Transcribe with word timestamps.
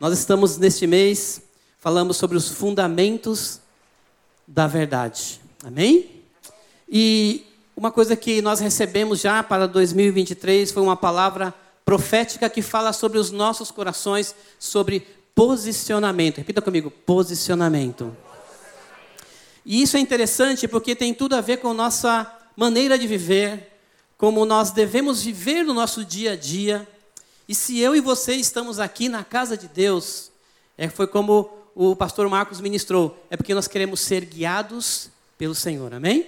Nós 0.00 0.16
estamos 0.16 0.56
neste 0.58 0.86
mês, 0.86 1.42
falamos 1.80 2.16
sobre 2.16 2.36
os 2.36 2.48
fundamentos 2.48 3.58
da 4.46 4.68
verdade. 4.68 5.40
Amém? 5.64 6.22
E 6.88 7.44
uma 7.76 7.90
coisa 7.90 8.14
que 8.14 8.40
nós 8.40 8.60
recebemos 8.60 9.18
já 9.18 9.42
para 9.42 9.66
2023 9.66 10.70
foi 10.70 10.84
uma 10.84 10.96
palavra 10.96 11.52
profética 11.84 12.48
que 12.48 12.62
fala 12.62 12.92
sobre 12.92 13.18
os 13.18 13.32
nossos 13.32 13.72
corações, 13.72 14.36
sobre 14.56 15.04
posicionamento. 15.34 16.38
Repita 16.38 16.62
comigo: 16.62 16.92
posicionamento. 16.92 18.16
E 19.66 19.82
isso 19.82 19.96
é 19.96 20.00
interessante 20.00 20.68
porque 20.68 20.94
tem 20.94 21.12
tudo 21.12 21.34
a 21.34 21.40
ver 21.40 21.56
com 21.56 21.74
nossa 21.74 22.32
maneira 22.54 22.96
de 22.96 23.08
viver, 23.08 23.80
como 24.16 24.46
nós 24.46 24.70
devemos 24.70 25.24
viver 25.24 25.64
no 25.64 25.74
nosso 25.74 26.04
dia 26.04 26.34
a 26.34 26.36
dia. 26.36 26.86
E 27.48 27.54
se 27.54 27.78
eu 27.78 27.96
e 27.96 28.00
você 28.00 28.34
estamos 28.34 28.78
aqui 28.78 29.08
na 29.08 29.24
casa 29.24 29.56
de 29.56 29.68
Deus, 29.68 30.30
é, 30.76 30.86
foi 30.90 31.06
como 31.06 31.48
o 31.74 31.96
pastor 31.96 32.28
Marcos 32.28 32.60
ministrou, 32.60 33.18
é 33.30 33.38
porque 33.38 33.54
nós 33.54 33.66
queremos 33.66 34.00
ser 34.00 34.26
guiados 34.26 35.08
pelo 35.38 35.54
Senhor, 35.54 35.94
amém? 35.94 36.26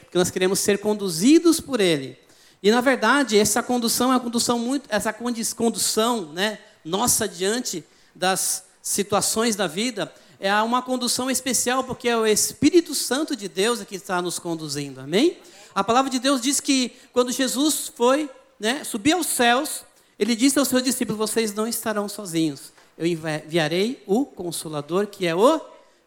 Porque 0.00 0.16
nós 0.16 0.30
queremos 0.30 0.58
ser 0.58 0.78
conduzidos 0.78 1.60
por 1.60 1.78
Ele. 1.78 2.18
E 2.62 2.70
na 2.70 2.80
verdade, 2.80 3.38
essa 3.38 3.62
condução 3.62 4.10
é 4.10 4.14
uma 4.14 4.20
condução 4.20 4.58
muito, 4.58 4.86
essa 4.88 5.12
condução, 5.12 6.32
né, 6.32 6.58
nossa 6.82 7.28
diante 7.28 7.84
das 8.14 8.64
situações 8.80 9.56
da 9.56 9.66
vida, 9.66 10.10
é 10.40 10.50
uma 10.62 10.80
condução 10.80 11.30
especial, 11.30 11.84
porque 11.84 12.08
é 12.08 12.16
o 12.16 12.24
Espírito 12.24 12.94
Santo 12.94 13.36
de 13.36 13.46
Deus 13.46 13.82
que 13.82 13.96
está 13.96 14.22
nos 14.22 14.38
conduzindo, 14.38 15.02
amém? 15.02 15.36
A 15.74 15.84
palavra 15.84 16.10
de 16.10 16.18
Deus 16.18 16.40
diz 16.40 16.60
que 16.60 16.96
quando 17.12 17.30
Jesus 17.30 17.92
foi, 17.94 18.30
né, 18.58 18.84
subir 18.84 19.12
aos 19.12 19.26
céus, 19.26 19.84
ele 20.18 20.34
disse 20.36 20.58
aos 20.58 20.68
seus 20.68 20.82
discípulos: 20.82 21.18
Vocês 21.18 21.54
não 21.54 21.66
estarão 21.66 22.08
sozinhos, 22.08 22.72
eu 22.96 23.06
enviarei 23.06 24.02
o 24.06 24.24
Consolador, 24.24 25.06
que 25.06 25.26
é 25.26 25.34
o 25.34 25.60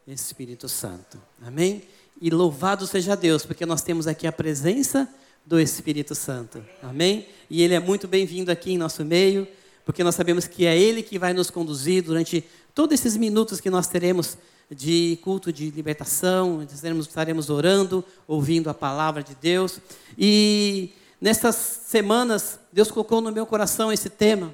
Espírito 0.07 0.67
Santo, 0.67 1.21
amém? 1.41 1.83
E 2.21 2.29
louvado 2.29 2.85
seja 2.85 3.15
Deus, 3.15 3.45
porque 3.45 3.65
nós 3.65 3.81
temos 3.81 4.07
aqui 4.07 4.27
a 4.27 4.31
presença 4.31 5.07
do 5.45 5.59
Espírito 5.59 6.13
Santo, 6.15 6.63
amém? 6.83 7.27
E 7.49 7.61
ele 7.61 7.73
é 7.73 7.79
muito 7.79 8.07
bem-vindo 8.07 8.51
aqui 8.51 8.71
em 8.73 8.77
nosso 8.77 9.05
meio 9.05 9.47
porque 9.89 10.03
nós 10.03 10.13
sabemos 10.13 10.45
que 10.45 10.67
é 10.67 10.77
Ele 10.77 11.01
que 11.01 11.17
vai 11.17 11.33
nos 11.33 11.49
conduzir 11.49 12.03
durante 12.03 12.45
todos 12.75 12.93
esses 12.93 13.17
minutos 13.17 13.59
que 13.59 13.71
nós 13.71 13.87
teremos 13.87 14.37
de 14.69 15.17
culto 15.23 15.51
de 15.51 15.71
libertação, 15.71 16.61
estaremos, 16.61 17.07
estaremos 17.07 17.49
orando, 17.49 18.05
ouvindo 18.27 18.69
a 18.69 18.73
palavra 18.75 19.23
de 19.23 19.33
Deus. 19.33 19.79
E 20.15 20.91
nessas 21.19 21.55
semanas, 21.55 22.59
Deus 22.71 22.91
colocou 22.91 23.21
no 23.21 23.31
meu 23.31 23.45
coração 23.45 23.91
esse 23.91 24.09
tema: 24.09 24.53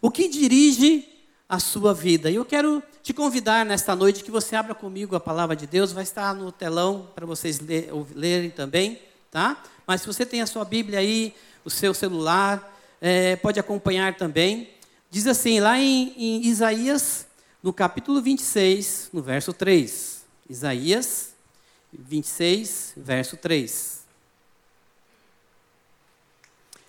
o 0.00 0.10
que 0.10 0.28
dirige 0.28 1.08
a 1.48 1.58
sua 1.58 1.94
vida? 1.94 2.30
E 2.30 2.34
eu 2.36 2.44
quero 2.44 2.82
te 3.02 3.12
convidar 3.12 3.64
nesta 3.64 3.94
noite 3.94 4.24
que 4.24 4.30
você 4.30 4.56
abra 4.56 4.74
comigo 4.74 5.14
a 5.14 5.20
palavra 5.20 5.54
de 5.54 5.66
Deus, 5.66 5.92
vai 5.92 6.02
estar 6.02 6.34
no 6.34 6.50
telão 6.50 7.08
para 7.14 7.24
vocês 7.24 7.60
ler, 7.60 7.90
lerem 8.14 8.50
também, 8.50 9.00
tá? 9.30 9.62
Mas 9.86 10.00
se 10.00 10.06
você 10.06 10.26
tem 10.26 10.42
a 10.42 10.46
sua 10.46 10.64
Bíblia 10.64 10.98
aí, 10.98 11.34
o 11.64 11.70
seu 11.70 11.94
celular, 11.94 12.76
é, 13.00 13.36
pode 13.36 13.60
acompanhar 13.60 14.16
também. 14.16 14.70
Diz 15.10 15.26
assim, 15.26 15.60
lá 15.60 15.78
em, 15.78 16.12
em 16.16 16.46
Isaías, 16.46 17.26
no 17.62 17.72
capítulo 17.72 18.20
26, 18.20 19.10
no 19.12 19.22
verso 19.22 19.52
3. 19.52 20.24
Isaías 20.48 21.32
26, 21.92 22.94
verso 22.96 23.36
3. 23.36 23.95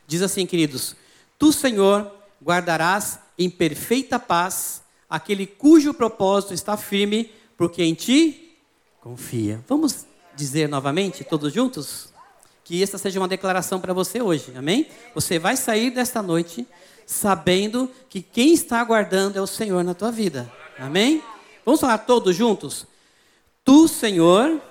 Diz 0.08 0.22
assim, 0.22 0.46
queridos: 0.46 0.96
Tu, 1.38 1.52
Senhor, 1.52 2.10
guardarás 2.42 3.20
em 3.38 3.50
perfeita 3.50 4.18
paz 4.18 4.82
aquele 5.10 5.46
cujo 5.46 5.94
propósito 5.94 6.54
está 6.54 6.76
firme, 6.78 7.32
porque 7.56 7.84
em 7.84 7.94
ti 7.94 8.58
confia. 9.02 9.64
Vamos 9.68 10.06
dizer 10.36 10.68
novamente, 10.68 11.24
todos 11.24 11.54
juntos? 11.54 12.10
Que 12.64 12.82
essa 12.82 12.98
seja 12.98 13.20
uma 13.20 13.28
declaração 13.28 13.80
para 13.80 13.94
você 13.94 14.22
hoje, 14.22 14.54
amém? 14.56 14.88
Você 15.14 15.40
vai 15.40 15.56
sair 15.56 15.92
desta 15.92 16.22
noite 16.22 16.68
sabendo 17.06 17.90
que 18.10 18.22
quem 18.22 18.54
está 18.54 18.82
aguardando 18.82 19.38
é 19.38 19.42
o 19.42 19.48
Senhor 19.48 19.84
na 19.84 19.94
tua 19.94 20.12
vida. 20.12 20.52
Amém? 20.78 21.24
Vamos 21.66 21.80
falar 21.80 22.00
todos 22.00 22.36
juntos? 22.36 22.86
Tu, 23.64 23.88
Senhor, 23.88 24.62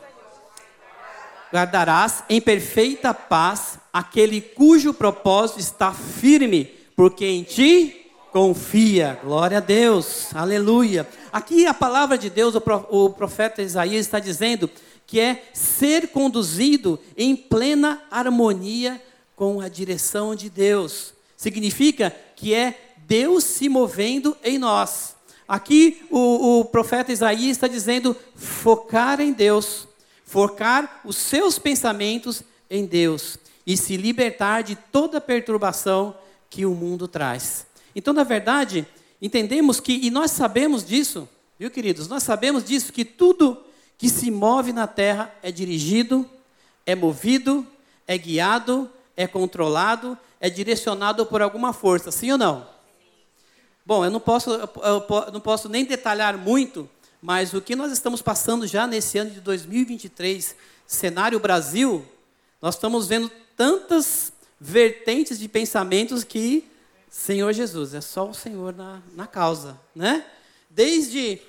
guardarás 1.52 2.24
em 2.28 2.40
perfeita 2.40 3.14
paz 3.14 3.78
aquele 3.92 4.40
cujo 4.40 4.92
propósito 4.92 5.60
está 5.60 5.92
firme, 5.92 6.64
porque 6.94 7.26
em 7.26 7.42
ti 7.42 8.06
confia. 8.32 9.18
Glória 9.24 9.58
a 9.58 9.60
Deus. 9.60 10.34
Aleluia. 10.34 11.08
Aqui 11.32 11.66
a 11.66 11.72
palavra 11.72 12.18
de 12.18 12.28
Deus, 12.28 12.54
o 12.90 13.10
profeta 13.10 13.62
Isaías 13.62 14.04
está 14.04 14.18
dizendo 14.18 14.70
que 15.06 15.20
é 15.20 15.44
ser 15.54 16.08
conduzido 16.08 16.98
em 17.16 17.34
plena 17.34 18.02
harmonia 18.10 19.00
com 19.34 19.60
a 19.60 19.68
direção 19.68 20.34
de 20.34 20.50
Deus. 20.50 21.14
Significa 21.36 22.14
que 22.34 22.52
é 22.52 22.78
Deus 23.06 23.44
se 23.44 23.68
movendo 23.68 24.36
em 24.42 24.58
nós. 24.58 25.14
Aqui 25.46 26.02
o, 26.10 26.60
o 26.60 26.64
profeta 26.64 27.12
Isaías 27.12 27.52
está 27.52 27.68
dizendo 27.68 28.16
focar 28.34 29.20
em 29.20 29.32
Deus, 29.32 29.86
focar 30.26 31.00
os 31.06 31.16
seus 31.16 31.58
pensamentos 31.58 32.42
em 32.68 32.84
Deus 32.84 33.38
e 33.66 33.78
se 33.78 33.96
libertar 33.96 34.62
de 34.62 34.76
toda 34.76 35.22
perturbação 35.22 36.14
que 36.50 36.66
o 36.66 36.74
mundo 36.74 37.08
traz. 37.08 37.66
Então, 37.94 38.12
na 38.12 38.22
verdade, 38.22 38.86
entendemos 39.22 39.80
que, 39.80 39.94
e 40.06 40.10
nós 40.10 40.30
sabemos 40.30 40.84
disso, 40.84 41.26
viu, 41.58 41.70
queridos? 41.70 42.08
Nós 42.08 42.22
sabemos 42.22 42.62
disso, 42.62 42.92
que 42.92 43.06
tudo 43.06 43.64
que 43.96 44.10
se 44.10 44.30
move 44.30 44.70
na 44.70 44.86
terra 44.86 45.34
é 45.42 45.50
dirigido, 45.50 46.28
é 46.84 46.94
movido, 46.94 47.66
é 48.06 48.18
guiado, 48.18 48.90
é 49.16 49.26
controlado 49.26 50.18
é 50.40 50.50
direcionado 50.50 51.24
por 51.26 51.42
alguma 51.42 51.72
força, 51.72 52.10
sim 52.10 52.30
ou 52.30 52.38
não? 52.38 52.66
Bom, 53.84 54.04
eu 54.04 54.10
não 54.10 54.20
posso, 54.20 54.50
eu 54.50 55.32
não 55.32 55.40
posso 55.40 55.68
nem 55.68 55.84
detalhar 55.84 56.36
muito, 56.36 56.88
mas 57.20 57.54
o 57.54 57.60
que 57.60 57.74
nós 57.74 57.92
estamos 57.92 58.22
passando 58.22 58.66
já 58.66 58.86
nesse 58.86 59.18
ano 59.18 59.30
de 59.30 59.40
2023, 59.40 60.54
cenário 60.86 61.40
Brasil, 61.40 62.04
nós 62.60 62.74
estamos 62.74 63.06
vendo 63.06 63.30
tantas 63.56 64.32
vertentes 64.60 65.38
de 65.38 65.48
pensamentos 65.48 66.24
que, 66.24 66.64
Senhor 67.10 67.52
Jesus, 67.52 67.94
é 67.94 68.00
só 68.00 68.28
o 68.28 68.34
Senhor 68.34 68.74
na, 68.74 69.02
na 69.14 69.26
causa, 69.26 69.78
né? 69.94 70.24
Desde 70.70 71.40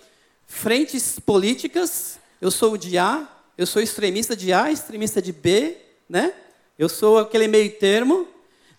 frentes 0.46 1.20
políticas, 1.20 2.20
eu 2.42 2.50
sou 2.50 2.78
de 2.78 2.98
A, 2.98 3.28
eu 3.58 3.66
sou 3.66 3.82
extremista 3.82 4.36
de 4.36 4.54
A, 4.54 4.72
extremista 4.72 5.22
de 5.22 5.32
B, 5.32 5.78
né? 6.08 6.34
Eu 6.78 6.88
sou 6.88 7.18
aquele 7.18 7.48
meio 7.48 7.72
termo, 7.78 8.28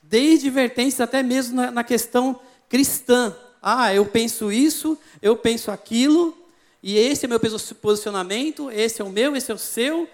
desde 0.02 0.48
vertentes 0.48 1.00
até 1.00 1.22
mesmo 1.22 1.56
na, 1.56 1.70
na 1.70 1.84
questão 1.84 2.40
cristã. 2.68 3.36
Ah, 3.60 3.92
eu 3.92 4.06
penso 4.06 4.52
isso, 4.52 4.96
eu 5.20 5.36
penso 5.36 5.70
aquilo, 5.70 6.36
e 6.82 6.96
esse 6.96 7.24
é 7.24 7.26
o 7.26 7.30
meu 7.30 7.40
posicionamento, 7.80 8.70
esse 8.70 9.02
é 9.02 9.04
o 9.04 9.10
meu, 9.10 9.34
esse 9.34 9.50
é 9.50 9.54
o 9.54 9.58
seu. 9.58 10.08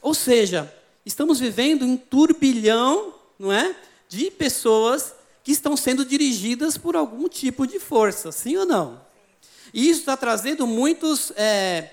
Ou 0.00 0.14
seja, 0.14 0.72
estamos 1.06 1.38
vivendo 1.38 1.84
um 1.84 1.96
turbilhão, 1.96 3.14
não 3.38 3.52
é? 3.52 3.74
De 4.08 4.30
pessoas 4.30 5.14
que 5.44 5.52
estão 5.52 5.76
sendo 5.76 6.04
dirigidas 6.04 6.76
por 6.76 6.96
algum 6.96 7.28
tipo 7.28 7.66
de 7.66 7.78
força, 7.78 8.32
sim 8.32 8.56
ou 8.56 8.66
não? 8.66 9.00
E 9.72 9.88
isso 9.88 10.00
está 10.00 10.16
trazendo 10.16 10.66
muitos, 10.66 11.32
é, 11.36 11.90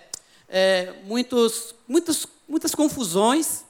é, 0.48 0.94
muitos, 1.06 1.76
muitas, 1.88 2.28
muitas 2.48 2.76
confusões, 2.76 3.64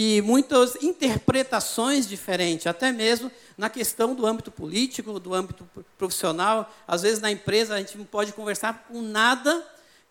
e 0.00 0.20
muitas 0.22 0.76
interpretações 0.82 2.06
diferentes, 2.06 2.66
até 2.66 2.92
mesmo 2.92 3.32
na 3.56 3.68
questão 3.70 4.14
do 4.14 4.26
âmbito 4.26 4.50
político, 4.50 5.18
do 5.18 5.34
âmbito 5.34 5.68
profissional. 5.96 6.72
Às 6.86 7.02
vezes 7.02 7.20
na 7.20 7.30
empresa 7.30 7.74
a 7.74 7.78
gente 7.78 7.96
não 7.96 8.04
pode 8.04 8.32
conversar 8.32 8.86
com 8.88 9.00
nada 9.00 9.66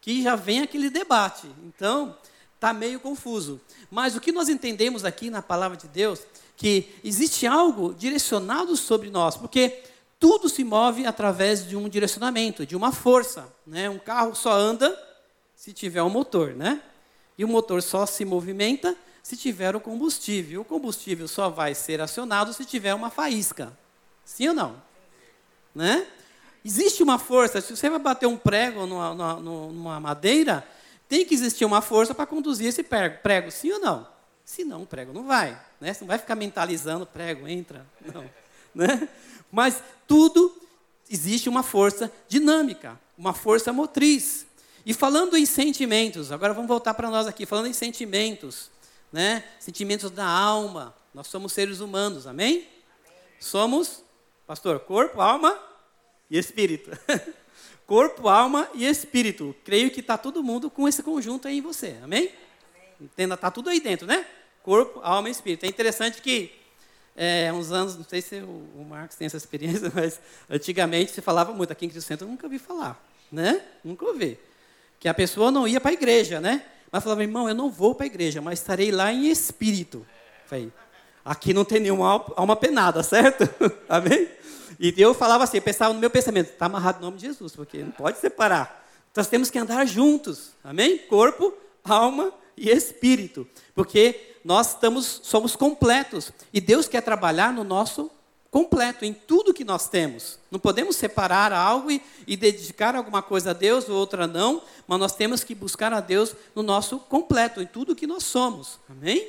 que 0.07 0.23
já 0.23 0.37
vem 0.37 0.61
aquele 0.61 0.89
debate. 0.89 1.51
Então, 1.65 2.15
está 2.55 2.71
meio 2.71 2.97
confuso. 2.97 3.59
Mas 3.91 4.15
o 4.15 4.21
que 4.21 4.31
nós 4.31 4.47
entendemos 4.47 5.03
aqui 5.03 5.29
na 5.29 5.41
palavra 5.41 5.75
de 5.75 5.85
Deus, 5.89 6.21
que 6.55 6.95
existe 7.03 7.45
algo 7.45 7.93
direcionado 7.93 8.77
sobre 8.77 9.09
nós, 9.09 9.35
porque 9.35 9.83
tudo 10.17 10.47
se 10.47 10.63
move 10.63 11.05
através 11.05 11.67
de 11.67 11.75
um 11.75 11.89
direcionamento, 11.89 12.65
de 12.65 12.73
uma 12.73 12.93
força. 12.93 13.53
Né? 13.65 13.89
Um 13.89 13.99
carro 13.99 14.33
só 14.33 14.53
anda 14.53 14.97
se 15.57 15.73
tiver 15.73 16.01
um 16.01 16.09
motor, 16.09 16.53
né? 16.53 16.81
E 17.37 17.43
o 17.43 17.47
motor 17.49 17.83
só 17.83 18.05
se 18.05 18.23
movimenta 18.23 18.95
se 19.21 19.35
tiver 19.35 19.75
o 19.75 19.81
combustível. 19.81 20.61
O 20.61 20.65
combustível 20.65 21.27
só 21.27 21.49
vai 21.49 21.75
ser 21.75 21.99
acionado 21.99 22.53
se 22.53 22.63
tiver 22.63 22.93
uma 22.93 23.09
faísca. 23.09 23.77
Sim 24.23 24.47
ou 24.47 24.53
não? 24.53 24.81
Né? 25.75 26.07
Existe 26.67 27.01
uma 27.01 27.17
força, 27.17 27.61
se 27.61 27.73
você 27.73 27.89
vai 27.89 27.97
bater 27.97 28.25
um 28.25 28.35
prego 28.35 28.85
numa, 28.85 29.13
numa, 29.13 29.33
numa 29.39 29.99
madeira, 30.01 30.67
tem 31.07 31.25
que 31.25 31.33
existir 31.33 31.63
uma 31.63 31.81
força 31.81 32.13
para 32.13 32.25
conduzir 32.25 32.67
esse 32.67 32.83
prego, 32.83 33.19
prego, 33.23 33.49
sim 33.49 33.71
ou 33.71 33.79
não? 33.79 34.05
Se 34.43 34.65
não, 34.65 34.81
o 34.81 34.85
prego 34.85 35.13
não 35.13 35.23
vai. 35.23 35.57
Né? 35.79 35.93
Você 35.93 36.01
não 36.01 36.09
vai 36.09 36.17
ficar 36.17 36.35
mentalizando, 36.35 37.05
prego, 37.05 37.47
entra. 37.47 37.87
Não. 38.13 38.29
Né? 38.75 39.07
Mas 39.49 39.81
tudo 40.05 40.53
existe 41.09 41.47
uma 41.47 41.63
força 41.63 42.11
dinâmica, 42.27 42.99
uma 43.17 43.33
força 43.33 43.71
motriz. 43.71 44.45
E 44.85 44.93
falando 44.93 45.37
em 45.37 45.45
sentimentos, 45.45 46.33
agora 46.33 46.53
vamos 46.53 46.67
voltar 46.67 46.93
para 46.95 47.09
nós 47.09 47.27
aqui, 47.27 47.45
falando 47.45 47.67
em 47.67 47.73
sentimentos, 47.73 48.69
né? 49.09 49.41
Sentimentos 49.57 50.11
da 50.11 50.27
alma. 50.27 50.93
Nós 51.13 51.27
somos 51.27 51.53
seres 51.53 51.79
humanos, 51.79 52.27
amém? 52.27 52.55
amém. 52.55 52.67
Somos, 53.39 54.03
pastor, 54.45 54.81
corpo, 54.81 55.21
alma 55.21 55.66
e 56.29 56.37
espírito. 56.37 56.91
corpo, 57.87 58.27
alma 58.27 58.67
e 58.73 58.85
espírito. 58.85 59.55
Creio 59.63 59.89
que 59.89 60.01
está 60.01 60.17
todo 60.17 60.43
mundo 60.43 60.69
com 60.69 60.87
esse 60.87 61.01
conjunto 61.01 61.47
aí 61.47 61.59
em 61.59 61.61
você, 61.61 61.95
amém? 62.03 62.29
Entenda, 62.99 63.35
está 63.35 63.49
tudo 63.49 63.69
aí 63.69 63.79
dentro, 63.79 64.05
né? 64.05 64.25
Corpo, 64.61 64.99
alma 65.01 65.29
e 65.29 65.31
espírito. 65.31 65.65
É 65.65 65.69
interessante 65.69 66.21
que 66.21 66.51
é, 67.15 67.51
uns 67.53 67.71
anos, 67.71 67.95
não 67.95 68.03
sei 68.03 68.21
se 68.21 68.35
o, 68.41 68.69
o 68.75 68.85
Marcos 68.87 69.15
tem 69.15 69.25
essa 69.25 69.37
experiência, 69.37 69.91
mas 69.95 70.19
antigamente 70.49 71.11
se 71.13 71.21
falava 71.21 71.53
muito 71.53 71.71
aqui 71.71 71.85
em 71.85 71.89
Cristo 71.89 72.07
Centro, 72.07 72.27
eu 72.27 72.29
nunca 72.29 72.45
ouvi 72.45 72.59
falar, 72.59 73.01
né? 73.31 73.61
Nunca 73.83 74.05
ouvi 74.05 74.37
que 74.99 75.07
a 75.07 75.13
pessoa 75.13 75.49
não 75.49 75.67
ia 75.67 75.79
para 75.79 75.91
a 75.91 75.93
igreja, 75.93 76.39
né? 76.41 76.63
Mas 76.91 77.03
falava, 77.03 77.23
irmão, 77.23 77.47
eu 77.47 77.55
não 77.55 77.69
vou 77.69 77.95
para 77.95 78.05
a 78.05 78.07
igreja, 78.07 78.41
mas 78.41 78.59
estarei 78.59 78.91
lá 78.91 79.11
em 79.11 79.29
espírito. 79.29 80.05
Falei, 80.45 80.71
aqui 81.23 81.53
não 81.53 81.65
tem 81.65 81.79
nenhuma 81.79 82.25
alma 82.35 82.55
penada, 82.55 83.03
certo? 83.03 83.43
Amém? 83.87 84.27
E 84.79 84.93
eu 84.97 85.13
falava 85.13 85.43
assim, 85.43 85.57
eu 85.57 85.63
pensava 85.63 85.93
no 85.93 85.99
meu 85.99 86.09
pensamento, 86.09 86.51
está 86.51 86.67
amarrado 86.67 86.99
no 86.99 87.05
nome 87.05 87.17
de 87.17 87.27
Jesus, 87.27 87.55
porque 87.55 87.79
não 87.79 87.91
pode 87.91 88.19
separar. 88.19 88.85
Nós 89.15 89.27
temos 89.27 89.49
que 89.49 89.57
andar 89.57 89.85
juntos, 89.85 90.51
amém? 90.63 90.97
Corpo, 90.97 91.53
alma 91.83 92.31
e 92.55 92.69
espírito, 92.69 93.47
porque 93.73 94.35
nós 94.43 94.69
estamos, 94.69 95.21
somos 95.23 95.55
completos 95.55 96.31
e 96.53 96.61
Deus 96.61 96.87
quer 96.87 97.01
trabalhar 97.01 97.51
no 97.51 97.63
nosso 97.63 98.11
completo 98.49 99.03
em 99.05 99.13
tudo 99.13 99.53
que 99.53 99.63
nós 99.63 99.89
temos. 99.89 100.39
Não 100.49 100.59
podemos 100.59 100.95
separar 100.95 101.51
algo 101.51 101.91
e, 101.91 102.01
e, 102.25 102.37
dedicar 102.37 102.95
alguma 102.95 103.21
coisa 103.21 103.51
a 103.51 103.53
Deus 103.53 103.89
ou 103.89 103.95
outra 103.95 104.25
não, 104.25 104.61
mas 104.87 104.99
nós 104.99 105.15
temos 105.15 105.43
que 105.43 105.53
buscar 105.53 105.93
a 105.93 105.99
Deus 105.99 106.33
no 106.55 106.63
nosso 106.63 106.99
completo, 106.99 107.61
em 107.61 107.65
tudo 107.65 107.95
que 107.95 108.07
nós 108.07 108.23
somos. 108.23 108.79
Amém? 108.89 109.27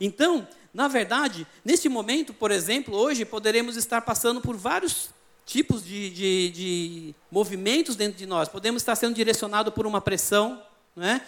Então, 0.00 0.46
na 0.76 0.88
verdade, 0.88 1.46
neste 1.64 1.88
momento, 1.88 2.34
por 2.34 2.50
exemplo, 2.50 2.94
hoje 2.94 3.24
poderemos 3.24 3.78
estar 3.78 4.02
passando 4.02 4.42
por 4.42 4.58
vários 4.58 5.08
tipos 5.46 5.82
de, 5.82 6.10
de, 6.10 6.50
de 6.50 7.14
movimentos 7.30 7.96
dentro 7.96 8.18
de 8.18 8.26
nós. 8.26 8.46
Podemos 8.46 8.82
estar 8.82 8.94
sendo 8.94 9.14
direcionados 9.14 9.72
por 9.72 9.86
uma 9.86 10.02
pressão, 10.02 10.62
né? 10.94 11.22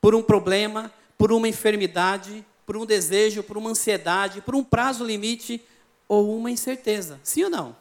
por 0.00 0.12
um 0.12 0.20
problema, 0.20 0.92
por 1.16 1.30
uma 1.30 1.46
enfermidade, 1.46 2.44
por 2.66 2.76
um 2.76 2.84
desejo, 2.84 3.44
por 3.44 3.56
uma 3.56 3.70
ansiedade, 3.70 4.40
por 4.40 4.56
um 4.56 4.64
prazo 4.64 5.04
limite 5.04 5.62
ou 6.08 6.36
uma 6.36 6.50
incerteza. 6.50 7.20
Sim 7.22 7.44
ou 7.44 7.50
não? 7.50 7.76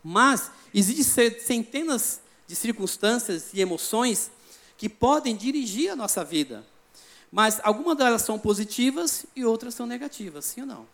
Mas 0.00 0.48
existem 0.72 1.40
centenas 1.40 2.20
de 2.46 2.54
circunstâncias 2.54 3.52
e 3.52 3.60
emoções 3.60 4.30
que 4.76 4.88
podem 4.88 5.34
dirigir 5.34 5.90
a 5.90 5.96
nossa 5.96 6.24
vida. 6.24 6.64
Mas 7.30 7.60
algumas 7.62 7.96
delas 7.96 8.22
são 8.22 8.38
positivas 8.38 9.26
e 9.36 9.44
outras 9.44 9.74
são 9.74 9.86
negativas, 9.86 10.46
sim 10.46 10.62
ou 10.62 10.66
não? 10.66 10.86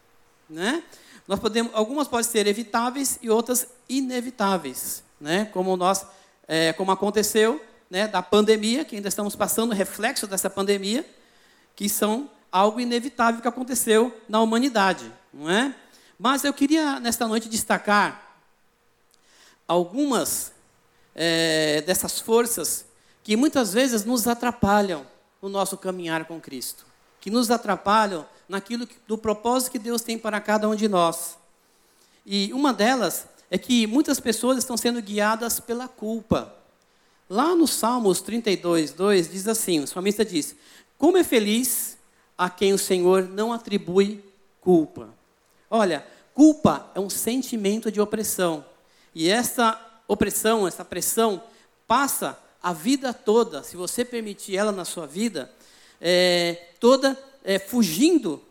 Né? 0.48 0.82
Nós 1.26 1.38
podemos, 1.38 1.72
algumas 1.74 2.08
podem 2.08 2.28
ser 2.28 2.46
evitáveis 2.46 3.18
e 3.22 3.30
outras 3.30 3.66
inevitáveis, 3.88 5.02
né? 5.20 5.46
Como 5.46 5.76
nós, 5.76 6.06
é, 6.46 6.72
como 6.74 6.90
aconteceu, 6.90 7.64
né, 7.88 8.06
da 8.08 8.20
pandemia, 8.20 8.84
que 8.84 8.96
ainda 8.96 9.08
estamos 9.08 9.34
passando 9.34 9.72
reflexo 9.72 10.26
dessa 10.26 10.50
pandemia, 10.50 11.08
que 11.74 11.88
são 11.88 12.28
algo 12.52 12.78
inevitável 12.80 13.40
que 13.40 13.48
aconteceu 13.48 14.14
na 14.28 14.40
humanidade, 14.40 15.10
não 15.32 15.50
é? 15.50 15.74
Mas 16.18 16.44
eu 16.44 16.52
queria, 16.52 17.00
nesta 17.00 17.26
noite, 17.26 17.48
destacar 17.48 18.38
algumas 19.66 20.52
é, 21.14 21.82
dessas 21.82 22.20
forças 22.20 22.84
que 23.22 23.36
muitas 23.36 23.72
vezes 23.72 24.04
nos 24.04 24.28
atrapalham 24.28 25.06
no 25.44 25.50
nosso 25.50 25.76
caminhar 25.76 26.24
com 26.24 26.40
Cristo, 26.40 26.86
que 27.20 27.28
nos 27.28 27.50
atrapalham 27.50 28.24
naquilo 28.48 28.86
que, 28.86 28.96
do 29.06 29.18
propósito 29.18 29.72
que 29.72 29.78
Deus 29.78 30.00
tem 30.00 30.16
para 30.16 30.40
cada 30.40 30.66
um 30.66 30.74
de 30.74 30.88
nós. 30.88 31.36
E 32.24 32.50
uma 32.54 32.72
delas 32.72 33.26
é 33.50 33.58
que 33.58 33.86
muitas 33.86 34.18
pessoas 34.18 34.56
estão 34.56 34.74
sendo 34.74 35.02
guiadas 35.02 35.60
pela 35.60 35.86
culpa. 35.86 36.50
Lá 37.28 37.54
no 37.54 37.66
Salmos 37.66 38.22
32, 38.22 38.94
2, 38.94 39.30
diz 39.30 39.46
assim: 39.46 39.80
o 39.80 39.86
salmista 39.86 40.24
diz: 40.24 40.56
Como 40.96 41.18
é 41.18 41.22
feliz 41.22 41.98
a 42.38 42.48
quem 42.48 42.72
o 42.72 42.78
Senhor 42.78 43.28
não 43.28 43.52
atribui 43.52 44.24
culpa. 44.62 45.10
Olha, 45.70 46.06
culpa 46.32 46.90
é 46.94 47.00
um 47.00 47.10
sentimento 47.10 47.92
de 47.92 48.00
opressão. 48.00 48.64
E 49.14 49.28
essa 49.28 49.78
opressão, 50.08 50.66
essa 50.66 50.86
pressão, 50.86 51.42
passa 51.86 52.38
a 52.64 52.72
vida 52.72 53.12
toda, 53.12 53.62
se 53.62 53.76
você 53.76 54.06
permitir 54.06 54.56
ela 54.56 54.72
na 54.72 54.86
sua 54.86 55.06
vida, 55.06 55.52
é, 56.00 56.70
toda 56.80 57.14
é, 57.44 57.58
fugindo 57.58 58.42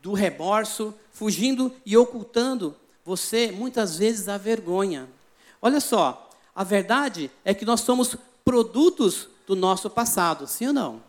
do 0.00 0.14
remorso, 0.14 0.94
fugindo 1.12 1.70
e 1.84 1.94
ocultando 1.94 2.74
você, 3.04 3.52
muitas 3.52 3.98
vezes, 3.98 4.26
a 4.26 4.38
vergonha. 4.38 5.06
Olha 5.60 5.80
só, 5.80 6.30
a 6.54 6.64
verdade 6.64 7.30
é 7.44 7.52
que 7.52 7.66
nós 7.66 7.82
somos 7.82 8.16
produtos 8.42 9.28
do 9.46 9.54
nosso 9.54 9.90
passado, 9.90 10.46
sim 10.46 10.68
ou 10.68 10.72
não? 10.72 11.02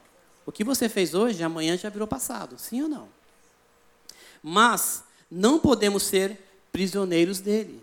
O 0.45 0.51
que 0.51 0.65
você 0.65 0.89
fez 0.89 1.13
hoje, 1.13 1.41
amanhã 1.43 1.77
já 1.77 1.89
virou 1.89 2.09
passado, 2.09 2.59
sim 2.59 2.81
ou 2.81 2.89
não? 2.89 3.07
Mas 4.43 5.01
não 5.31 5.59
podemos 5.59 6.03
ser 6.03 6.37
prisioneiros 6.73 7.39
dele. 7.39 7.81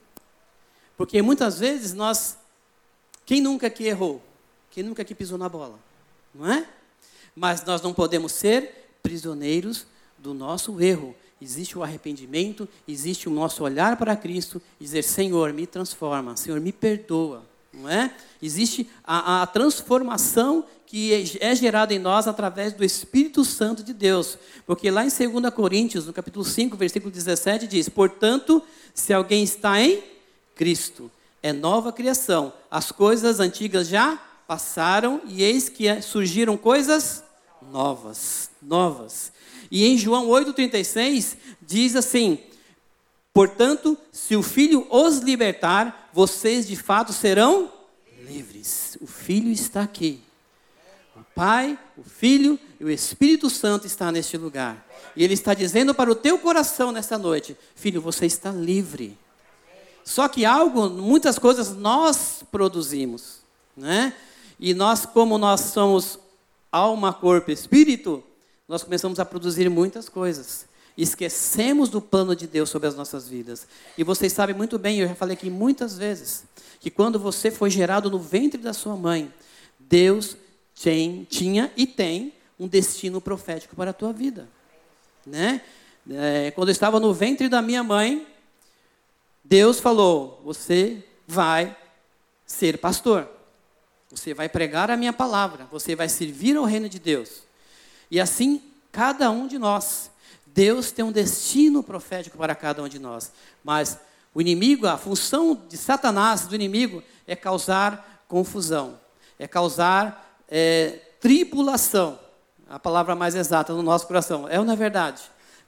Porque 0.99 1.23
muitas 1.23 1.59
vezes 1.59 1.95
nós. 1.95 2.37
Quem 3.25 3.41
nunca 3.41 3.71
que 3.71 3.85
errou? 3.85 4.23
Quem 4.71 4.85
nunca 4.85 5.05
que 5.05 5.15
pisou 5.15 5.37
na 5.37 5.49
bola? 5.49 5.79
Não 6.35 6.51
é? 6.51 6.67
Mas 7.35 7.65
nós 7.65 7.83
não 7.83 7.93
podemos 7.93 8.33
ser 8.33 8.99
prisioneiros 9.03 9.87
do 10.19 10.33
nosso 10.33 10.81
erro. 10.81 11.15
Existe 11.41 11.79
o 11.79 11.83
arrependimento, 11.83 12.69
existe 12.87 13.29
o 13.29 13.33
nosso 13.33 13.65
olhar 13.65 13.97
para 13.97 14.15
Cristo 14.15 14.61
e 14.79 14.85
dizer: 14.85 15.03
Senhor, 15.03 15.53
me 15.53 15.67
transforma, 15.67 16.37
Senhor, 16.37 16.61
me 16.61 16.73
perdoa. 16.73 17.43
Não 17.73 17.89
é? 17.89 18.15
Existe 18.43 18.89
a, 19.05 19.43
a 19.43 19.47
transformação 19.47 20.65
que 20.87 21.15
é, 21.15 21.51
é 21.51 21.55
gerada 21.55 21.95
em 21.95 21.99
nós 21.99 22.27
através 22.27 22.73
do 22.73 22.85
Espírito 22.85 23.45
Santo 23.45 23.83
de 23.83 23.95
Deus. 23.95 24.37
Porque 24.67 24.91
lá 24.91 25.05
em 25.05 25.09
2 25.09 25.55
Coríntios, 25.55 26.07
no 26.07 26.13
capítulo 26.13 26.45
5, 26.45 26.77
versículo 26.77 27.11
17, 27.11 27.67
diz: 27.67 27.89
Portanto, 27.89 28.63
se 28.93 29.13
alguém 29.13 29.43
está 29.43 29.81
em 29.81 30.03
Cristo, 30.55 31.11
é 31.43 31.53
nova 31.53 31.93
criação. 31.93 32.53
As 32.71 32.93
coisas 32.93 33.41
antigas 33.41 33.89
já 33.89 34.21
passaram 34.51 35.21
e 35.29 35.45
eis 35.45 35.69
que 35.69 36.03
surgiram 36.03 36.57
coisas 36.57 37.23
novas, 37.71 38.51
novas. 38.61 39.31
E 39.71 39.87
em 39.87 39.97
João 39.97 40.27
8:36 40.27 41.37
diz 41.63 41.95
assim: 41.95 42.37
Portanto, 43.33 43.97
se 44.11 44.35
o 44.35 44.43
Filho 44.43 44.89
os 44.91 45.19
libertar, 45.19 46.11
vocês 46.13 46.67
de 46.67 46.75
fato 46.75 47.13
serão 47.13 47.71
livres. 48.27 48.99
O 49.01 49.07
Filho 49.07 49.53
está 49.53 49.83
aqui. 49.83 50.21
Pai, 51.33 51.79
o 51.97 52.03
Filho 52.03 52.59
e 52.81 52.83
o 52.83 52.91
Espírito 52.91 53.49
Santo 53.49 53.87
está 53.87 54.11
neste 54.11 54.37
lugar. 54.37 54.85
E 55.15 55.23
Ele 55.23 55.35
está 55.35 55.55
dizendo 55.55 55.95
para 55.95 56.11
o 56.11 56.15
teu 56.17 56.37
coração 56.41 56.91
nesta 56.91 57.17
noite: 57.17 57.57
Filho, 57.77 58.01
você 58.01 58.27
está 58.27 58.51
livre. 58.51 59.17
Só 60.03 60.27
que 60.27 60.45
algo, 60.45 60.91
muitas 60.91 61.39
coisas 61.39 61.71
nós 61.71 62.43
produzimos, 62.51 63.43
né? 63.77 64.13
E 64.63 64.75
nós, 64.75 65.07
como 65.07 65.39
nós 65.39 65.61
somos 65.61 66.19
alma, 66.71 67.15
corpo, 67.15 67.51
espírito, 67.51 68.23
nós 68.69 68.83
começamos 68.83 69.19
a 69.19 69.25
produzir 69.25 69.71
muitas 69.71 70.07
coisas. 70.07 70.67
Esquecemos 70.99 71.89
do 71.89 71.99
plano 71.99 72.37
de 72.37 72.47
Deus 72.47 72.69
sobre 72.69 72.87
as 72.87 72.95
nossas 72.95 73.27
vidas. 73.27 73.67
E 73.97 74.05
vocês 74.05 74.35
sabem 74.35 74.55
muito 74.55 74.79
bem, 74.79 74.99
eu 74.99 75.09
já 75.09 75.15
falei 75.15 75.35
aqui 75.35 75.49
muitas 75.49 75.97
vezes, 75.97 76.45
que 76.79 76.91
quando 76.91 77.19
você 77.19 77.51
foi 77.51 77.71
gerado 77.71 78.11
no 78.11 78.19
ventre 78.19 78.61
da 78.61 78.75
sua 78.75 78.95
mãe, 78.97 79.33
Deus 79.79 80.37
tem, 80.83 81.27
tinha 81.31 81.73
e 81.75 81.87
tem 81.87 82.35
um 82.59 82.69
destino 82.69 83.19
profético 83.19 83.75
para 83.75 83.93
a 83.93 83.95
tua 83.95 84.13
vida. 84.13 84.47
Né? 85.25 85.63
É, 86.11 86.51
quando 86.51 86.69
eu 86.69 86.73
estava 86.73 87.01
no 87.01 87.15
ventre 87.15 87.49
da 87.49 87.63
minha 87.63 87.83
mãe, 87.83 88.27
Deus 89.43 89.81
falou: 89.81 90.43
você 90.45 91.03
vai 91.27 91.75
ser 92.45 92.77
pastor. 92.77 93.40
Você 94.11 94.35
vai 94.35 94.49
pregar 94.49 94.91
a 94.91 94.97
minha 94.97 95.13
palavra, 95.13 95.67
você 95.71 95.95
vai 95.95 96.09
servir 96.09 96.57
ao 96.57 96.65
reino 96.65 96.89
de 96.89 96.99
Deus. 96.99 97.43
E 98.11 98.21
assim, 98.21 98.61
cada 98.91 99.31
um 99.31 99.47
de 99.47 99.57
nós. 99.57 100.11
Deus 100.47 100.91
tem 100.91 101.05
um 101.05 101.13
destino 101.13 101.81
profético 101.81 102.37
para 102.37 102.55
cada 102.57 102.83
um 102.83 102.89
de 102.89 102.99
nós. 102.99 103.31
Mas 103.63 103.99
o 104.35 104.41
inimigo, 104.41 104.87
a 104.87 104.99
função 104.99 105.61
de 105.69 105.77
Satanás, 105.77 106.47
do 106.47 106.55
inimigo, 106.57 107.03
é 107.27 107.37
causar 107.37 108.25
confusão, 108.27 108.99
é 109.39 109.47
causar 109.47 110.41
é, 110.49 110.99
tribulação. 111.21 112.19
A 112.69 112.79
palavra 112.79 113.15
mais 113.15 113.35
exata 113.35 113.73
no 113.73 113.83
nosso 113.83 114.07
coração. 114.07 114.49
É 114.49 114.59
ou 114.59 114.65
não 114.65 114.73
é 114.73 114.77
verdade? 114.77 115.23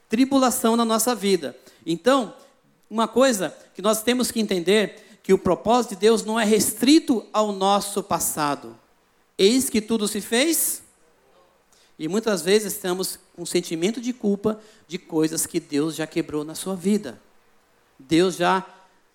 Tribulação 0.09 0.77
na 0.77 0.85
nossa 0.85 1.15
vida. 1.15 1.57
Então, 1.87 2.35
uma 2.91 3.09
coisa 3.09 3.57
que 3.75 3.83
nós 3.83 4.03
temos 4.03 4.31
que 4.31 4.41
entender 4.41 5.02
que 5.23 5.33
o 5.33 5.39
propósito 5.39 5.91
de 5.91 6.01
Deus 6.01 6.25
não 6.25 6.39
é 6.39 6.45
restrito 6.45 7.25
ao 7.33 7.53
nosso 7.53 8.03
passado. 8.03 8.77
Eis 9.39 9.71
que 9.71 9.81
tudo 9.81 10.09
se 10.09 10.21
fez. 10.21 10.83
E 11.99 12.09
muitas 12.09 12.43
vezes 12.43 12.75
estamos 12.75 13.19
com 13.37 13.47
sentimento 13.47 14.01
de 14.01 14.13
culpa 14.13 14.61
de 14.89 14.99
coisas 14.99 15.47
que 15.47 15.61
Deus 15.61 15.95
já 15.95 16.07
quebrou 16.07 16.45
na 16.45 16.55
sua 16.55 16.75
vida. 16.75 17.21
Deus 17.99 18.37
já 18.37 18.67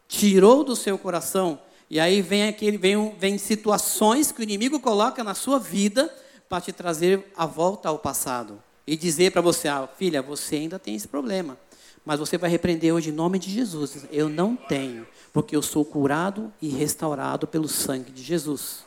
tirou 0.07 0.63
do 0.63 0.75
seu 0.75 0.97
coração. 0.97 1.59
E 1.89 1.99
aí 1.99 2.21
vem 2.21 2.47
aquele, 2.47 2.77
vem, 2.77 3.15
vem 3.19 3.37
situações 3.37 4.31
que 4.31 4.39
o 4.39 4.43
inimigo 4.43 4.79
coloca 4.79 5.23
na 5.23 5.33
sua 5.33 5.59
vida 5.59 6.13
para 6.47 6.61
te 6.61 6.71
trazer 6.71 7.25
a 7.35 7.45
volta 7.45 7.89
ao 7.89 7.99
passado. 7.99 8.61
E 8.85 8.95
dizer 8.95 9.33
para 9.33 9.41
você, 9.41 9.67
ah, 9.67 9.87
filha, 9.97 10.21
você 10.21 10.55
ainda 10.55 10.79
tem 10.79 10.95
esse 10.95 11.07
problema. 11.07 11.57
Mas 12.05 12.19
você 12.19 12.37
vai 12.37 12.49
repreender 12.49 12.93
hoje 12.93 13.09
em 13.09 13.13
nome 13.13 13.37
de 13.37 13.51
Jesus. 13.51 14.05
Eu 14.11 14.29
não 14.29 14.55
tenho 14.55 15.05
porque 15.37 15.55
eu 15.55 15.61
sou 15.61 15.85
curado 15.85 16.51
e 16.59 16.67
restaurado 16.67 17.45
pelo 17.45 17.67
sangue 17.67 18.11
de 18.11 18.23
Jesus, 18.23 18.79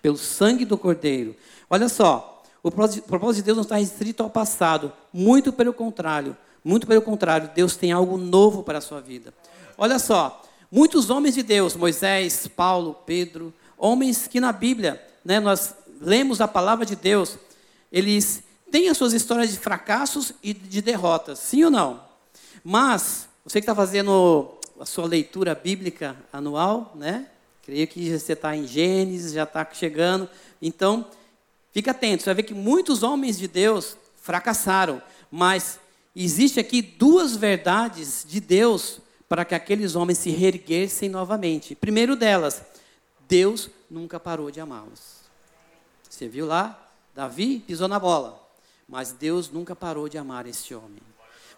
pelo 0.00 0.16
sangue 0.16 0.64
do 0.64 0.78
Cordeiro. 0.78 1.36
Olha 1.68 1.86
só, 1.86 2.42
o 2.62 2.70
propósito 2.70 3.34
de 3.34 3.42
Deus 3.42 3.56
não 3.58 3.62
está 3.62 3.76
restrito 3.76 4.22
ao 4.22 4.30
passado, 4.30 4.90
muito 5.12 5.52
pelo 5.52 5.70
contrário, 5.70 6.34
muito 6.64 6.86
pelo 6.86 7.02
contrário, 7.02 7.50
Deus 7.54 7.76
tem 7.76 7.92
algo 7.92 8.16
novo 8.16 8.62
para 8.62 8.78
a 8.78 8.80
sua 8.80 9.02
vida. 9.02 9.34
Olha 9.76 9.98
só, 9.98 10.42
muitos 10.72 11.10
homens 11.10 11.34
de 11.34 11.42
Deus, 11.42 11.76
Moisés, 11.76 12.48
Paulo, 12.48 12.96
Pedro, 13.04 13.52
homens 13.76 14.26
que 14.26 14.40
na 14.40 14.50
Bíblia, 14.50 15.06
né, 15.22 15.38
nós 15.38 15.74
lemos 16.00 16.40
a 16.40 16.48
palavra 16.48 16.86
de 16.86 16.96
Deus, 16.96 17.36
eles 17.92 18.42
têm 18.72 18.88
as 18.88 18.96
suas 18.96 19.12
histórias 19.12 19.50
de 19.50 19.58
fracassos 19.58 20.32
e 20.42 20.54
de 20.54 20.80
derrotas, 20.80 21.38
sim 21.38 21.64
ou 21.64 21.70
não? 21.70 22.00
Mas, 22.64 23.28
você 23.44 23.60
que 23.60 23.64
está 23.64 23.74
fazendo 23.74 24.57
a 24.80 24.86
sua 24.86 25.06
leitura 25.06 25.54
bíblica 25.54 26.16
anual, 26.32 26.92
né? 26.94 27.26
Creio 27.62 27.86
que 27.86 28.18
você 28.18 28.32
está 28.32 28.56
em 28.56 28.66
Gênesis, 28.66 29.32
já 29.32 29.42
está 29.42 29.66
chegando. 29.72 30.28
Então, 30.60 31.06
fica 31.72 31.90
atento. 31.90 32.22
Você 32.22 32.28
vai 32.30 32.36
ver 32.36 32.42
que 32.44 32.54
muitos 32.54 33.02
homens 33.02 33.38
de 33.38 33.46
Deus 33.46 33.96
fracassaram. 34.16 35.02
Mas 35.30 35.78
existe 36.16 36.58
aqui 36.58 36.80
duas 36.80 37.36
verdades 37.36 38.24
de 38.26 38.40
Deus 38.40 39.00
para 39.28 39.44
que 39.44 39.54
aqueles 39.54 39.94
homens 39.94 40.18
se 40.18 40.30
reerguessem 40.30 41.08
novamente. 41.08 41.74
Primeiro 41.74 42.16
delas, 42.16 42.62
Deus 43.28 43.68
nunca 43.90 44.18
parou 44.18 44.50
de 44.50 44.60
amá-los. 44.60 45.18
Você 46.08 46.26
viu 46.26 46.46
lá? 46.46 46.88
Davi 47.14 47.62
pisou 47.66 47.88
na 47.88 47.98
bola. 47.98 48.42
Mas 48.88 49.12
Deus 49.12 49.50
nunca 49.50 49.76
parou 49.76 50.08
de 50.08 50.16
amar 50.16 50.46
esse 50.46 50.74
homem. 50.74 51.02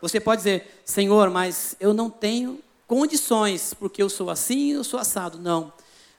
Você 0.00 0.19
pode 0.19 0.41
dizer, 0.41 0.83
Senhor, 0.85 1.31
mas 1.31 1.77
eu 1.79 1.95
não 1.95 2.11
tenho 2.11 2.59
condições, 2.90 3.73
porque 3.73 4.02
eu 4.02 4.11
sou 4.11 4.30
assim, 4.30 4.73
eu 4.73 4.82
sou 4.82 4.99
assado. 4.99 5.38
Não. 5.38 5.73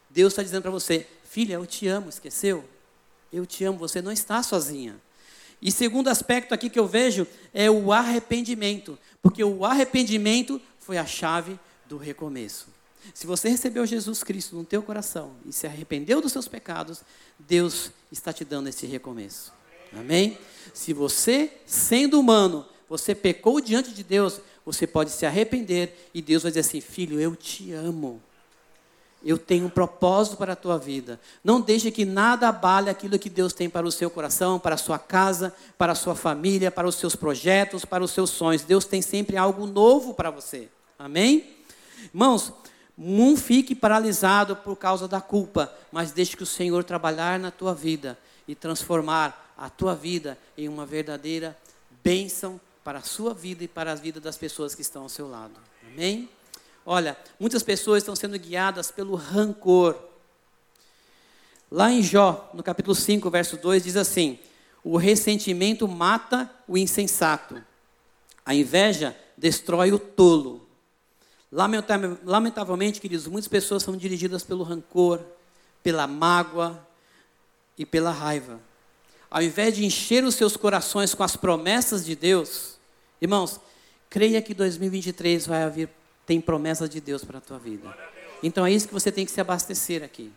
Deus 0.09 0.31
está 0.31 0.41
dizendo 0.41 0.61
para 0.61 0.71
você, 0.71 1.05
filha, 1.25 1.55
eu 1.55 1.65
te 1.65 1.85
amo, 1.85 2.07
esqueceu? 2.07 2.63
Eu 3.29 3.45
te 3.45 3.65
amo, 3.65 3.77
você 3.77 4.01
não 4.01 4.09
está 4.09 4.41
sozinha. 4.41 4.95
E 5.61 5.69
segundo 5.69 6.07
aspecto 6.07 6.53
aqui 6.53 6.69
que 6.69 6.79
eu 6.79 6.87
vejo 6.87 7.27
é 7.53 7.69
o 7.69 7.91
arrependimento, 7.91 8.97
porque 9.21 9.43
o 9.43 9.65
arrependimento 9.65 10.61
foi 10.79 10.97
a 10.97 11.05
chave 11.05 11.59
do 11.89 11.97
recomeço. 11.97 12.69
Se 13.13 13.27
você 13.27 13.49
recebeu 13.49 13.85
Jesus 13.85 14.23
Cristo 14.23 14.55
no 14.55 14.63
teu 14.63 14.81
coração 14.81 15.33
e 15.45 15.51
se 15.51 15.67
arrependeu 15.67 16.21
dos 16.21 16.31
seus 16.31 16.47
pecados, 16.47 17.01
Deus 17.37 17.91
está 18.09 18.31
te 18.31 18.45
dando 18.45 18.69
esse 18.69 18.85
recomeço. 18.85 19.51
Amém? 19.91 20.37
Se 20.73 20.93
você, 20.93 21.51
sendo 21.65 22.17
humano, 22.17 22.65
você 22.91 23.15
pecou 23.15 23.61
diante 23.61 23.93
de 23.93 24.03
Deus, 24.03 24.41
você 24.65 24.85
pode 24.85 25.11
se 25.11 25.25
arrepender 25.25 26.09
e 26.13 26.21
Deus 26.21 26.43
vai 26.43 26.51
dizer 26.51 26.59
assim: 26.59 26.81
Filho, 26.81 27.21
eu 27.21 27.37
te 27.37 27.71
amo. 27.71 28.21
Eu 29.23 29.37
tenho 29.37 29.67
um 29.67 29.69
propósito 29.69 30.35
para 30.35 30.51
a 30.51 30.57
tua 30.57 30.77
vida. 30.77 31.17
Não 31.41 31.61
deixe 31.61 31.89
que 31.89 32.03
nada 32.03 32.49
abale 32.49 32.89
aquilo 32.89 33.17
que 33.17 33.29
Deus 33.29 33.53
tem 33.53 33.69
para 33.69 33.87
o 33.87 33.91
seu 33.93 34.09
coração, 34.09 34.59
para 34.59 34.75
a 34.75 34.77
sua 34.77 34.99
casa, 34.99 35.55
para 35.77 35.93
a 35.93 35.95
sua 35.95 36.15
família, 36.15 36.69
para 36.69 36.85
os 36.85 36.95
seus 36.95 37.15
projetos, 37.15 37.85
para 37.85 38.03
os 38.03 38.11
seus 38.11 38.29
sonhos. 38.29 38.63
Deus 38.63 38.83
tem 38.83 39.01
sempre 39.01 39.37
algo 39.37 39.65
novo 39.65 40.13
para 40.13 40.29
você. 40.29 40.67
Amém? 40.99 41.55
Irmãos, 42.13 42.51
não 42.97 43.37
fique 43.37 43.73
paralisado 43.73 44.53
por 44.53 44.75
causa 44.75 45.07
da 45.07 45.21
culpa, 45.21 45.73
mas 45.93 46.11
deixe 46.11 46.35
que 46.35 46.43
o 46.43 46.47
Senhor 46.47 46.83
trabalhar 46.83 47.39
na 47.39 47.51
tua 47.51 47.73
vida 47.73 48.19
e 48.45 48.53
transformar 48.53 49.53
a 49.57 49.69
tua 49.69 49.95
vida 49.95 50.37
em 50.57 50.67
uma 50.67 50.85
verdadeira 50.85 51.57
bênção 52.03 52.59
para 52.83 52.99
a 52.99 53.03
sua 53.03 53.33
vida 53.33 53.63
e 53.63 53.67
para 53.67 53.91
a 53.91 53.95
vida 53.95 54.19
das 54.19 54.37
pessoas 54.37 54.73
que 54.73 54.81
estão 54.81 55.03
ao 55.03 55.09
seu 55.09 55.29
lado. 55.29 55.53
Amém? 55.87 56.29
Olha, 56.85 57.15
muitas 57.39 57.61
pessoas 57.61 57.99
estão 58.01 58.15
sendo 58.15 58.37
guiadas 58.39 58.91
pelo 58.91 59.15
rancor. 59.15 59.97
Lá 61.69 61.91
em 61.91 62.01
Jó, 62.01 62.49
no 62.53 62.63
capítulo 62.63 62.95
5, 62.95 63.29
verso 63.29 63.57
2, 63.57 63.83
diz 63.83 63.95
assim: 63.95 64.39
O 64.83 64.97
ressentimento 64.97 65.87
mata 65.87 66.49
o 66.67 66.77
insensato, 66.77 67.63
a 68.45 68.53
inveja 68.55 69.15
destrói 69.37 69.91
o 69.91 69.99
tolo. 69.99 70.67
Lamentavelmente, 71.51 73.01
queridos, 73.01 73.27
muitas 73.27 73.47
pessoas 73.47 73.83
são 73.83 73.95
dirigidas 73.95 74.43
pelo 74.43 74.63
rancor, 74.63 75.21
pela 75.83 76.07
mágoa 76.07 76.87
e 77.77 77.85
pela 77.85 78.11
raiva. 78.11 78.59
Ao 79.31 79.41
invés 79.41 79.73
de 79.75 79.85
encher 79.85 80.23
os 80.23 80.35
seus 80.35 80.55
corações 80.55 81.15
com 81.15 81.23
as 81.23 81.35
promessas 81.35 82.05
de 82.05 82.15
Deus, 82.15 82.71
Irmãos, 83.21 83.59
creia 84.09 84.41
que 84.41 84.51
2023 84.51 85.45
vai 85.45 85.61
haver, 85.61 85.89
tem 86.25 86.41
promessas 86.41 86.89
de 86.89 86.99
Deus 86.99 87.23
para 87.23 87.37
a 87.37 87.41
tua 87.41 87.59
vida. 87.59 87.95
Então 88.41 88.65
é 88.65 88.71
isso 88.71 88.87
que 88.87 88.93
você 88.93 89.11
tem 89.11 89.25
que 89.25 89.31
se 89.31 89.39
abastecer 89.39 90.03
aqui. 90.03 90.31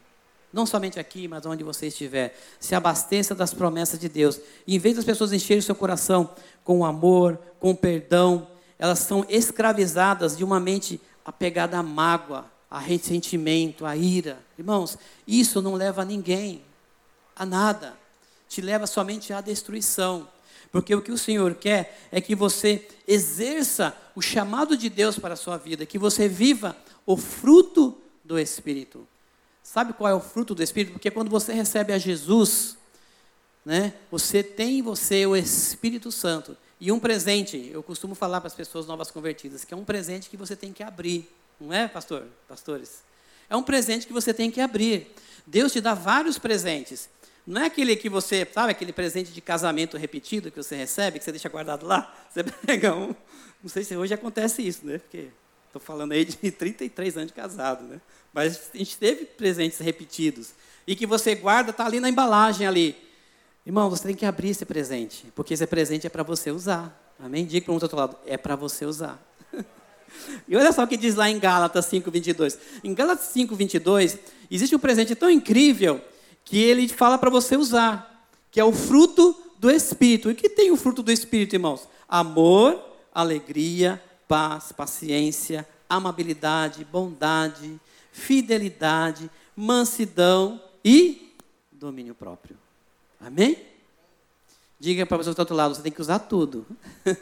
Não 0.52 0.66
somente 0.66 1.00
aqui, 1.00 1.26
mas 1.26 1.46
onde 1.46 1.64
você 1.64 1.86
estiver. 1.86 2.38
Se 2.60 2.74
abasteça 2.74 3.34
das 3.34 3.54
promessas 3.54 3.98
de 3.98 4.08
Deus. 4.08 4.38
E 4.66 4.76
em 4.76 4.78
vez 4.78 4.96
das 4.96 5.04
pessoas 5.04 5.32
encherem 5.32 5.60
o 5.60 5.62
seu 5.62 5.74
coração 5.74 6.30
com 6.62 6.84
amor, 6.84 7.38
com 7.58 7.74
perdão, 7.74 8.46
elas 8.78 8.98
são 8.98 9.24
escravizadas 9.30 10.36
de 10.36 10.44
uma 10.44 10.60
mente 10.60 11.00
apegada 11.24 11.78
à 11.78 11.82
mágoa, 11.82 12.44
a 12.70 12.78
ressentimento, 12.78 13.86
à 13.86 13.96
ira. 13.96 14.38
Irmãos, 14.58 14.98
isso 15.26 15.62
não 15.62 15.74
leva 15.74 16.02
a 16.02 16.04
ninguém, 16.04 16.62
a 17.34 17.46
nada. 17.46 18.03
Te 18.54 18.60
leva 18.60 18.86
somente 18.86 19.32
à 19.32 19.40
destruição. 19.40 20.28
Porque 20.70 20.94
o 20.94 21.02
que 21.02 21.10
o 21.10 21.18
Senhor 21.18 21.56
quer 21.56 22.06
é 22.12 22.20
que 22.20 22.36
você 22.36 22.86
exerça 23.04 23.96
o 24.14 24.22
chamado 24.22 24.76
de 24.76 24.88
Deus 24.88 25.18
para 25.18 25.34
a 25.34 25.36
sua 25.36 25.56
vida, 25.56 25.84
que 25.84 25.98
você 25.98 26.28
viva 26.28 26.76
o 27.04 27.16
fruto 27.16 28.00
do 28.22 28.38
Espírito. 28.38 29.08
Sabe 29.60 29.92
qual 29.92 30.08
é 30.08 30.14
o 30.14 30.20
fruto 30.20 30.54
do 30.54 30.62
Espírito? 30.62 30.92
Porque 30.92 31.10
quando 31.10 31.30
você 31.30 31.52
recebe 31.52 31.92
a 31.92 31.98
Jesus, 31.98 32.76
né, 33.64 33.92
você 34.08 34.40
tem 34.40 34.78
em 34.78 34.82
você 34.82 35.26
o 35.26 35.34
Espírito 35.34 36.12
Santo. 36.12 36.56
E 36.80 36.92
um 36.92 37.00
presente, 37.00 37.68
eu 37.72 37.82
costumo 37.82 38.14
falar 38.14 38.40
para 38.40 38.46
as 38.46 38.54
pessoas 38.54 38.86
novas 38.86 39.10
convertidas, 39.10 39.64
que 39.64 39.74
é 39.74 39.76
um 39.76 39.84
presente 39.84 40.30
que 40.30 40.36
você 40.36 40.54
tem 40.54 40.72
que 40.72 40.84
abrir. 40.84 41.28
Não 41.60 41.72
é, 41.72 41.88
pastor? 41.88 42.24
Pastores? 42.46 43.02
É 43.50 43.56
um 43.56 43.64
presente 43.64 44.06
que 44.06 44.12
você 44.12 44.32
tem 44.32 44.48
que 44.48 44.60
abrir. 44.60 45.12
Deus 45.44 45.72
te 45.72 45.80
dá 45.80 45.92
vários 45.92 46.38
presentes. 46.38 47.08
Não 47.46 47.60
é 47.60 47.66
aquele 47.66 47.94
que 47.94 48.08
você, 48.08 48.48
sabe, 48.50 48.70
aquele 48.70 48.92
presente 48.92 49.30
de 49.30 49.40
casamento 49.40 49.98
repetido 49.98 50.50
que 50.50 50.56
você 50.56 50.76
recebe, 50.76 51.18
que 51.18 51.24
você 51.24 51.32
deixa 51.32 51.48
guardado 51.48 51.86
lá? 51.86 52.14
Você 52.32 52.42
pega 52.42 52.94
um. 52.94 53.14
Não 53.62 53.68
sei 53.68 53.84
se 53.84 53.96
hoje 53.96 54.12
acontece 54.12 54.66
isso, 54.66 54.84
né? 54.84 54.98
Porque 54.98 55.28
estou 55.66 55.80
falando 55.80 56.12
aí 56.12 56.24
de 56.24 56.36
33 56.50 57.16
anos 57.16 57.28
de 57.28 57.34
casado, 57.34 57.84
né? 57.84 58.00
Mas 58.32 58.70
a 58.74 58.78
gente 58.78 58.96
teve 58.96 59.24
presentes 59.24 59.78
repetidos. 59.78 60.52
E 60.86 60.96
que 60.96 61.06
você 61.06 61.34
guarda, 61.34 61.70
está 61.70 61.86
ali 61.86 62.00
na 62.00 62.08
embalagem 62.08 62.66
ali. 62.66 62.96
Irmão, 63.64 63.88
você 63.88 64.08
tem 64.08 64.16
que 64.16 64.26
abrir 64.26 64.50
esse 64.50 64.64
presente, 64.64 65.26
porque 65.34 65.54
esse 65.54 65.66
presente 65.66 66.06
é 66.06 66.10
para 66.10 66.22
você 66.22 66.50
usar. 66.50 67.14
Amém? 67.18 67.46
Diga 67.46 67.64
para 67.64 67.72
o 67.72 67.74
outro 67.74 67.96
lado, 67.96 68.16
é 68.26 68.36
para 68.36 68.56
você 68.56 68.84
usar. 68.84 69.22
E 70.46 70.56
olha 70.56 70.72
só 70.72 70.84
o 70.84 70.86
que 70.86 70.96
diz 70.96 71.16
lá 71.16 71.28
em 71.28 71.40
Gálatas 71.40 71.86
5:22. 71.86 72.56
Em 72.84 72.94
Gálatas 72.94 73.32
5:22 73.34 74.16
existe 74.48 74.76
um 74.76 74.78
presente 74.78 75.12
tão 75.16 75.28
incrível 75.28 76.00
que 76.44 76.58
ele 76.62 76.88
fala 76.88 77.16
para 77.16 77.30
você 77.30 77.56
usar, 77.56 78.28
que 78.50 78.60
é 78.60 78.64
o 78.64 78.72
fruto 78.72 79.36
do 79.58 79.70
Espírito. 79.70 80.30
E 80.30 80.34
que 80.34 80.48
tem 80.48 80.70
o 80.70 80.76
fruto 80.76 81.02
do 81.02 81.10
Espírito, 81.10 81.56
irmãos? 81.56 81.88
Amor, 82.08 82.82
alegria, 83.14 84.02
paz, 84.28 84.72
paciência, 84.72 85.66
amabilidade, 85.88 86.84
bondade, 86.84 87.80
fidelidade, 88.12 89.30
mansidão 89.56 90.60
e 90.84 91.34
domínio 91.72 92.14
próprio. 92.14 92.56
Amém? 93.20 93.58
Diga 94.78 95.06
para 95.06 95.16
a 95.16 95.24
do 95.24 95.38
outro 95.38 95.54
lado, 95.54 95.74
você 95.74 95.82
tem 95.82 95.92
que 95.92 96.00
usar 96.00 96.18
tudo. 96.18 96.66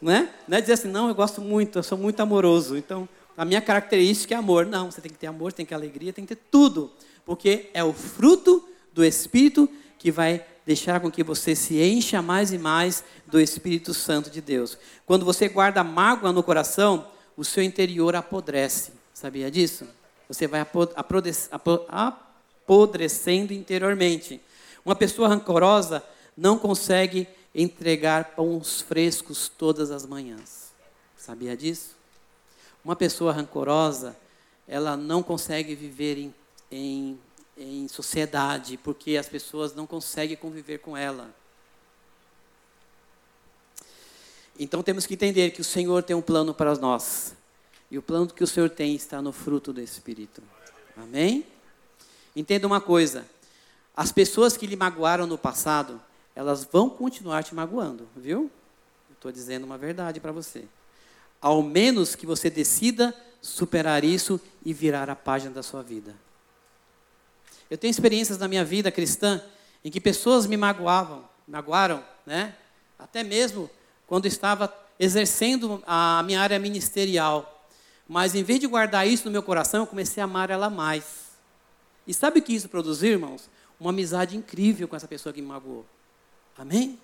não 0.00 0.12
é? 0.12 0.28
Não 0.48 0.58
é 0.58 0.60
dizer 0.60 0.74
assim, 0.74 0.88
não, 0.88 1.08
eu 1.08 1.14
gosto 1.14 1.40
muito, 1.40 1.78
eu 1.78 1.82
sou 1.82 1.96
muito 1.96 2.20
amoroso, 2.20 2.76
então 2.76 3.08
a 3.36 3.44
minha 3.44 3.60
característica 3.60 4.34
é 4.34 4.38
amor. 4.38 4.66
Não, 4.66 4.90
você 4.90 5.00
tem 5.00 5.10
que 5.10 5.18
ter 5.18 5.26
amor, 5.26 5.52
tem 5.52 5.64
que 5.64 5.70
ter 5.70 5.74
alegria, 5.74 6.12
tem 6.12 6.26
que 6.26 6.34
ter 6.34 6.42
tudo. 6.50 6.90
Porque 7.24 7.70
é 7.72 7.82
o 7.82 7.92
fruto 7.92 8.66
do 8.92 9.04
Espírito 9.04 9.68
que 9.98 10.10
vai 10.10 10.44
deixar 10.66 11.00
com 11.00 11.10
que 11.10 11.22
você 11.22 11.54
se 11.54 11.82
encha 11.82 12.22
mais 12.22 12.52
e 12.52 12.58
mais 12.58 13.04
do 13.26 13.40
Espírito 13.40 13.92
Santo 13.92 14.30
de 14.30 14.40
Deus. 14.40 14.78
Quando 15.06 15.24
você 15.24 15.48
guarda 15.48 15.84
mágoa 15.84 16.32
no 16.32 16.42
coração, 16.42 17.06
o 17.36 17.44
seu 17.44 17.62
interior 17.62 18.14
apodrece. 18.14 18.92
Sabia 19.12 19.50
disso? 19.50 19.86
Você 20.28 20.46
vai 20.46 20.66
apodrecendo 21.88 23.52
interiormente. 23.52 24.40
Uma 24.84 24.94
pessoa 24.94 25.28
rancorosa 25.28 26.02
não 26.36 26.58
consegue 26.58 27.28
entregar 27.54 28.34
pães 28.34 28.80
frescos 28.80 29.48
todas 29.48 29.90
as 29.90 30.04
manhãs. 30.04 30.72
Sabia 31.16 31.56
disso? 31.56 31.96
Uma 32.84 32.96
pessoa 32.96 33.32
rancorosa, 33.32 34.16
ela 34.66 34.96
não 34.96 35.22
consegue 35.22 35.74
viver 35.74 36.18
em, 36.18 36.34
em, 36.70 37.18
em 37.56 37.88
sociedade, 37.88 38.76
porque 38.78 39.16
as 39.16 39.28
pessoas 39.28 39.74
não 39.74 39.86
conseguem 39.86 40.36
conviver 40.36 40.78
com 40.78 40.96
ela. 40.96 41.34
Então 44.58 44.82
temos 44.82 45.06
que 45.06 45.14
entender 45.14 45.50
que 45.50 45.60
o 45.60 45.64
Senhor 45.64 46.02
tem 46.02 46.14
um 46.14 46.22
plano 46.22 46.54
para 46.54 46.74
nós. 46.76 47.34
E 47.90 47.98
o 47.98 48.02
plano 48.02 48.26
que 48.28 48.42
o 48.42 48.46
Senhor 48.46 48.70
tem 48.70 48.94
está 48.94 49.20
no 49.20 49.32
fruto 49.32 49.72
do 49.72 49.80
Espírito. 49.80 50.42
Amém? 50.96 51.46
Entenda 52.34 52.66
uma 52.66 52.80
coisa: 52.80 53.26
as 53.96 54.12
pessoas 54.12 54.56
que 54.56 54.66
lhe 54.66 54.76
magoaram 54.76 55.26
no 55.26 55.38
passado, 55.38 56.00
elas 56.34 56.64
vão 56.64 56.88
continuar 56.88 57.42
te 57.44 57.54
magoando, 57.54 58.08
viu? 58.16 58.50
Estou 59.12 59.30
dizendo 59.30 59.64
uma 59.64 59.78
verdade 59.78 60.20
para 60.20 60.32
você. 60.32 60.64
Ao 61.40 61.62
menos 61.62 62.14
que 62.14 62.26
você 62.26 62.48
decida 62.48 63.14
superar 63.40 64.04
isso 64.04 64.40
e 64.64 64.72
virar 64.72 65.10
a 65.10 65.16
página 65.16 65.52
da 65.52 65.62
sua 65.62 65.82
vida. 65.82 66.14
Eu 67.74 67.78
tenho 67.78 67.90
experiências 67.90 68.38
na 68.38 68.46
minha 68.46 68.64
vida 68.64 68.88
cristã 68.92 69.42
em 69.84 69.90
que 69.90 70.00
pessoas 70.00 70.46
me 70.46 70.56
magoavam, 70.56 71.28
magoaram, 71.44 72.04
né? 72.24 72.54
Até 72.96 73.24
mesmo 73.24 73.68
quando 74.06 74.26
estava 74.26 74.72
exercendo 74.96 75.82
a 75.84 76.22
minha 76.22 76.40
área 76.40 76.56
ministerial. 76.56 77.66
Mas 78.08 78.36
em 78.36 78.44
vez 78.44 78.60
de 78.60 78.68
guardar 78.68 79.08
isso 79.08 79.24
no 79.24 79.32
meu 79.32 79.42
coração, 79.42 79.80
eu 79.80 79.86
comecei 79.88 80.20
a 80.20 80.24
amar 80.24 80.50
ela 80.50 80.70
mais. 80.70 81.32
E 82.06 82.14
sabe 82.14 82.38
o 82.38 82.42
que 82.42 82.52
isso 82.52 82.68
produziu, 82.68 83.10
irmãos? 83.10 83.50
Uma 83.80 83.90
amizade 83.90 84.36
incrível 84.36 84.86
com 84.86 84.94
essa 84.94 85.08
pessoa 85.08 85.32
que 85.32 85.42
me 85.42 85.48
magoou. 85.48 85.84
Amém? 86.56 86.96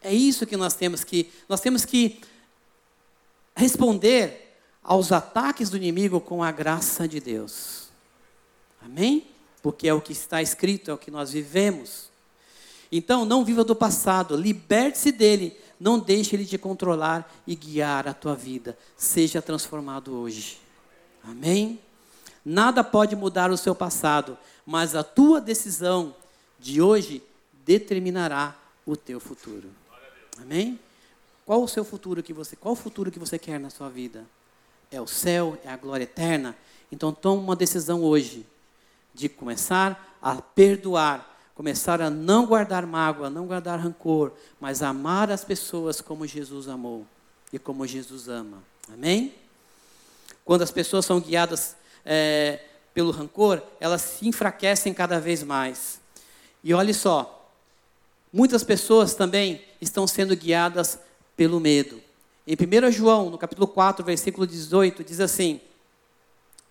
É 0.00 0.10
isso 0.10 0.46
que 0.46 0.56
nós 0.56 0.72
temos 0.72 1.04
que 1.04 1.30
nós 1.46 1.60
temos 1.60 1.84
que 1.84 2.18
responder 3.54 4.56
aos 4.82 5.12
ataques 5.12 5.68
do 5.68 5.76
inimigo 5.76 6.18
com 6.18 6.42
a 6.42 6.50
graça 6.50 7.06
de 7.06 7.20
Deus. 7.20 7.90
Amém? 8.80 9.26
Porque 9.62 9.88
é 9.88 9.94
o 9.94 10.00
que 10.00 10.12
está 10.12 10.40
escrito, 10.40 10.90
é 10.90 10.94
o 10.94 10.98
que 10.98 11.10
nós 11.10 11.32
vivemos. 11.32 12.08
Então, 12.90 13.24
não 13.24 13.44
viva 13.44 13.62
do 13.62 13.74
passado, 13.74 14.36
liberte-se 14.36 15.12
dele, 15.12 15.56
não 15.78 15.98
deixe 15.98 16.34
ele 16.34 16.44
te 16.44 16.58
controlar 16.58 17.32
e 17.46 17.54
guiar 17.54 18.08
a 18.08 18.14
tua 18.14 18.34
vida. 18.34 18.76
Seja 18.96 19.40
transformado 19.40 20.14
hoje. 20.14 20.58
Amém? 21.22 21.78
Nada 22.44 22.82
pode 22.82 23.14
mudar 23.14 23.50
o 23.50 23.56
seu 23.56 23.74
passado, 23.74 24.36
mas 24.64 24.94
a 24.94 25.04
tua 25.04 25.40
decisão 25.40 26.14
de 26.58 26.80
hoje 26.80 27.22
determinará 27.64 28.56
o 28.86 28.96
teu 28.96 29.20
futuro. 29.20 29.68
Amém? 30.40 30.78
Qual 31.44 31.62
o 31.62 31.68
seu 31.68 31.84
futuro 31.84 32.22
que 32.22 32.32
você, 32.32 32.56
qual 32.56 32.72
o 32.72 32.76
futuro 32.76 33.10
que 33.10 33.18
você 33.18 33.38
quer 33.38 33.60
na 33.60 33.70
sua 33.70 33.88
vida? 33.88 34.24
É 34.90 35.00
o 35.00 35.06
céu, 35.06 35.58
é 35.64 35.68
a 35.68 35.76
glória 35.76 36.04
eterna? 36.04 36.56
Então 36.90 37.12
tome 37.12 37.42
uma 37.42 37.54
decisão 37.54 38.02
hoje 38.02 38.46
de 39.14 39.28
começar 39.28 40.16
a 40.20 40.36
perdoar, 40.36 41.38
começar 41.54 42.00
a 42.00 42.10
não 42.10 42.46
guardar 42.46 42.86
mágoa, 42.86 43.30
não 43.30 43.46
guardar 43.46 43.78
rancor, 43.78 44.32
mas 44.60 44.82
amar 44.82 45.30
as 45.30 45.44
pessoas 45.44 46.00
como 46.00 46.26
Jesus 46.26 46.68
amou 46.68 47.06
e 47.52 47.58
como 47.58 47.86
Jesus 47.86 48.28
ama. 48.28 48.62
Amém? 48.92 49.34
Quando 50.44 50.62
as 50.62 50.70
pessoas 50.70 51.04
são 51.04 51.20
guiadas 51.20 51.76
é, 52.04 52.60
pelo 52.94 53.10
rancor, 53.10 53.62
elas 53.78 54.02
se 54.02 54.28
enfraquecem 54.28 54.92
cada 54.94 55.20
vez 55.20 55.42
mais. 55.42 56.00
E 56.62 56.74
olhe 56.74 56.92
só, 56.92 57.40
Muitas 58.32 58.62
pessoas 58.62 59.14
também 59.14 59.60
estão 59.80 60.06
sendo 60.06 60.36
guiadas 60.36 61.00
pelo 61.36 61.58
medo. 61.58 62.00
Em 62.46 62.54
1 62.54 62.92
João, 62.92 63.28
no 63.28 63.36
capítulo 63.36 63.66
4, 63.66 64.04
versículo 64.04 64.46
18, 64.46 65.02
diz 65.02 65.18
assim: 65.18 65.60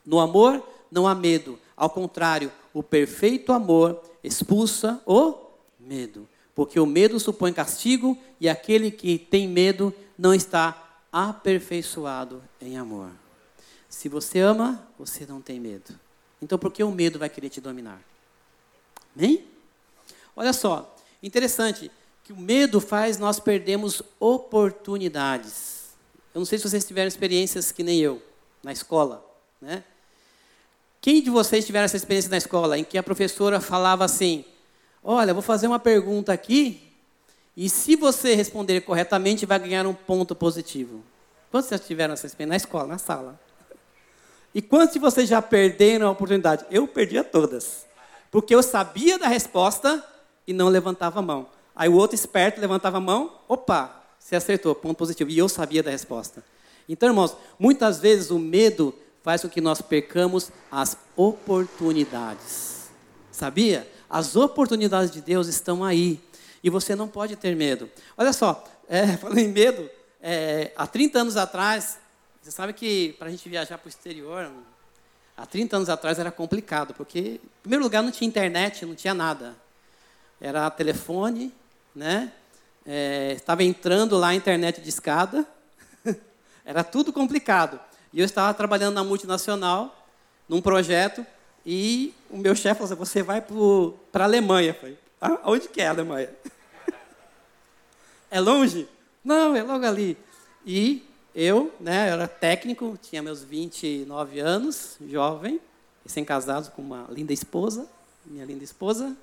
No 0.06 0.20
amor 0.20 0.66
não 0.90 1.06
há 1.06 1.14
medo, 1.14 1.60
ao 1.80 1.90
contrário, 1.90 2.52
o 2.74 2.84
perfeito 2.84 3.52
amor 3.52 4.00
expulsa 4.24 5.02
o 5.06 5.34
medo, 5.80 6.28
porque 6.54 6.80
o 6.80 6.86
medo 6.86 7.20
supõe 7.20 7.52
castigo 7.52 8.16
e 8.40 8.48
aquele 8.48 8.92
que 8.92 9.18
tem 9.18 9.48
medo 9.48 9.92
não 10.18 10.34
está 10.34 11.02
aperfeiçoado 11.12 12.44
em 12.62 12.78
amor. 12.78 13.10
Se 13.88 14.08
você 14.08 14.40
ama, 14.40 14.88
você 15.00 15.26
não 15.26 15.42
tem 15.42 15.60
medo. 15.60 15.98
Então 16.40 16.60
por 16.60 16.72
que 16.72 16.84
o 16.84 16.92
medo 16.92 17.18
vai 17.18 17.30
querer 17.30 17.50
te 17.50 17.60
dominar? 17.60 18.00
Amém? 19.16 19.48
Olha 20.36 20.54
só, 20.54 20.96
Interessante 21.22 21.92
que 22.24 22.32
o 22.32 22.38
medo 22.38 22.80
faz 22.80 23.18
nós 23.18 23.40
perdermos 23.40 24.02
oportunidades. 24.20 25.90
Eu 26.34 26.40
não 26.40 26.46
sei 26.46 26.58
se 26.58 26.70
vocês 26.70 26.86
tiveram 26.86 27.08
experiências 27.08 27.72
que 27.72 27.84
nem 27.84 28.00
eu, 28.00 28.22
na 28.64 28.72
escola. 28.72 29.26
Né? 29.60 29.84
Quem 31.02 31.22
de 31.22 31.30
vocês 31.30 31.66
tiveram 31.66 31.86
essa 31.86 31.98
experiência 31.98 32.30
na 32.30 32.38
escola 32.38 32.78
em 32.78 32.84
que 32.84 32.98
a 32.98 33.04
professora 33.04 33.62
falava 33.62 34.04
assim: 34.06 34.44
Olha, 35.04 35.34
vou 35.34 35.42
fazer 35.42 35.68
uma 35.68 35.80
pergunta 35.80 36.34
aqui, 36.34 36.82
e 37.56 37.70
se 37.70 37.96
você 37.96 38.36
responder 38.36 38.82
corretamente, 38.82 39.46
vai 39.46 39.60
ganhar 39.60 39.86
um 39.88 39.94
ponto 39.94 40.36
positivo. 40.36 41.04
Quantos 41.52 41.70
já 41.70 41.80
tiveram 41.80 42.14
essa 42.14 42.28
experiência? 42.28 42.50
Na 42.50 42.58
escola, 42.58 42.88
na 42.88 42.98
sala. 42.98 43.40
E 44.54 44.62
quantos 44.62 44.94
de 44.94 45.00
vocês 45.00 45.30
já 45.30 45.42
perderam 45.42 46.08
a 46.08 46.12
oportunidade? 46.12 46.66
Eu 46.70 46.88
perdia 46.88 47.24
todas. 47.24 47.86
Porque 48.32 48.54
eu 48.54 48.62
sabia 48.62 49.18
da 49.18 49.28
resposta, 49.28 50.04
e 50.50 50.54
não 50.54 50.68
levantava 50.68 51.20
a 51.20 51.22
mão. 51.22 51.48
Aí 51.76 51.88
o 51.88 51.94
outro 51.94 52.16
esperto 52.16 52.60
levantava 52.60 52.98
a 52.98 53.00
mão, 53.00 53.32
opa, 53.48 54.04
você 54.18 54.36
acertou, 54.36 54.74
ponto 54.74 54.98
positivo. 54.98 55.30
E 55.30 55.38
eu 55.38 55.48
sabia 55.48 55.84
da 55.84 55.92
resposta. 55.92 56.44
Então, 56.90 57.08
irmãos, 57.08 57.38
muitas 57.60 58.00
vezes 58.00 58.32
o 58.32 58.40
medo 58.40 58.94
faz 59.24 59.42
com 59.42 59.50
que 59.50 59.62
nós 59.62 59.82
percamos 59.82 60.52
as 60.72 60.98
oportunidades. 61.16 62.90
Sabia? 63.32 63.90
As 64.10 64.36
oportunidades 64.36 65.12
de 65.12 65.22
Deus 65.22 65.48
estão 65.48 65.84
aí. 65.84 66.20
E 66.64 66.70
você 66.70 66.96
não 66.96 67.08
pode 67.08 67.36
ter 67.36 67.56
medo. 67.56 67.90
Olha 68.18 68.34
só, 68.34 68.64
é, 68.88 69.18
falando 69.18 69.40
em 69.40 69.48
medo, 69.48 69.90
é, 70.22 70.72
há 70.76 70.86
30 70.86 71.20
anos 71.20 71.38
atrás, 71.38 72.00
você 72.42 72.52
sabe 72.52 72.74
que 72.74 73.16
para 73.18 73.28
a 73.28 73.32
gente 73.32 73.48
viajar 73.48 73.78
para 73.78 73.88
o 73.88 73.90
exterior, 73.90 74.52
há 75.38 75.46
30 75.46 75.78
anos 75.78 75.90
atrás 75.90 76.20
era 76.20 76.32
complicado, 76.32 76.94
porque, 76.94 77.20
em 77.20 77.62
primeiro 77.62 77.84
lugar, 77.84 78.04
não 78.04 78.12
tinha 78.12 78.28
internet, 78.28 78.86
não 78.86 78.96
tinha 78.96 79.14
nada 79.14 79.56
era 80.40 80.70
telefone, 80.70 81.54
né? 81.94 82.32
É, 82.86 83.34
estava 83.34 83.64
entrando 83.64 84.18
lá 84.18 84.30
a 84.30 84.36
internet 84.36 84.82
de 84.82 84.90
escada, 84.90 85.46
era 86.64 86.84
tudo 86.84 87.12
complicado. 87.12 87.80
E 88.12 88.20
eu 88.20 88.26
estava 88.26 88.54
trabalhando 88.54 88.96
na 88.96 89.04
multinacional, 89.04 90.08
num 90.48 90.62
projeto, 90.62 91.26
e 91.66 92.14
o 92.30 92.38
meu 92.38 92.56
chefe 92.56 92.80
falou 92.80 92.86
assim, 92.86 92.96
você 92.96 93.24
vai 93.24 93.44
para 94.12 94.24
a 94.24 94.28
Alemanha. 94.28 94.70
Eu 94.70 94.74
falei, 94.74 94.98
ah, 95.22 95.40
onde 95.46 95.68
que 95.68 95.82
é 95.82 95.88
a 95.88 95.92
Alemanha? 95.92 96.30
é 98.32 98.40
longe? 98.40 98.88
Não, 99.24 99.56
é 99.56 99.62
logo 99.62 99.86
ali. 99.86 100.18
E 100.66 101.04
eu, 101.36 101.74
né, 101.80 102.10
era 102.10 102.28
técnico, 102.28 102.98
tinha 103.02 103.22
meus 103.22 103.44
29 103.44 104.40
anos, 104.40 104.98
jovem, 105.08 105.60
recém-casado 106.04 106.72
com 106.72 106.82
uma 106.82 107.06
linda 107.10 107.34
esposa, 107.34 107.88
minha 108.26 108.46
linda 108.46 108.64
esposa, 108.64 109.16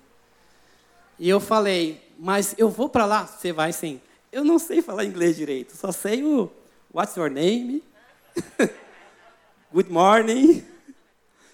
e 1.19 1.29
eu 1.29 1.41
falei, 1.41 2.01
mas 2.19 2.55
eu 2.59 2.69
vou 2.69 2.89
para 2.89 3.07
lá? 3.07 3.27
Você 3.27 3.53
vai 3.53 3.73
sim. 3.73 4.01
Eu 4.31 4.45
não 4.45 4.59
sei 4.59 4.83
falar 4.83 5.05
inglês 5.05 5.35
direito, 5.37 5.77
só 5.77 5.91
sei 5.91 6.23
o 6.23 6.51
What's 6.93 7.17
your 7.17 7.31
name? 7.31 7.83
Good 9.73 9.91
morning. 9.91 10.65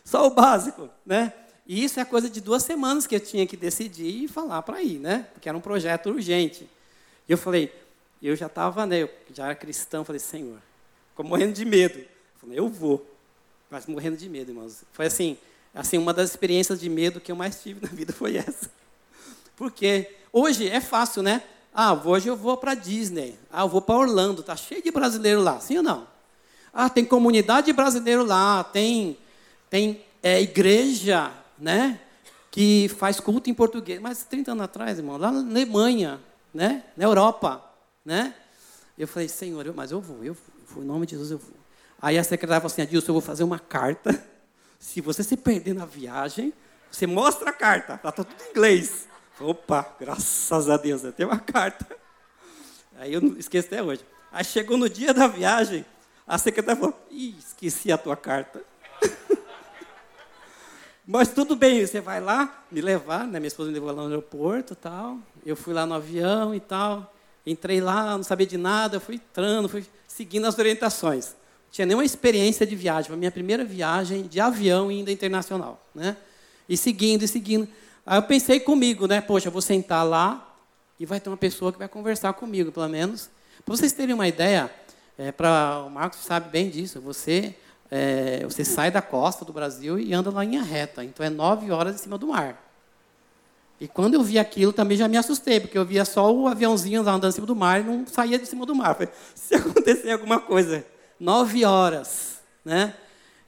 Só 0.04 0.26
o 0.26 0.30
básico, 0.30 0.88
né? 1.04 1.32
E 1.66 1.84
isso 1.84 2.00
é 2.00 2.04
coisa 2.04 2.28
de 2.28 2.40
duas 2.40 2.62
semanas 2.62 3.06
que 3.06 3.14
eu 3.14 3.20
tinha 3.20 3.46
que 3.46 3.56
decidir 3.56 4.24
e 4.24 4.28
falar 4.28 4.62
para 4.62 4.82
ir, 4.82 4.98
né? 4.98 5.26
Porque 5.32 5.48
era 5.48 5.56
um 5.56 5.60
projeto 5.60 6.10
urgente. 6.10 6.68
E 7.28 7.32
eu 7.32 7.38
falei, 7.38 7.72
eu 8.22 8.34
já 8.34 8.46
estava, 8.46 8.84
né? 8.84 9.02
Eu 9.02 9.10
já 9.32 9.46
era 9.46 9.54
cristão, 9.54 10.04
falei, 10.04 10.18
Senhor, 10.18 10.58
ficou 11.10 11.24
morrendo 11.24 11.52
de 11.52 11.64
medo. 11.64 11.98
Eu 11.98 12.08
falei, 12.40 12.58
eu 12.58 12.68
vou. 12.68 13.06
Mas 13.70 13.86
morrendo 13.86 14.16
de 14.16 14.28
medo, 14.28 14.50
irmãos. 14.50 14.84
Foi 14.92 15.06
assim, 15.06 15.38
assim, 15.74 15.98
uma 15.98 16.12
das 16.12 16.30
experiências 16.30 16.80
de 16.80 16.88
medo 16.88 17.20
que 17.20 17.32
eu 17.32 17.36
mais 17.36 17.62
tive 17.62 17.80
na 17.80 17.88
vida 17.88 18.12
foi 18.12 18.36
essa. 18.36 18.70
Porque 19.56 20.14
hoje 20.32 20.68
é 20.68 20.80
fácil, 20.80 21.22
né? 21.22 21.42
Ah, 21.72 21.94
hoje 21.94 22.28
eu 22.28 22.36
vou 22.36 22.56
para 22.56 22.74
Disney. 22.74 23.38
Ah, 23.50 23.62
eu 23.62 23.68
vou 23.68 23.80
para 23.80 23.94
Orlando. 23.94 24.42
Tá 24.42 24.56
cheio 24.56 24.82
de 24.82 24.90
brasileiro 24.90 25.40
lá. 25.40 25.58
Sim 25.60 25.78
ou 25.78 25.82
não? 25.82 26.11
Ah, 26.72 26.88
tem 26.88 27.04
comunidade 27.04 27.72
brasileira 27.72 28.22
lá. 28.22 28.64
Tem, 28.64 29.16
tem 29.68 30.02
é, 30.22 30.40
igreja, 30.40 31.30
né? 31.58 32.00
Que 32.50 32.88
faz 32.98 33.20
culto 33.20 33.50
em 33.50 33.54
português. 33.54 34.00
Mas 34.00 34.24
30 34.24 34.52
anos 34.52 34.64
atrás, 34.64 34.98
irmão, 34.98 35.16
lá 35.16 35.30
na 35.30 35.40
Alemanha, 35.40 36.20
né? 36.52 36.84
Na 36.96 37.04
Europa, 37.04 37.62
né? 38.04 38.34
Eu 38.96 39.08
falei, 39.08 39.28
Senhor, 39.28 39.66
eu, 39.66 39.74
mas 39.74 39.90
eu 39.90 40.00
vou, 40.00 40.24
eu 40.24 40.36
vou. 40.68 40.82
Em 40.82 40.86
nome 40.86 41.06
de 41.06 41.12
Jesus, 41.12 41.30
eu 41.30 41.38
vou. 41.38 41.56
Aí 42.00 42.18
a 42.18 42.24
secretária 42.24 42.60
falou 42.60 42.72
assim, 42.72 42.82
Adilson, 42.82 43.10
eu 43.10 43.14
vou 43.14 43.22
fazer 43.22 43.44
uma 43.44 43.58
carta. 43.58 44.22
Se 44.78 45.00
você 45.00 45.22
se 45.22 45.36
perder 45.36 45.74
na 45.74 45.86
viagem, 45.86 46.52
você 46.90 47.06
mostra 47.06 47.50
a 47.50 47.52
carta. 47.52 47.94
Está 47.94 48.10
tudo 48.10 48.28
em 48.46 48.50
inglês. 48.50 49.06
Opa, 49.40 49.94
graças 49.98 50.68
a 50.68 50.76
Deus, 50.76 51.04
eu 51.04 51.12
tenho 51.12 51.28
uma 51.28 51.38
carta. 51.40 51.86
Aí 52.98 53.12
eu 53.12 53.20
não 53.20 53.38
esqueço 53.38 53.68
até 53.68 53.82
hoje. 53.82 54.04
Aí 54.30 54.44
chegou 54.44 54.76
no 54.76 54.88
dia 54.88 55.14
da 55.14 55.26
viagem, 55.26 55.84
a 56.26 56.38
secretária 56.38 56.80
falou: 56.80 56.98
Ih, 57.10 57.34
esqueci 57.38 57.90
a 57.92 57.98
tua 57.98 58.16
carta. 58.16 58.62
Mas 61.06 61.28
tudo 61.28 61.56
bem, 61.56 61.84
você 61.84 62.00
vai 62.00 62.20
lá 62.20 62.64
me 62.70 62.80
levar, 62.80 63.26
né? 63.26 63.38
Minha 63.40 63.48
esposa 63.48 63.68
me 63.68 63.74
levou 63.74 63.90
lá 63.90 64.02
no 64.02 64.08
aeroporto 64.08 64.74
tal. 64.74 65.18
Eu 65.44 65.56
fui 65.56 65.74
lá 65.74 65.84
no 65.84 65.94
avião 65.94 66.54
e 66.54 66.60
tal. 66.60 67.12
Entrei 67.44 67.80
lá, 67.80 68.16
não 68.16 68.22
sabia 68.22 68.46
de 68.46 68.56
nada, 68.56 69.00
fui 69.00 69.16
entrando, 69.16 69.68
fui 69.68 69.84
seguindo 70.06 70.46
as 70.46 70.56
orientações. 70.58 71.26
Não 71.26 71.72
tinha 71.72 71.86
nenhuma 71.86 72.04
experiência 72.04 72.64
de 72.64 72.76
viagem, 72.76 73.08
foi 73.08 73.16
a 73.16 73.18
minha 73.18 73.32
primeira 73.32 73.64
viagem 73.64 74.22
de 74.22 74.38
avião 74.38 74.90
ainda 74.90 75.10
internacional, 75.10 75.84
né? 75.94 76.16
E 76.68 76.76
seguindo, 76.76 77.24
e 77.24 77.28
seguindo. 77.28 77.68
Aí 78.06 78.18
eu 78.18 78.22
pensei 78.22 78.60
comigo, 78.60 79.06
né? 79.06 79.20
Poxa, 79.20 79.48
eu 79.48 79.52
vou 79.52 79.62
sentar 79.62 80.06
lá 80.06 80.56
e 81.00 81.06
vai 81.06 81.18
ter 81.18 81.30
uma 81.30 81.36
pessoa 81.36 81.72
que 81.72 81.78
vai 81.78 81.88
conversar 81.88 82.32
comigo, 82.34 82.70
pelo 82.70 82.88
menos. 82.88 83.28
Para 83.64 83.76
vocês 83.76 83.92
terem 83.92 84.14
uma 84.14 84.28
ideia, 84.28 84.72
é, 85.18 85.30
para 85.32 85.84
o 85.86 85.90
Marcos 85.90 86.20
sabe 86.20 86.48
bem 86.50 86.70
disso. 86.70 87.00
Você 87.00 87.54
é, 87.94 88.42
você 88.44 88.64
sai 88.64 88.90
da 88.90 89.02
costa 89.02 89.44
do 89.44 89.52
Brasil 89.52 89.98
e 89.98 90.14
anda 90.14 90.30
na 90.30 90.42
linha 90.42 90.62
reta. 90.62 91.04
Então 91.04 91.24
é 91.24 91.28
nove 91.28 91.70
horas 91.70 91.96
em 91.96 91.98
cima 91.98 92.16
do 92.16 92.28
mar. 92.28 92.58
E 93.78 93.86
quando 93.86 94.14
eu 94.14 94.22
vi 94.22 94.38
aquilo, 94.38 94.72
também 94.72 94.96
já 94.96 95.06
me 95.08 95.16
assustei, 95.18 95.60
porque 95.60 95.76
eu 95.76 95.84
via 95.84 96.04
só 96.04 96.32
o 96.32 96.48
aviãozinho 96.48 97.02
lá 97.02 97.12
andando 97.12 97.30
em 97.30 97.34
cima 97.34 97.46
do 97.46 97.54
mar 97.54 97.80
e 97.80 97.84
não 97.84 98.06
saía 98.06 98.38
de 98.38 98.46
cima 98.46 98.64
do 98.64 98.74
mar. 98.74 98.94
Falei, 98.94 99.12
se 99.34 99.54
acontecer 99.54 100.10
alguma 100.10 100.40
coisa, 100.40 100.86
nove 101.20 101.66
horas, 101.66 102.40
né? 102.64 102.94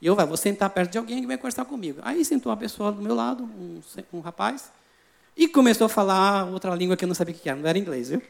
E 0.03 0.07
eu 0.07 0.15
vou 0.15 0.37
sentar 0.37 0.69
perto 0.69 0.93
de 0.93 0.99
alguém 0.99 1.23
que 1.23 1.27
vai 1.27 1.39
conversar 1.39 1.65
comigo. 1.65 2.01
Aí 2.03 2.23
sentou 2.23 2.51
uma 2.51 2.59
pessoa 2.59 2.93
do 2.93 3.01
meu 3.01 3.15
lado, 3.15 3.45
um, 3.45 3.81
um 4.13 4.21
rapaz, 4.21 4.71
e 5.35 5.49
começou 5.49 5.87
a 5.87 5.89
falar 5.89 6.45
outra 6.47 6.75
língua 6.75 6.97
que 6.99 7.05
eu 7.05 7.09
não 7.09 7.15
sabia 7.15 7.35
o 7.35 7.39
que 7.39 7.49
era, 7.49 7.59
não 7.59 7.67
era 7.67 7.79
inglês, 7.79 8.11
viu? 8.11 8.21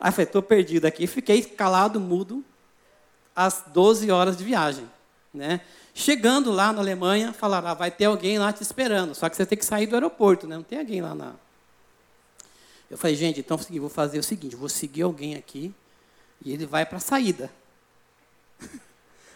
Aí 0.00 0.08
eu 0.08 0.12
falei, 0.12 0.26
estou 0.26 0.42
perdido 0.42 0.86
aqui. 0.86 1.06
Fiquei 1.06 1.40
calado, 1.42 2.00
mudo, 2.00 2.44
às 3.34 3.64
12 3.68 4.10
horas 4.10 4.36
de 4.36 4.44
viagem. 4.44 4.88
Né? 5.32 5.60
Chegando 5.94 6.50
lá 6.50 6.72
na 6.72 6.80
Alemanha, 6.80 7.32
falaram, 7.32 7.68
ah, 7.68 7.74
vai 7.74 7.90
ter 7.90 8.06
alguém 8.06 8.38
lá 8.38 8.52
te 8.52 8.62
esperando, 8.62 9.14
só 9.14 9.28
que 9.28 9.36
você 9.36 9.46
tem 9.46 9.58
que 9.58 9.64
sair 9.64 9.86
do 9.86 9.94
aeroporto, 9.94 10.46
né? 10.46 10.56
não 10.56 10.62
tem 10.62 10.78
alguém 10.78 11.00
lá 11.00 11.14
na... 11.14 11.32
Eu 12.90 12.98
falei, 12.98 13.16
gente, 13.16 13.40
então 13.40 13.56
vou 13.56 13.88
fazer 13.88 14.18
o 14.18 14.22
seguinte, 14.22 14.54
vou 14.54 14.68
seguir 14.68 15.02
alguém 15.02 15.34
aqui, 15.34 15.74
e 16.44 16.52
ele 16.52 16.66
vai 16.66 16.84
para 16.84 16.98
a 16.98 17.00
saída. 17.00 17.50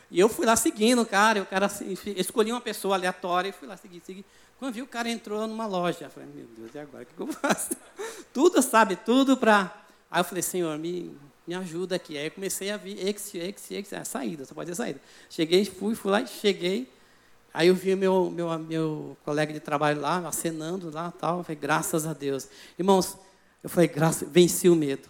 E 0.08 0.20
eu 0.20 0.28
fui 0.28 0.46
lá 0.46 0.54
seguindo 0.54 1.02
o 1.02 1.04
cara, 1.04 1.42
o 1.42 1.46
cara 1.46 1.66
assim, 1.66 1.98
escolhi 2.14 2.52
uma 2.52 2.60
pessoa 2.60 2.94
aleatória 2.94 3.48
e 3.48 3.52
fui 3.52 3.66
lá 3.66 3.76
seguir, 3.76 4.00
seguir. 4.06 4.24
Quando 4.58 4.72
vi, 4.72 4.82
o 4.82 4.86
cara 4.86 5.10
entrou 5.10 5.46
numa 5.46 5.66
loja. 5.66 6.04
Eu 6.04 6.10
falei, 6.10 6.28
meu 6.32 6.46
Deus, 6.56 6.74
e 6.74 6.78
agora? 6.78 7.02
O 7.02 7.06
que 7.06 7.20
eu 7.20 7.26
faço? 7.26 7.70
tudo, 8.32 8.62
sabe, 8.62 8.96
tudo 8.96 9.36
para... 9.36 9.74
Aí 10.10 10.20
eu 10.20 10.24
falei, 10.24 10.42
Senhor, 10.42 10.78
me, 10.78 11.14
me 11.46 11.54
ajuda 11.54 11.96
aqui. 11.96 12.18
Aí 12.18 12.28
comecei 12.30 12.70
a 12.70 12.76
vir, 12.76 12.98
ex, 12.98 13.34
ex, 13.34 13.70
ex, 13.70 13.92
a 13.92 14.04
saída, 14.04 14.44
só 14.44 14.54
pode 14.54 14.70
ter 14.70 14.74
saída. 14.74 15.00
Cheguei, 15.30 15.64
fui, 15.64 15.94
fui 15.94 16.10
lá, 16.10 16.24
cheguei. 16.26 16.90
Aí 17.54 17.68
eu 17.68 17.74
vi 17.74 17.94
meu, 17.96 18.30
meu, 18.30 18.58
meu 18.58 19.16
colega 19.24 19.52
de 19.52 19.60
trabalho 19.60 20.00
lá, 20.00 20.18
acenando 20.26 20.90
lá 20.90 21.12
tal. 21.12 21.42
Falei, 21.42 21.58
graças 21.58 22.06
a 22.06 22.12
Deus. 22.12 22.48
Irmãos, 22.78 23.16
eu 23.62 23.70
falei, 23.70 23.88
graças, 23.88 24.28
venci 24.28 24.68
o 24.68 24.76
medo. 24.76 25.08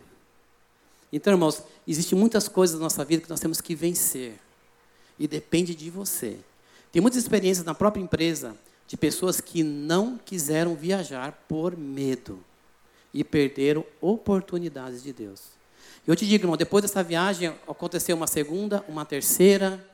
Então, 1.12 1.32
irmãos, 1.32 1.62
existem 1.86 2.18
muitas 2.18 2.48
coisas 2.48 2.76
na 2.76 2.84
nossa 2.84 3.04
vida 3.04 3.22
que 3.22 3.30
nós 3.30 3.40
temos 3.40 3.60
que 3.60 3.74
vencer 3.74 4.38
e 5.18 5.26
depende 5.26 5.74
de 5.74 5.90
você. 5.90 6.38
Tem 6.92 7.00
muitas 7.00 7.22
experiências 7.22 7.64
na 7.64 7.74
própria 7.74 8.02
empresa 8.02 8.56
de 8.86 8.96
pessoas 8.96 9.40
que 9.40 9.62
não 9.62 10.18
quiseram 10.18 10.74
viajar 10.74 11.32
por 11.48 11.76
medo 11.76 12.38
e 13.12 13.24
perderam 13.24 13.84
oportunidades 14.00 15.02
de 15.02 15.12
Deus. 15.12 15.55
Eu 16.06 16.14
te 16.14 16.24
digo, 16.24 16.44
irmão, 16.44 16.56
depois 16.56 16.82
dessa 16.82 17.02
viagem 17.02 17.48
aconteceu 17.66 18.16
uma 18.16 18.28
segunda, 18.28 18.84
uma 18.88 19.04
terceira, 19.04 19.84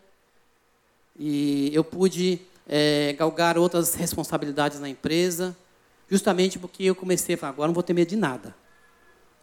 e 1.18 1.70
eu 1.72 1.83
pude 1.83 2.38
é, 2.68 3.14
galgar 3.14 3.57
outras 3.57 3.94
responsabilidades 3.94 4.79
na 4.79 4.90
empresa, 4.90 5.57
justamente 6.11 6.59
porque 6.59 6.85
eu 6.85 6.94
comecei 6.94 7.35
a 7.35 7.38
falar, 7.38 7.53
agora 7.55 7.68
não 7.68 7.75
vou 7.75 7.83
ter 7.83 7.94
medo 7.94 8.09
de 8.09 8.16
nada. 8.16 8.55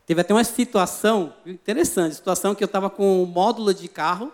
Teve 0.05 0.21
até 0.21 0.31
uma 0.31 0.43
situação 0.43 1.33
interessante, 1.43 2.13
situação 2.13 2.53
que 2.53 2.63
eu 2.63 2.67
estava 2.67 2.87
com 2.87 3.23
um 3.23 3.25
módulo 3.25 3.73
de 3.73 3.87
carro 3.87 4.31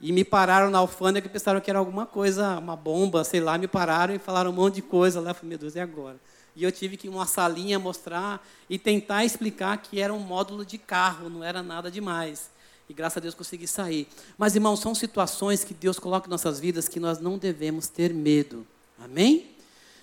e 0.00 0.12
me 0.12 0.24
pararam 0.24 0.70
na 0.70 0.78
alfândega 0.78 1.26
e 1.26 1.30
pensaram 1.30 1.60
que 1.60 1.68
era 1.68 1.78
alguma 1.78 2.06
coisa, 2.06 2.58
uma 2.58 2.74
bomba, 2.74 3.22
sei 3.22 3.40
lá, 3.40 3.58
me 3.58 3.68
pararam 3.68 4.14
e 4.14 4.18
falaram 4.18 4.50
um 4.50 4.54
monte 4.54 4.76
de 4.76 4.82
coisa 4.82 5.20
lá. 5.20 5.32
Eu 5.32 5.34
falei, 5.34 5.50
meu 5.50 5.58
Deus, 5.58 5.74
e 5.74 5.80
agora? 5.80 6.16
E 6.54 6.64
eu 6.64 6.72
tive 6.72 6.96
que 6.96 7.06
ir 7.06 7.10
uma 7.10 7.26
salinha 7.26 7.78
mostrar 7.78 8.46
e 8.68 8.78
tentar 8.78 9.24
explicar 9.24 9.78
que 9.78 10.00
era 10.00 10.12
um 10.12 10.18
módulo 10.18 10.64
de 10.64 10.78
carro, 10.78 11.28
não 11.28 11.44
era 11.44 11.62
nada 11.62 11.90
demais. 11.90 12.50
E 12.88 12.92
graças 12.92 13.18
a 13.18 13.20
Deus 13.20 13.34
consegui 13.34 13.68
sair. 13.68 14.08
Mas, 14.36 14.56
irmãos, 14.56 14.80
são 14.80 14.94
situações 14.94 15.62
que 15.62 15.72
Deus 15.72 15.98
coloca 15.98 16.26
em 16.26 16.30
nossas 16.30 16.58
vidas 16.58 16.88
que 16.88 16.98
nós 16.98 17.20
não 17.20 17.38
devemos 17.38 17.86
ter 17.86 18.12
medo. 18.12 18.66
Amém? 18.98 19.50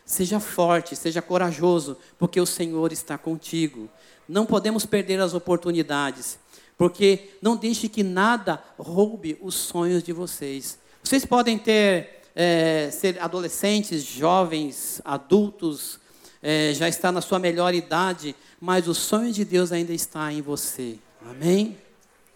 Seja 0.05 0.39
forte, 0.39 0.95
seja 0.95 1.21
corajoso, 1.21 1.97
porque 2.17 2.39
o 2.39 2.45
Senhor 2.45 2.93
está 2.93 3.17
contigo. 3.17 3.89
Não 4.27 4.45
podemos 4.45 4.85
perder 4.85 5.19
as 5.19 5.33
oportunidades. 5.33 6.39
Porque 6.77 7.31
não 7.41 7.57
deixe 7.57 7.89
que 7.89 8.03
nada 8.03 8.63
roube 8.77 9.37
os 9.41 9.55
sonhos 9.55 10.03
de 10.03 10.13
vocês. 10.13 10.79
Vocês 11.03 11.25
podem 11.25 11.57
ter, 11.57 12.21
é, 12.35 12.89
ser 12.91 13.19
adolescentes, 13.19 14.03
jovens, 14.03 15.01
adultos, 15.03 15.99
é, 16.41 16.73
já 16.73 16.87
está 16.87 17.11
na 17.11 17.21
sua 17.21 17.39
melhor 17.39 17.73
idade, 17.73 18.35
mas 18.59 18.87
o 18.87 18.93
sonho 18.93 19.31
de 19.31 19.43
Deus 19.43 19.71
ainda 19.71 19.93
está 19.93 20.31
em 20.31 20.41
você. 20.41 20.97
Amém? 21.29 21.77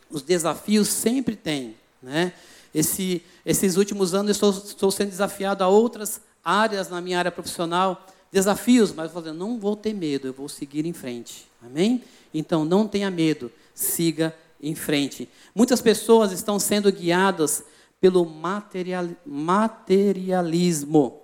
Os 0.10 0.22
desafios 0.22 0.88
sempre 0.88 1.36
tem. 1.36 1.76
Né? 2.02 2.34
Esse, 2.74 3.22
esses 3.46 3.78
últimos 3.78 4.14
anos 4.14 4.30
eu 4.30 4.50
estou, 4.50 4.66
estou, 4.66 4.92
sendo 4.92 5.10
desafiado 5.10 5.64
a 5.64 5.68
outras 5.68 6.22
áreas 6.44 6.90
na 6.90 7.00
minha 7.00 7.20
área 7.20 7.32
profissional, 7.32 8.08
desafios, 8.32 8.94
mas 8.94 9.14
eu 9.14 9.34
não 9.34 9.60
vou 9.60 9.76
ter 9.76 9.94
medo, 9.94 10.28
eu 10.28 10.34
vou 10.34 10.50
seguir 10.50 10.86
em 10.86 10.94
frente. 10.94 11.48
Amém? 11.62 12.04
Então 12.34 12.66
não 12.66 12.88
tenha 12.88 13.12
medo 13.12 13.52
siga 13.74 14.36
em 14.62 14.76
frente. 14.76 15.28
Muitas 15.56 15.82
pessoas 15.82 16.32
estão 16.32 16.60
sendo 16.60 16.92
guiadas 16.92 17.64
pelo 18.00 18.26
material, 18.26 19.08
materialismo. 19.26 21.21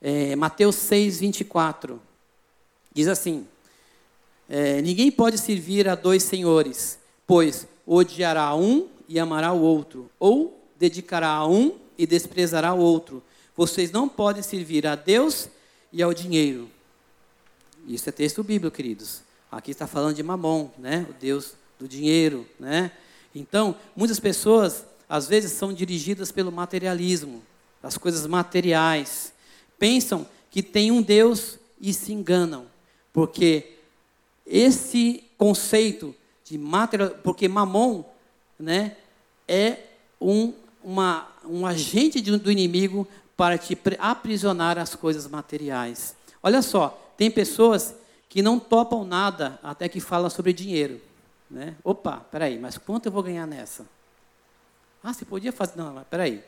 É, 0.00 0.36
Mateus 0.36 0.76
6, 0.76 1.20
24. 1.20 2.00
Diz 2.92 3.08
assim: 3.08 3.46
é, 4.48 4.80
Ninguém 4.80 5.10
pode 5.10 5.38
servir 5.38 5.88
a 5.88 5.94
dois 5.94 6.22
senhores, 6.22 6.98
pois 7.26 7.66
odiará 7.86 8.54
um 8.54 8.88
e 9.08 9.18
amará 9.18 9.52
o 9.52 9.60
outro, 9.60 10.10
ou 10.18 10.60
dedicará 10.78 11.28
a 11.28 11.46
um 11.46 11.78
e 11.96 12.06
desprezará 12.06 12.72
o 12.74 12.78
outro. 12.78 13.22
Vocês 13.56 13.90
não 13.90 14.08
podem 14.08 14.42
servir 14.42 14.86
a 14.86 14.94
Deus 14.94 15.48
e 15.92 16.02
ao 16.02 16.14
dinheiro. 16.14 16.70
Isso 17.86 18.08
é 18.08 18.12
texto 18.12 18.44
bíblico, 18.44 18.76
queridos. 18.76 19.22
Aqui 19.50 19.70
está 19.70 19.86
falando 19.86 20.14
de 20.14 20.22
Mamon, 20.22 20.68
né? 20.78 21.06
O 21.08 21.12
Deus 21.14 21.54
do 21.78 21.88
dinheiro, 21.88 22.46
né? 22.60 22.92
Então, 23.34 23.74
muitas 23.96 24.20
pessoas 24.20 24.84
às 25.08 25.26
vezes 25.26 25.52
são 25.52 25.72
dirigidas 25.72 26.30
pelo 26.30 26.52
materialismo, 26.52 27.42
as 27.82 27.96
coisas 27.96 28.26
materiais. 28.26 29.32
Pensam 29.78 30.26
que 30.50 30.62
tem 30.62 30.90
um 30.90 31.02
Deus 31.02 31.58
e 31.80 31.92
se 31.92 32.12
enganam, 32.12 32.66
porque 33.12 33.76
esse 34.46 35.24
conceito 35.36 36.14
de 36.44 36.58
material, 36.58 37.10
porque 37.22 37.46
Mamon, 37.46 38.04
né, 38.58 38.96
é 39.46 39.78
um 40.20 40.52
uma, 40.82 41.28
um 41.44 41.66
agente 41.66 42.20
do 42.20 42.50
inimigo 42.50 43.06
para 43.36 43.58
te 43.58 43.78
aprisionar 43.98 44.78
as 44.78 44.94
coisas 44.94 45.26
materiais. 45.26 46.16
Olha 46.42 46.62
só, 46.62 47.12
tem 47.16 47.30
pessoas 47.30 47.94
que 48.28 48.42
não 48.42 48.58
topam 48.58 49.04
nada 49.04 49.58
até 49.62 49.88
que 49.88 50.00
falam 50.00 50.30
sobre 50.30 50.52
dinheiro. 50.52 51.00
Né? 51.50 51.76
Opa, 51.84 52.18
peraí, 52.30 52.58
mas 52.58 52.78
quanto 52.78 53.06
eu 53.06 53.12
vou 53.12 53.22
ganhar 53.22 53.46
nessa? 53.46 53.86
Ah, 55.02 55.12
você 55.12 55.24
podia 55.24 55.52
fazer. 55.52 55.76
Não, 55.76 56.04
peraí. 56.10 56.42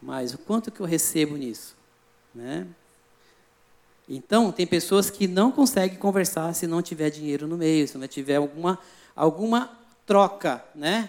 Mas 0.00 0.34
o 0.34 0.38
quanto 0.38 0.70
que 0.70 0.80
eu 0.80 0.86
recebo 0.86 1.36
nisso? 1.36 1.76
Né? 2.34 2.66
Então, 4.08 4.50
tem 4.50 4.66
pessoas 4.66 5.10
que 5.10 5.26
não 5.26 5.52
conseguem 5.52 5.96
conversar 5.96 6.52
se 6.54 6.66
não 6.66 6.82
tiver 6.82 7.10
dinheiro 7.10 7.46
no 7.46 7.56
meio, 7.56 7.86
se 7.86 7.96
não 7.96 8.08
tiver 8.08 8.36
alguma, 8.36 8.78
alguma 9.14 9.70
troca, 10.06 10.64
né? 10.74 11.08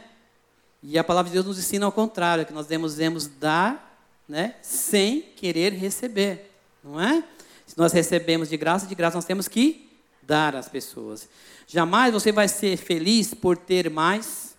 E 0.81 0.97
a 0.97 1.03
palavra 1.03 1.29
de 1.29 1.33
Deus 1.33 1.45
nos 1.45 1.57
ensina 1.57 1.85
ao 1.85 1.91
contrário, 1.91 2.45
que 2.45 2.53
nós 2.53 2.67
devemos 2.67 3.25
dar 3.25 3.93
né, 4.27 4.55
sem 4.61 5.21
querer 5.21 5.73
receber, 5.73 6.51
não 6.83 6.99
é? 6.99 7.23
Se 7.65 7.77
nós 7.77 7.91
recebemos 7.93 8.49
de 8.49 8.57
graça, 8.57 8.85
de 8.85 8.93
graça 8.93 9.15
nós 9.15 9.25
temos 9.25 9.47
que 9.47 9.89
dar 10.21 10.55
às 10.55 10.67
pessoas. 10.67 11.27
Jamais 11.67 12.13
você 12.13 12.31
vai 12.31 12.47
ser 12.47 12.77
feliz 12.77 13.33
por 13.33 13.57
ter 13.57 13.89
mais, 13.89 14.55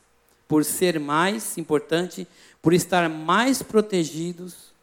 por 0.48 0.64
ser 0.64 0.98
mais 0.98 1.56
importante, 1.58 2.26
por 2.60 2.72
estar 2.72 3.08
mais 3.08 3.62
protegidos, 3.62 4.73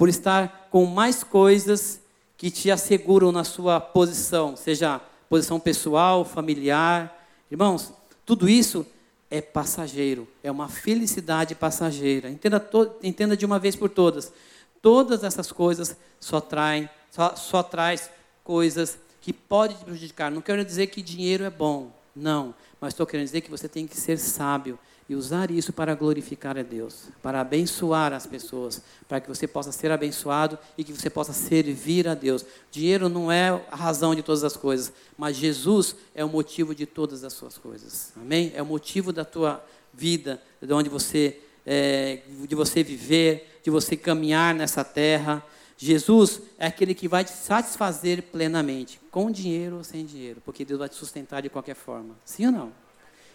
por 0.00 0.08
estar 0.08 0.68
com 0.70 0.86
mais 0.86 1.22
coisas 1.22 2.00
que 2.38 2.50
te 2.50 2.70
asseguram 2.70 3.30
na 3.30 3.44
sua 3.44 3.78
posição, 3.78 4.56
seja 4.56 4.98
posição 5.28 5.60
pessoal, 5.60 6.24
familiar. 6.24 7.28
Irmãos, 7.50 7.92
tudo 8.24 8.48
isso 8.48 8.86
é 9.30 9.42
passageiro, 9.42 10.26
é 10.42 10.50
uma 10.50 10.70
felicidade 10.70 11.54
passageira. 11.54 12.30
Entenda, 12.30 12.66
entenda 13.02 13.36
de 13.36 13.44
uma 13.44 13.58
vez 13.58 13.76
por 13.76 13.90
todas. 13.90 14.32
Todas 14.80 15.22
essas 15.22 15.52
coisas 15.52 15.94
só 16.18 16.40
traem, 16.40 16.88
só, 17.10 17.36
só 17.36 17.62
traz 17.62 18.08
coisas 18.42 18.98
que 19.20 19.34
podem 19.34 19.76
te 19.76 19.84
prejudicar. 19.84 20.30
Não 20.30 20.40
quero 20.40 20.64
dizer 20.64 20.86
que 20.86 21.02
dinheiro 21.02 21.44
é 21.44 21.50
bom, 21.50 21.92
não. 22.16 22.54
Mas 22.80 22.94
estou 22.94 23.06
querendo 23.06 23.26
dizer 23.26 23.42
que 23.42 23.50
você 23.50 23.68
tem 23.68 23.86
que 23.86 23.98
ser 24.00 24.16
sábio 24.16 24.78
e 25.10 25.14
usar 25.16 25.50
isso 25.50 25.72
para 25.72 25.92
glorificar 25.92 26.56
a 26.56 26.62
Deus, 26.62 27.08
para 27.20 27.40
abençoar 27.40 28.12
as 28.12 28.28
pessoas, 28.28 28.80
para 29.08 29.20
que 29.20 29.26
você 29.26 29.44
possa 29.44 29.72
ser 29.72 29.90
abençoado 29.90 30.56
e 30.78 30.84
que 30.84 30.92
você 30.92 31.10
possa 31.10 31.32
servir 31.32 32.06
a 32.06 32.14
Deus. 32.14 32.46
Dinheiro 32.70 33.08
não 33.08 33.30
é 33.30 33.60
a 33.72 33.74
razão 33.74 34.14
de 34.14 34.22
todas 34.22 34.44
as 34.44 34.56
coisas, 34.56 34.92
mas 35.18 35.36
Jesus 35.36 35.96
é 36.14 36.24
o 36.24 36.28
motivo 36.28 36.76
de 36.76 36.86
todas 36.86 37.24
as 37.24 37.32
suas 37.32 37.58
coisas. 37.58 38.12
Amém? 38.14 38.52
É 38.54 38.62
o 38.62 38.66
motivo 38.66 39.12
da 39.12 39.24
tua 39.24 39.60
vida, 39.92 40.40
de 40.62 40.72
onde 40.72 40.88
você, 40.88 41.40
é, 41.66 42.20
de 42.46 42.54
você 42.54 42.84
viver, 42.84 43.58
de 43.64 43.70
você 43.70 43.96
caminhar 43.96 44.54
nessa 44.54 44.84
terra. 44.84 45.44
Jesus 45.76 46.40
é 46.56 46.68
aquele 46.68 46.94
que 46.94 47.08
vai 47.08 47.24
te 47.24 47.32
satisfazer 47.32 48.22
plenamente, 48.22 49.00
com 49.10 49.28
dinheiro 49.28 49.78
ou 49.78 49.82
sem 49.82 50.06
dinheiro, 50.06 50.40
porque 50.44 50.64
Deus 50.64 50.78
vai 50.78 50.88
te 50.88 50.94
sustentar 50.94 51.42
de 51.42 51.48
qualquer 51.48 51.74
forma. 51.74 52.14
Sim 52.24 52.46
ou 52.46 52.52
não? 52.52 52.72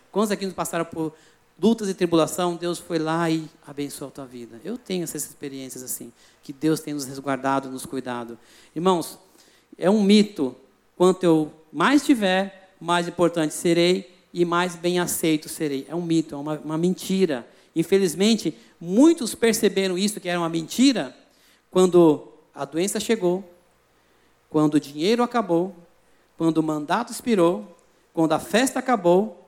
Quantos 0.10 0.32
aqui 0.32 0.46
nos 0.46 0.56
passaram 0.56 0.86
por 0.86 1.14
lutas 1.62 1.90
e 1.90 1.94
tribulação, 1.94 2.56
Deus 2.56 2.80
foi 2.80 3.00
lá 3.00 3.30
e 3.30 3.48
abençoou 3.66 4.10
a 4.10 4.12
tua 4.12 4.26
vida. 4.26 4.60
Eu 4.64 4.78
tenho 4.78 5.04
essas 5.04 5.24
experiências 5.26 5.84
assim, 5.84 6.12
que 6.44 6.52
Deus 6.52 6.80
tem 6.80 6.94
nos 6.94 7.06
resguardado, 7.06 7.70
nos 7.70 7.86
cuidado. 7.86 8.38
Irmãos, 8.76 9.18
é 9.78 9.90
um 9.90 10.04
mito. 10.04 10.56
Quanto 10.96 11.24
eu 11.24 11.52
mais 11.72 12.06
tiver, 12.06 12.76
mais 12.80 13.08
importante 13.08 13.54
serei 13.54 14.14
e 14.34 14.44
mais 14.46 14.76
bem 14.76 15.00
aceito 15.00 15.50
serei. 15.50 15.86
É 15.90 15.96
um 15.96 16.02
mito, 16.02 16.36
é 16.36 16.38
uma, 16.38 16.60
uma 16.60 16.78
mentira. 16.78 17.48
Infelizmente, 17.76 18.58
muitos 18.80 19.36
perceberam 19.36 19.98
isso 19.98 20.20
que 20.20 20.30
era 20.30 20.40
uma 20.40 20.50
mentira 20.50 21.16
quando 21.72 22.32
a 22.54 22.64
doença 22.64 23.00
chegou, 23.00 23.44
quando 24.50 24.76
o 24.76 24.80
dinheiro 24.80 25.22
acabou, 25.22 25.76
quando 26.38 26.58
o 26.60 26.64
mandato 26.64 27.12
expirou, 27.12 27.76
quando 28.14 28.32
a 28.32 28.40
festa 28.40 28.80
acabou 28.80 29.45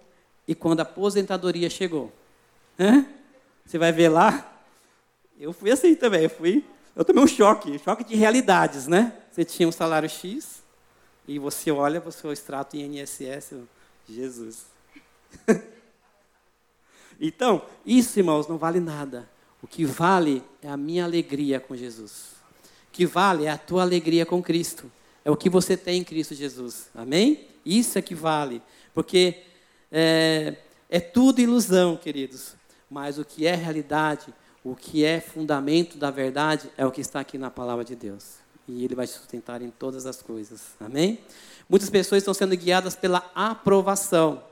e 0.48 0.56
quando 0.56 0.80
a 0.80 0.84
aposentadoria 0.84 1.70
chegou. 1.70 2.12
Hã? 2.80 3.06
Você 3.66 3.78
vai 3.78 3.92
ver 3.92 4.10
lá. 4.10 4.54
Eu 5.40 5.52
fui 5.52 5.72
assim 5.72 5.94
também. 5.96 6.24
Eu 6.24 6.30
fui. 6.30 6.64
Eu 6.96 7.06
tomei 7.06 7.24
um 7.24 7.28
choque, 7.28 7.78
choque 7.80 8.04
de 8.04 8.16
realidades, 8.16 8.88
né? 8.88 9.14
Você 9.32 9.46
tinha 9.46 9.68
um 9.68 9.72
salário 9.72 10.10
X 10.10 10.64
e 11.28 11.38
você 11.38 11.70
olha 11.70 12.02
para 12.02 12.10
o 12.10 12.12
seu 12.12 12.32
extrato 12.32 12.76
INSS, 12.76 13.54
Jesus. 14.10 14.66
então, 17.20 17.62
isso, 17.86 18.18
irmãos, 18.18 18.48
não 18.48 18.58
vale 18.58 18.80
nada. 18.80 19.30
O 19.62 19.68
que 19.68 19.86
vale 19.86 20.42
é 20.62 20.70
a 20.70 20.78
minha 20.78 21.04
alegria 21.04 21.60
com 21.60 21.76
Jesus. 21.76 22.32
O 22.90 22.92
que 22.94 23.06
vale 23.06 23.46
é 23.46 23.50
a 23.50 23.58
tua 23.58 23.82
alegria 23.84 24.26
com 24.26 24.42
Cristo. 24.42 24.92
É 25.24 25.30
o 25.30 25.36
que 25.36 25.50
você 25.50 25.76
tem 25.76 26.00
em 26.00 26.04
Cristo 26.04 26.34
Jesus. 26.34 26.90
Amém? 26.96 27.48
Isso 27.66 28.00
é 28.00 28.02
que 28.02 28.16
vale. 28.16 28.62
Porque 28.94 29.44
é, 29.92 30.56
é 30.90 31.00
tudo 31.00 31.42
ilusão, 31.42 31.98
queridos. 31.98 32.54
Mas 32.90 33.18
o 33.18 33.26
que 33.26 33.46
é 33.46 33.56
realidade, 33.56 34.34
o 34.64 34.76
que 34.76 35.04
é 35.04 35.20
fundamento 35.20 35.98
da 35.98 36.10
verdade, 36.10 36.70
é 36.78 36.86
o 36.86 36.92
que 36.92 37.02
está 37.02 37.20
aqui 37.20 37.38
na 37.38 37.52
palavra 37.52 37.84
de 37.84 37.96
Deus. 37.96 38.36
E 38.68 38.84
Ele 38.84 38.96
vai 38.96 39.08
te 39.08 39.14
sustentar 39.14 39.62
em 39.62 39.70
todas 39.70 40.06
as 40.06 40.22
coisas. 40.22 40.62
Amém? 40.80 41.20
Muitas 41.70 41.90
pessoas 41.90 42.22
estão 42.22 42.34
sendo 42.34 42.56
guiadas 42.56 42.96
pela 42.96 43.30
aprovação. 43.34 44.44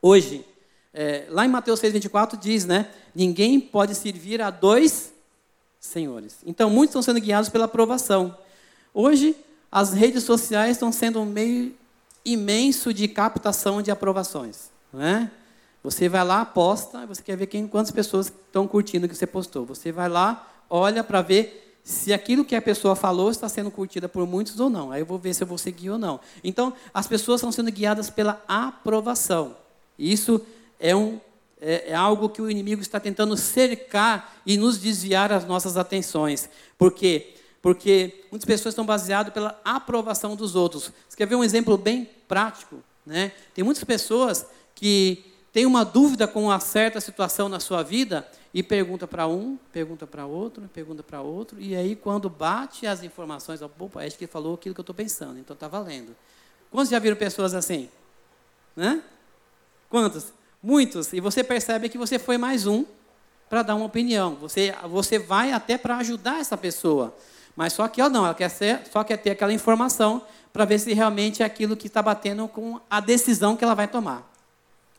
Hoje, 0.00 0.44
é, 0.92 1.26
lá 1.28 1.44
em 1.44 1.48
Mateus 1.48 1.80
6,24 1.80 2.38
diz, 2.38 2.64
né? 2.64 2.90
Ninguém 3.14 3.60
pode 3.60 3.94
servir 3.94 4.40
a 4.40 4.50
dois 4.50 5.12
senhores. 5.78 6.38
Então, 6.44 6.70
muitos 6.70 6.90
estão 6.90 7.02
sendo 7.02 7.20
guiados 7.20 7.48
pela 7.48 7.66
aprovação. 7.66 8.36
Hoje, 8.92 9.36
as 9.70 9.92
redes 9.92 10.24
sociais 10.24 10.72
estão 10.72 10.90
sendo 10.90 11.20
um 11.20 11.26
meio 11.26 11.74
imenso 12.24 12.92
de 12.92 13.08
captação 13.08 13.80
de 13.80 13.90
aprovações. 13.90 14.70
Não 14.92 15.02
é? 15.02 15.30
Você 15.82 16.08
vai 16.08 16.24
lá, 16.24 16.44
posta, 16.44 17.06
você 17.06 17.22
quer 17.22 17.36
ver 17.36 17.46
quem, 17.46 17.66
quantas 17.66 17.90
pessoas 17.90 18.26
estão 18.26 18.66
curtindo 18.66 19.06
o 19.06 19.08
que 19.08 19.14
você 19.14 19.26
postou. 19.26 19.64
Você 19.66 19.92
vai 19.92 20.08
lá, 20.08 20.46
olha 20.68 21.04
para 21.04 21.22
ver 21.22 21.78
se 21.84 22.12
aquilo 22.12 22.44
que 22.44 22.54
a 22.54 22.60
pessoa 22.60 22.94
falou 22.94 23.30
está 23.30 23.48
sendo 23.48 23.70
curtida 23.70 24.08
por 24.08 24.26
muitos 24.26 24.60
ou 24.60 24.68
não. 24.68 24.92
Aí 24.92 25.00
eu 25.00 25.06
vou 25.06 25.18
ver 25.18 25.32
se 25.32 25.42
eu 25.42 25.46
vou 25.46 25.56
seguir 25.56 25.90
ou 25.90 25.98
não. 25.98 26.20
Então, 26.44 26.74
as 26.92 27.06
pessoas 27.06 27.40
estão 27.40 27.50
sendo 27.50 27.70
guiadas 27.70 28.10
pela 28.10 28.42
aprovação. 28.46 29.56
Isso 29.98 30.44
é, 30.78 30.94
um, 30.94 31.18
é, 31.60 31.90
é 31.92 31.94
algo 31.94 32.28
que 32.28 32.42
o 32.42 32.50
inimigo 32.50 32.82
está 32.82 33.00
tentando 33.00 33.36
cercar 33.36 34.36
e 34.44 34.56
nos 34.56 34.78
desviar 34.78 35.32
as 35.32 35.46
nossas 35.46 35.76
atenções. 35.78 36.50
Por 36.76 36.92
quê? 36.92 37.34
Porque 37.68 38.24
muitas 38.30 38.46
pessoas 38.46 38.72
estão 38.72 38.86
baseadas 38.86 39.30
pela 39.30 39.60
aprovação 39.62 40.34
dos 40.34 40.54
outros. 40.54 40.90
Você 41.06 41.14
quer 41.14 41.26
ver 41.26 41.34
um 41.34 41.44
exemplo 41.44 41.76
bem 41.76 42.08
prático? 42.26 42.82
Né? 43.04 43.30
Tem 43.52 43.62
muitas 43.62 43.84
pessoas 43.84 44.46
que 44.74 45.22
têm 45.52 45.66
uma 45.66 45.84
dúvida 45.84 46.26
com 46.26 46.44
uma 46.44 46.58
certa 46.60 46.98
situação 46.98 47.46
na 47.46 47.60
sua 47.60 47.82
vida 47.82 48.26
e 48.54 48.62
pergunta 48.62 49.06
para 49.06 49.26
um, 49.26 49.58
pergunta 49.70 50.06
para 50.06 50.24
outro, 50.24 50.66
pergunta 50.72 51.02
para 51.02 51.20
outro, 51.20 51.60
e 51.60 51.76
aí 51.76 51.94
quando 51.94 52.30
bate 52.30 52.86
as 52.86 53.02
informações, 53.02 53.60
opa, 53.60 54.02
acho 54.02 54.16
que 54.16 54.24
ele 54.24 54.32
falou 54.32 54.54
aquilo 54.54 54.74
que 54.74 54.80
eu 54.80 54.82
estou 54.82 54.94
pensando, 54.94 55.38
então 55.38 55.52
está 55.52 55.68
valendo. 55.68 56.16
Quantos 56.70 56.88
já 56.88 56.98
viram 56.98 57.18
pessoas 57.18 57.52
assim? 57.52 57.90
Né? 58.74 59.02
Quantos? 59.90 60.32
Muitos. 60.62 61.12
E 61.12 61.20
você 61.20 61.44
percebe 61.44 61.90
que 61.90 61.98
você 61.98 62.18
foi 62.18 62.38
mais 62.38 62.66
um 62.66 62.86
para 63.50 63.62
dar 63.62 63.74
uma 63.74 63.84
opinião. 63.84 64.36
Você, 64.36 64.74
você 64.88 65.18
vai 65.18 65.52
até 65.52 65.76
para 65.76 65.98
ajudar 65.98 66.40
essa 66.40 66.56
pessoa. 66.56 67.14
Mas 67.58 67.72
só 67.72 67.88
que 67.88 68.00
ela 68.00 68.08
não, 68.08 68.24
ela 68.24 68.36
quer 68.36 68.50
ser, 68.50 68.82
só 68.88 69.02
quer 69.02 69.16
ter 69.16 69.30
aquela 69.30 69.52
informação 69.52 70.22
para 70.52 70.64
ver 70.64 70.78
se 70.78 70.92
realmente 70.92 71.42
é 71.42 71.44
aquilo 71.44 71.76
que 71.76 71.88
está 71.88 72.00
batendo 72.00 72.46
com 72.46 72.80
a 72.88 73.00
decisão 73.00 73.56
que 73.56 73.64
ela 73.64 73.74
vai 73.74 73.88
tomar. 73.88 74.32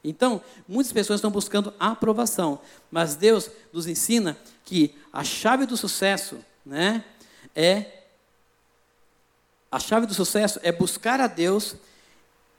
Então, 0.03 0.41
muitas 0.67 0.91
pessoas 0.91 1.19
estão 1.19 1.31
buscando 1.31 1.73
aprovação, 1.79 2.59
mas 2.91 3.15
Deus 3.15 3.49
nos 3.71 3.87
ensina 3.87 4.37
que 4.65 4.93
a 5.13 5.23
chave 5.23 5.65
do 5.65 5.77
sucesso, 5.77 6.39
né, 6.65 7.05
é 7.55 7.85
a 9.71 9.79
chave 9.79 10.05
do 10.05 10.13
sucesso 10.13 10.59
é 10.61 10.69
buscar 10.69 11.21
a 11.21 11.27
Deus 11.27 11.77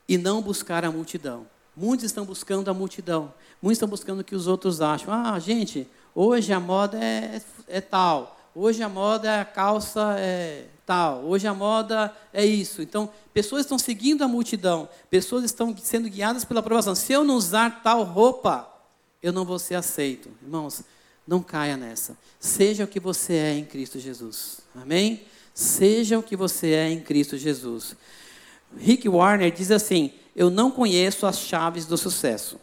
e 0.09 0.17
não 0.17 0.41
buscar 0.41 0.83
a 0.83 0.89
multidão. 0.89 1.45
Muitos 1.77 2.07
estão 2.07 2.25
buscando 2.25 2.71
a 2.71 2.73
multidão. 2.73 3.31
Muitos 3.61 3.77
estão 3.77 3.87
buscando 3.87 4.21
o 4.21 4.23
que 4.23 4.33
os 4.33 4.47
outros 4.47 4.81
acham. 4.81 5.13
Ah, 5.13 5.37
gente, 5.37 5.87
hoje 6.15 6.51
a 6.51 6.59
moda 6.59 6.97
é, 6.97 7.39
é 7.67 7.79
tal. 7.79 8.40
Hoje 8.53 8.83
a 8.83 8.89
moda 8.89 9.29
é 9.29 9.39
a 9.39 9.45
calça 9.45 10.15
é 10.19 10.67
tal, 10.85 11.23
hoje 11.23 11.47
a 11.47 11.53
moda 11.53 12.13
é 12.33 12.45
isso. 12.45 12.81
Então, 12.81 13.09
pessoas 13.33 13.61
estão 13.61 13.79
seguindo 13.79 14.23
a 14.23 14.27
multidão, 14.27 14.89
pessoas 15.09 15.45
estão 15.45 15.75
sendo 15.77 16.09
guiadas 16.09 16.43
pela 16.43 16.59
aprovação. 16.59 16.93
Se 16.93 17.13
eu 17.13 17.23
não 17.23 17.35
usar 17.35 17.81
tal 17.81 18.03
roupa, 18.03 18.69
eu 19.23 19.31
não 19.31 19.45
vou 19.45 19.57
ser 19.57 19.75
aceito. 19.75 20.29
Irmãos, 20.41 20.83
não 21.25 21.41
caia 21.41 21.77
nessa. 21.77 22.17
Seja 22.41 22.83
o 22.83 22.87
que 22.87 22.99
você 22.99 23.33
é 23.35 23.53
em 23.53 23.63
Cristo 23.63 23.99
Jesus. 23.99 24.59
Amém? 24.75 25.23
Seja 25.53 26.19
o 26.19 26.23
que 26.23 26.35
você 26.35 26.73
é 26.73 26.89
em 26.89 26.99
Cristo 26.99 27.37
Jesus. 27.37 27.95
Rick 28.77 29.07
Warner 29.07 29.49
diz 29.49 29.71
assim: 29.71 30.13
Eu 30.35 30.49
não 30.49 30.71
conheço 30.71 31.25
as 31.25 31.39
chaves 31.39 31.85
do 31.85 31.97
sucesso, 31.97 32.59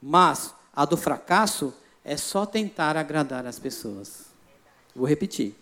mas 0.00 0.54
a 0.72 0.84
do 0.84 0.96
fracasso 0.96 1.74
é 2.04 2.16
só 2.16 2.46
tentar 2.46 2.96
agradar 2.96 3.44
as 3.44 3.58
pessoas. 3.58 4.29
Vou 4.94 5.06
repetir. 5.06 5.54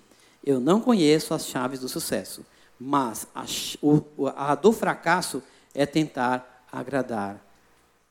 Eu 0.45 0.61
não 0.61 0.81
conheço 0.81 1.35
as 1.35 1.47
chaves 1.47 1.81
do 1.81 1.88
sucesso, 1.88 2.45
mas 2.79 3.27
a, 3.35 3.45
o, 3.83 4.03
a 4.35 4.55
do 4.55 4.73
fracasso 4.73 5.43
é 5.75 5.85
tentar 5.85 6.64
agradar 6.71 7.41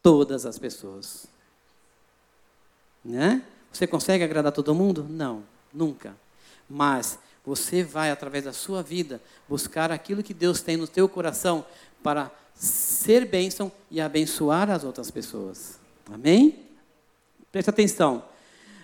todas 0.01 0.45
as 0.45 0.59
pessoas. 0.59 1.27
Né? 3.03 3.41
Você 3.71 3.87
consegue 3.87 4.23
agradar 4.23 4.51
todo 4.51 4.75
mundo? 4.75 5.05
Não, 5.09 5.43
nunca. 5.73 6.15
Mas 6.69 7.17
você 7.45 7.83
vai, 7.83 8.11
através 8.11 8.43
da 8.43 8.53
sua 8.53 8.83
vida, 8.83 9.21
buscar 9.47 9.91
aquilo 9.91 10.21
que 10.21 10.33
Deus 10.33 10.61
tem 10.61 10.75
no 10.75 10.87
teu 10.87 11.07
coração 11.07 11.65
para 12.03 12.29
ser 12.53 13.25
bênção 13.25 13.71
e 13.89 14.01
abençoar 14.01 14.69
as 14.69 14.83
outras 14.83 15.09
pessoas. 15.09 15.79
Amém? 16.11 16.65
Preste 17.51 17.69
atenção. 17.69 18.23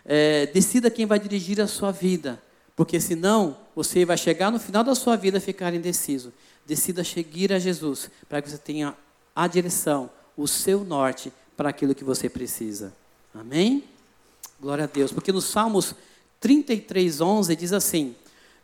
É, 0.06 0.48
decida 0.48 0.90
quem 0.90 1.06
vai 1.06 1.20
dirigir 1.20 1.62
a 1.62 1.68
sua 1.68 1.92
vida, 1.92 2.42
porque 2.76 3.00
senão 3.00 3.58
você 3.76 4.06
vai 4.06 4.18
chegar 4.18 4.52
no 4.52 4.60
final 4.60 4.84
da 4.84 4.96
sua 4.96 5.16
vida 5.16 5.40
ficar 5.40 5.74
indeciso. 5.74 6.34
Decida 6.66 7.04
seguir 7.04 7.52
a 7.52 7.60
Jesus, 7.60 8.10
para 8.28 8.42
que 8.42 8.50
você 8.50 8.58
tenha 8.58 8.96
a 9.36 9.48
direção, 9.48 10.10
o 10.38 10.48
seu 10.48 10.84
norte 10.84 11.32
para 11.56 11.70
aquilo 11.70 11.96
que 11.96 12.04
você 12.04 12.30
precisa. 12.30 12.94
Amém? 13.34 13.84
Glória 14.60 14.86
a 14.86 14.88
Deus. 14.88 15.12
Porque 15.12 15.32
no 15.32 15.42
Salmos 15.42 15.94
33, 16.40 17.22
11 17.22 17.56
diz 17.56 17.74
assim: 17.74 18.16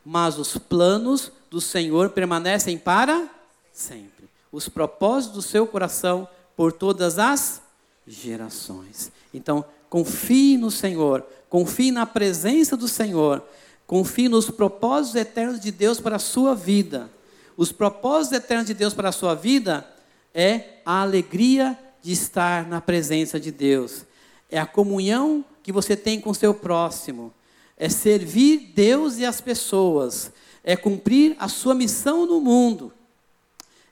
Mas 0.06 0.38
os 0.38 0.58
planos 0.58 1.32
do 1.50 1.60
Senhor 1.60 2.10
permanecem 2.10 2.78
para 2.78 3.28
sempre. 3.74 4.30
Os 4.52 4.68
propósitos 4.68 5.36
do 5.36 5.42
seu 5.42 5.68
coração 5.68 6.28
por 6.56 6.72
todas 6.72 7.20
as 7.20 7.62
gerações. 8.08 9.12
Então, 9.34 9.64
confie 9.90 10.58
no 10.58 10.70
Senhor, 10.70 11.26
confie 11.50 11.92
na 11.92 12.06
presença 12.06 12.78
do 12.78 12.88
Senhor, 12.88 13.44
confie 13.88 14.30
nos 14.30 14.50
propósitos 14.50 15.20
eternos 15.20 15.60
de 15.60 15.72
Deus 15.72 16.00
para 16.00 16.18
a 16.18 16.20
sua 16.20 16.54
vida. 16.54 17.10
Os 17.58 17.72
propósitos 17.72 18.38
eternos 18.38 18.68
de 18.68 18.74
Deus 18.74 18.94
para 18.94 19.10
a 19.10 19.12
sua 19.12 19.34
vida 19.36 19.86
é 20.34 20.80
a 20.86 21.02
alegria 21.02 21.78
de 22.02 22.12
estar 22.12 22.68
na 22.68 22.80
presença 22.80 23.40
de 23.40 23.52
Deus. 23.52 24.06
É 24.50 24.60
a 24.60 24.66
comunhão 24.66 25.44
que 25.62 25.72
você 25.72 25.96
tem 25.96 26.22
com 26.22 26.30
o 26.30 26.36
seu 26.36 26.54
próximo. 26.54 27.34
É 27.78 27.90
servir 27.90 28.72
Deus 28.76 29.18
e 29.18 29.26
as 29.26 29.42
pessoas. 29.42 30.32
É 30.64 30.76
cumprir 30.76 31.36
a 31.40 31.48
sua 31.48 31.76
missão 31.76 32.26
no 32.26 32.40
mundo. 32.40 32.94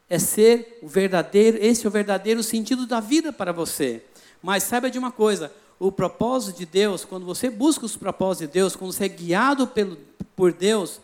É 0.09 0.17
ser 0.17 0.79
o 0.81 0.87
verdadeiro, 0.87 1.57
esse 1.61 1.85
é 1.85 1.89
o 1.89 1.91
verdadeiro 1.91 2.41
sentido 2.41 2.85
da 2.87 2.99
vida 2.99 3.33
para 3.33 3.51
você. 3.51 4.01
Mas 4.41 4.63
saiba 4.63 4.89
de 4.89 4.97
uma 4.97 5.11
coisa: 5.11 5.51
o 5.79 5.91
propósito 5.91 6.57
de 6.57 6.65
Deus, 6.65 7.05
quando 7.05 7.25
você 7.25 7.49
busca 7.49 7.85
os 7.85 7.95
propósitos 7.95 8.47
de 8.47 8.53
Deus, 8.53 8.75
quando 8.75 8.91
você 8.91 9.05
é 9.05 9.09
guiado 9.09 9.67
pelo, 9.67 9.97
por 10.35 10.51
Deus, 10.51 10.99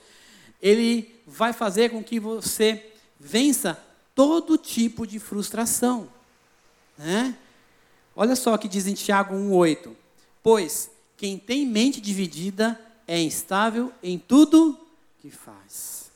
ele 0.62 1.14
vai 1.28 1.54
fazer 1.54 1.92
com 1.92 2.04
que 2.04 2.20
você 2.20 2.92
vença 3.20 3.82
todo 4.16 4.58
tipo 4.58 5.06
de 5.06 5.20
frustração. 5.20 6.08
Né? 6.98 7.36
Olha 8.16 8.36
só 8.36 8.54
o 8.54 8.58
que 8.58 8.68
diz 8.68 8.88
em 8.88 8.94
Tiago 8.94 9.36
1,8: 9.36 9.92
Pois 10.42 10.90
quem 11.18 11.38
tem 11.38 11.66
mente 11.66 12.02
dividida 12.02 12.80
é 13.08 13.20
instável 13.22 13.92
em 14.02 14.18
tudo 14.18 14.78
que 15.22 15.30
faz. 15.30 16.12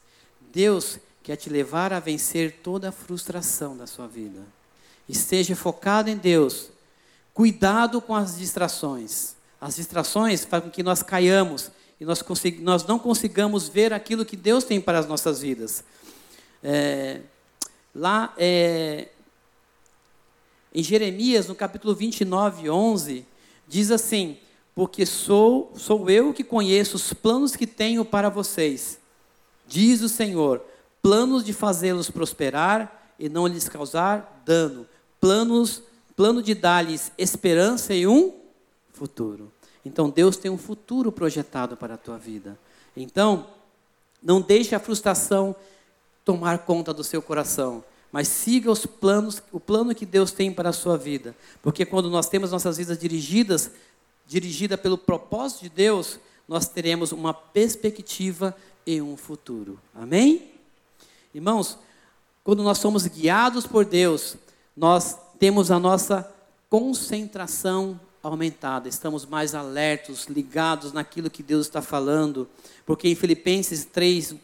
Deus 0.51 0.99
quer 1.23 1.35
te 1.35 1.49
levar 1.49 1.91
a 1.91 1.99
vencer 1.99 2.59
toda 2.63 2.89
a 2.89 2.91
frustração 2.91 3.75
da 3.75 3.85
sua 3.85 4.07
vida. 4.07 4.45
Esteja 5.07 5.55
focado 5.55 6.09
em 6.09 6.17
Deus. 6.17 6.69
Cuidado 7.37 8.01
com 8.01 8.15
as 8.15 8.35
distrações. 8.35 9.35
As 9.61 9.75
distrações 9.75 10.43
fazem 10.43 10.69
com 10.69 10.73
que 10.73 10.81
nós 10.81 11.03
caiamos 11.03 11.69
e 12.01 12.03
nós, 12.03 12.25
nós 12.61 12.83
não 12.87 12.97
consigamos 12.97 13.69
ver 13.69 13.93
aquilo 13.93 14.25
que 14.25 14.35
Deus 14.35 14.63
tem 14.63 14.81
para 14.81 14.97
as 14.97 15.07
nossas 15.07 15.39
vidas. 15.39 15.83
É, 16.63 17.21
lá 17.93 18.33
é, 18.39 19.09
em 20.73 20.81
Jeremias, 20.81 21.45
no 21.45 21.53
capítulo 21.53 21.93
29, 21.93 22.71
11, 22.71 23.23
diz 23.67 23.91
assim: 23.91 24.39
Porque 24.73 25.05
sou, 25.05 25.71
sou 25.75 26.09
eu 26.09 26.33
que 26.33 26.43
conheço 26.43 26.95
os 26.95 27.13
planos 27.13 27.55
que 27.55 27.67
tenho 27.67 28.03
para 28.03 28.29
vocês, 28.29 28.97
diz 29.67 30.01
o 30.01 30.09
Senhor, 30.09 30.65
planos 31.03 31.45
de 31.45 31.53
fazê-los 31.53 32.09
prosperar 32.09 33.13
e 33.19 33.29
não 33.29 33.45
lhes 33.45 33.69
causar 33.69 34.41
dano, 34.43 34.87
planos, 35.21 35.83
plano 36.17 36.41
de 36.41 36.55
dar-lhes 36.55 37.11
esperança 37.15 37.93
e 37.93 38.07
um 38.07 38.33
futuro. 38.91 39.53
Então 39.85 40.09
Deus 40.09 40.35
tem 40.35 40.49
um 40.49 40.57
futuro 40.57 41.11
projetado 41.11 41.77
para 41.77 41.93
a 41.93 41.97
tua 41.97 42.17
vida. 42.17 42.59
Então, 42.95 43.45
não 44.21 44.41
deixe 44.41 44.73
a 44.73 44.79
frustração 44.79 45.55
tomar 46.25 46.65
conta 46.65 46.91
do 46.91 47.03
seu 47.03 47.21
coração, 47.21 47.83
mas 48.11 48.27
siga 48.27 48.71
os 48.71 48.85
planos, 48.87 49.41
o 49.51 49.59
plano 49.59 49.93
que 49.93 50.07
Deus 50.07 50.31
tem 50.31 50.51
para 50.51 50.69
a 50.69 50.73
sua 50.73 50.97
vida. 50.97 51.35
Porque 51.61 51.85
quando 51.85 52.09
nós 52.09 52.27
temos 52.27 52.51
nossas 52.51 52.77
vidas 52.77 52.97
dirigidas, 52.97 53.69
dirigida 54.25 54.75
pelo 54.75 54.97
propósito 54.97 55.61
de 55.61 55.69
Deus, 55.69 56.19
nós 56.47 56.67
teremos 56.67 57.11
uma 57.11 57.33
perspectiva 57.33 58.57
e 58.87 58.99
um 58.99 59.15
futuro. 59.15 59.79
Amém? 59.93 60.51
Irmãos, 61.31 61.77
quando 62.43 62.63
nós 62.63 62.79
somos 62.79 63.05
guiados 63.05 63.67
por 63.67 63.85
Deus, 63.85 64.35
nós 64.75 65.17
temos 65.39 65.71
a 65.71 65.79
nossa 65.79 66.29
concentração 66.69 67.99
aumentada, 68.21 68.89
estamos 68.89 69.25
mais 69.25 69.55
alertos, 69.55 70.25
ligados 70.25 70.91
naquilo 70.91 71.29
que 71.29 71.43
Deus 71.43 71.67
está 71.67 71.81
falando, 71.81 72.47
porque 72.85 73.07
em 73.07 73.15
Filipenses 73.15 73.85
3, 73.85 74.35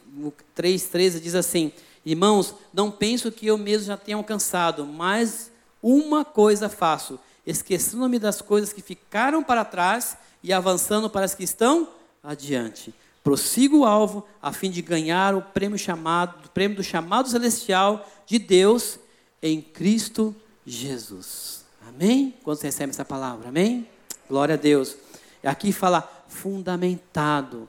3 0.55 0.87
13 0.87 1.19
diz 1.19 1.35
assim: 1.35 1.71
Irmãos, 2.05 2.55
não 2.73 2.89
penso 2.89 3.31
que 3.31 3.47
eu 3.47 3.57
mesmo 3.57 3.87
já 3.87 3.97
tenha 3.97 4.17
alcançado, 4.17 4.85
mas 4.85 5.51
uma 5.81 6.23
coisa 6.23 6.69
faço, 6.69 7.19
esquecendo-me 7.45 8.19
das 8.19 8.41
coisas 8.41 8.71
que 8.71 8.81
ficaram 8.81 9.43
para 9.43 9.65
trás 9.65 10.17
e 10.41 10.53
avançando 10.53 11.09
para 11.09 11.25
as 11.25 11.35
que 11.35 11.43
estão 11.43 11.89
adiante. 12.23 12.93
Prossigo 13.23 13.79
o 13.79 13.85
alvo 13.85 14.25
a 14.41 14.51
fim 14.51 14.69
de 14.69 14.81
ganhar 14.81 15.33
o 15.33 15.41
prêmio 15.41 15.77
chamado, 15.77 16.45
o 16.45 16.49
prêmio 16.49 16.77
do 16.77 16.83
chamado 16.83 17.29
celestial 17.29 18.07
de 18.25 18.37
Deus 18.37 18.99
em 19.41 19.61
Cristo 19.61 20.35
Jesus. 20.65 21.65
Amém? 21.87 22.33
Quando 22.43 22.57
você 22.57 22.67
recebe 22.67 22.91
essa 22.91 23.05
palavra, 23.05 23.49
amém? 23.49 23.87
Glória 24.29 24.55
a 24.55 24.57
Deus. 24.57 24.95
Aqui 25.43 25.71
fala 25.71 26.01
fundamentado 26.27 27.67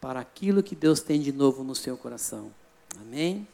para 0.00 0.20
aquilo 0.20 0.62
que 0.62 0.76
Deus 0.76 1.00
tem 1.00 1.20
de 1.20 1.32
novo 1.32 1.64
no 1.64 1.74
seu 1.74 1.96
coração. 1.96 2.52
Amém? 3.00 3.48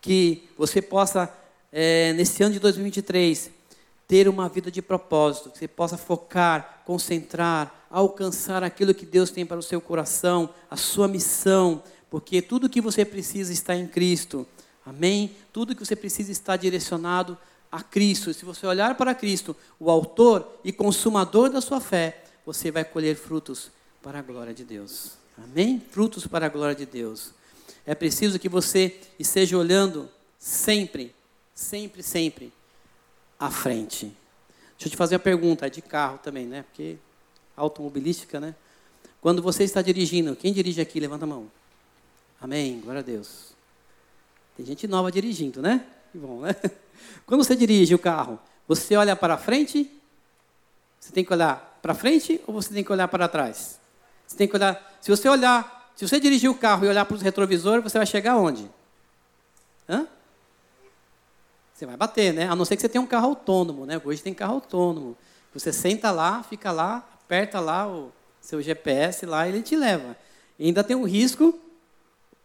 Que 0.00 0.48
você 0.58 0.82
possa, 0.82 1.32
é, 1.70 2.12
nesse 2.14 2.42
ano 2.42 2.54
de 2.54 2.60
2023, 2.60 3.50
ter 4.08 4.28
uma 4.28 4.48
vida 4.48 4.70
de 4.70 4.82
propósito, 4.82 5.50
que 5.50 5.58
você 5.58 5.68
possa 5.68 5.96
focar, 5.96 6.82
concentrar, 6.84 7.86
alcançar 7.90 8.62
aquilo 8.62 8.94
que 8.94 9.06
Deus 9.06 9.30
tem 9.30 9.46
para 9.46 9.58
o 9.58 9.62
seu 9.62 9.80
coração, 9.80 10.50
a 10.70 10.76
sua 10.76 11.08
missão, 11.08 11.82
porque 12.10 12.40
tudo 12.42 12.68
que 12.68 12.80
você 12.80 13.04
precisa 13.04 13.52
está 13.52 13.74
em 13.74 13.86
Cristo. 13.86 14.46
Amém? 14.86 15.34
Tudo 15.52 15.74
que 15.74 15.84
você 15.84 15.96
precisa 15.96 16.30
está 16.30 16.56
direcionado 16.56 17.36
a 17.72 17.82
Cristo, 17.82 18.32
se 18.32 18.44
você 18.44 18.64
olhar 18.64 18.94
para 18.94 19.14
Cristo, 19.14 19.56
o 19.80 19.90
autor 19.90 20.60
e 20.62 20.72
consumador 20.72 21.50
da 21.50 21.60
sua 21.60 21.80
fé, 21.80 22.22
você 22.46 22.70
vai 22.70 22.84
colher 22.84 23.16
frutos 23.16 23.70
para 24.00 24.20
a 24.20 24.22
glória 24.22 24.54
de 24.54 24.64
Deus. 24.64 25.14
Amém? 25.36 25.82
Frutos 25.90 26.26
para 26.28 26.46
a 26.46 26.48
glória 26.48 26.76
de 26.76 26.86
Deus. 26.86 27.32
É 27.84 27.94
preciso 27.94 28.38
que 28.38 28.48
você 28.48 28.96
esteja 29.18 29.58
olhando 29.58 30.08
sempre, 30.38 31.12
sempre, 31.52 32.02
sempre 32.02 32.52
à 33.38 33.50
frente. 33.50 34.06
Deixa 34.76 34.86
eu 34.86 34.90
te 34.90 34.96
fazer 34.96 35.16
uma 35.16 35.20
pergunta, 35.20 35.66
é 35.66 35.70
de 35.70 35.82
carro 35.82 36.18
também, 36.18 36.46
né? 36.46 36.62
Porque 36.62 36.96
automobilística, 37.56 38.38
né? 38.38 38.54
Quando 39.20 39.42
você 39.42 39.64
está 39.64 39.82
dirigindo, 39.82 40.36
quem 40.36 40.52
dirige 40.52 40.80
aqui? 40.80 41.00
Levanta 41.00 41.24
a 41.24 41.28
mão. 41.28 41.50
Amém. 42.40 42.80
Glória 42.80 43.00
a 43.00 43.04
Deus. 43.04 43.55
Tem 44.56 44.64
gente 44.64 44.86
nova 44.86 45.12
dirigindo, 45.12 45.60
né? 45.60 45.84
Que 46.10 46.18
bom, 46.18 46.40
né? 46.40 46.54
Quando 47.26 47.44
você 47.44 47.54
dirige 47.54 47.94
o 47.94 47.98
carro, 47.98 48.38
você 48.66 48.96
olha 48.96 49.14
para 49.14 49.36
frente? 49.36 49.90
Você 50.98 51.12
tem 51.12 51.24
que 51.24 51.32
olhar 51.32 51.78
para 51.82 51.94
frente 51.94 52.40
ou 52.46 52.54
você 52.54 52.72
tem 52.72 52.82
que 52.82 52.90
olhar 52.90 53.06
para 53.06 53.28
trás? 53.28 53.78
Você 54.26 54.36
tem 54.36 54.48
que 54.48 54.56
olhar. 54.56 54.98
Se 55.00 55.10
você 55.10 55.28
olhar, 55.28 55.92
se 55.94 56.06
você 56.08 56.18
dirigir 56.18 56.50
o 56.50 56.54
carro 56.54 56.84
e 56.84 56.88
olhar 56.88 57.04
para 57.04 57.14
os 57.14 57.22
retrovisores, 57.22 57.82
você 57.82 57.98
vai 57.98 58.06
chegar 58.06 58.36
onde? 58.36 58.68
Hã? 59.88 60.06
Você 61.74 61.84
vai 61.84 61.96
bater, 61.96 62.32
né? 62.32 62.48
A 62.48 62.56
não 62.56 62.64
ser 62.64 62.74
que 62.76 62.82
você 62.82 62.88
tenha 62.88 63.02
um 63.02 63.06
carro 63.06 63.28
autônomo, 63.28 63.84
né? 63.84 64.00
Hoje 64.02 64.22
tem 64.22 64.32
carro 64.32 64.54
autônomo. 64.54 65.16
Você 65.52 65.72
senta 65.72 66.10
lá, 66.10 66.42
fica 66.42 66.72
lá, 66.72 67.06
aperta 67.24 67.60
lá 67.60 67.86
o 67.86 68.10
seu 68.40 68.62
GPS 68.62 69.26
lá 69.26 69.46
e 69.46 69.52
ele 69.52 69.62
te 69.62 69.76
leva. 69.76 70.16
E 70.58 70.66
ainda 70.66 70.82
tem 70.82 70.96
o 70.96 71.04
risco 71.04 71.58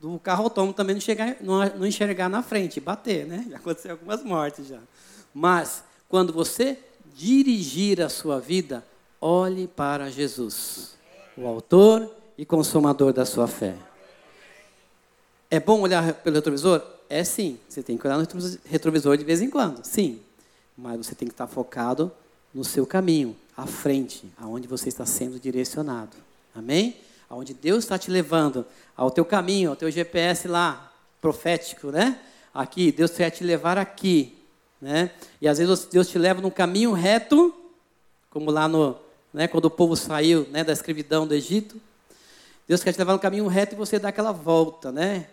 do 0.02 0.18
carro 0.18 0.45
autônomo 0.45 0.74
também 0.74 0.95
não, 0.95 1.02
chegar, 1.02 1.38
não, 1.41 1.86
enxergar 1.86 2.28
na 2.28 2.41
frente, 2.41 2.80
bater, 2.80 3.28
né? 3.28 3.45
Já 3.47 3.58
aconteceu 3.58 3.91
algumas 3.91 4.24
mortes 4.24 4.68
já. 4.68 4.80
Mas, 5.32 5.84
quando 6.10 6.34
você 6.34 6.80
dirigir 7.16 8.02
a 8.02 8.10
sua 8.10 8.39
vida, 8.39 8.84
olhe 9.22 9.68
para 9.68 10.10
Jesus, 10.10 10.95
o 11.38 11.45
autor 11.45 12.10
e 12.36 12.43
consumador 12.43 13.14
da 13.14 13.26
sua 13.26 13.47
fé. 13.47 13.76
É 15.52 15.60
bom 15.60 15.82
olhar 15.82 16.16
pelo 16.16 16.38
retrovisor? 16.38 16.82
É 17.08 17.24
sim. 17.24 17.60
Você 17.70 17.84
tem 17.84 17.95
que 17.95 18.08
olhar 18.08 18.18
no 18.18 18.28
retrovisor 18.66 19.16
de 19.18 19.24
vez 19.24 19.39
em 19.39 19.52
quando, 19.52 19.86
sim. 19.86 20.20
Mas 20.76 21.06
você 21.06 21.14
tem 21.14 21.28
que 21.28 21.34
estar 21.34 21.45
focado 21.45 22.12
no 22.52 22.64
seu 22.64 22.88
caminho, 22.88 23.36
à 23.56 23.68
frente, 23.68 24.24
aonde 24.38 24.68
você 24.68 24.89
está 24.89 25.06
sendo 25.06 25.39
direcionado. 25.39 26.18
Amém? 26.56 26.95
Aonde 27.32 27.53
Deus 27.53 27.86
está 27.86 27.97
te 27.97 28.11
levando, 28.11 28.65
ao 28.93 29.09
teu 29.09 29.23
caminho, 29.23 29.69
ao 29.69 29.75
teu 29.77 29.89
GPS 29.89 30.49
lá, 30.49 30.91
profético, 31.21 31.88
né? 31.88 32.19
Aqui, 32.53 32.91
Deus 32.91 33.11
quer 33.11 33.29
te 33.29 33.41
levar 33.41 33.77
aqui, 33.77 34.38
né? 34.82 35.11
E 35.39 35.47
às 35.47 35.57
vezes 35.57 35.86
Deus 35.86 36.09
te 36.09 36.19
leva 36.19 36.41
num 36.41 36.49
caminho 36.49 36.91
reto, 36.91 37.55
como 38.29 38.51
lá 38.51 38.67
no, 38.67 38.97
né, 39.34 39.47
quando 39.47 39.63
o 39.63 39.69
povo 39.69 39.95
saiu, 39.95 40.45
né, 40.51 40.61
da 40.61 40.73
escravidão 40.73 41.25
do 41.25 41.34
Egito. 41.34 41.79
Deus 42.67 42.84
quer 42.84 42.91
te 42.91 42.99
levar 42.99 43.13
no 43.13 43.19
caminho 43.19 43.47
reto 43.47 43.75
e 43.75 43.77
você 43.77 43.97
dá 43.97 44.09
aquela 44.09 44.34
volta, 44.34 44.91
né? 44.91 45.27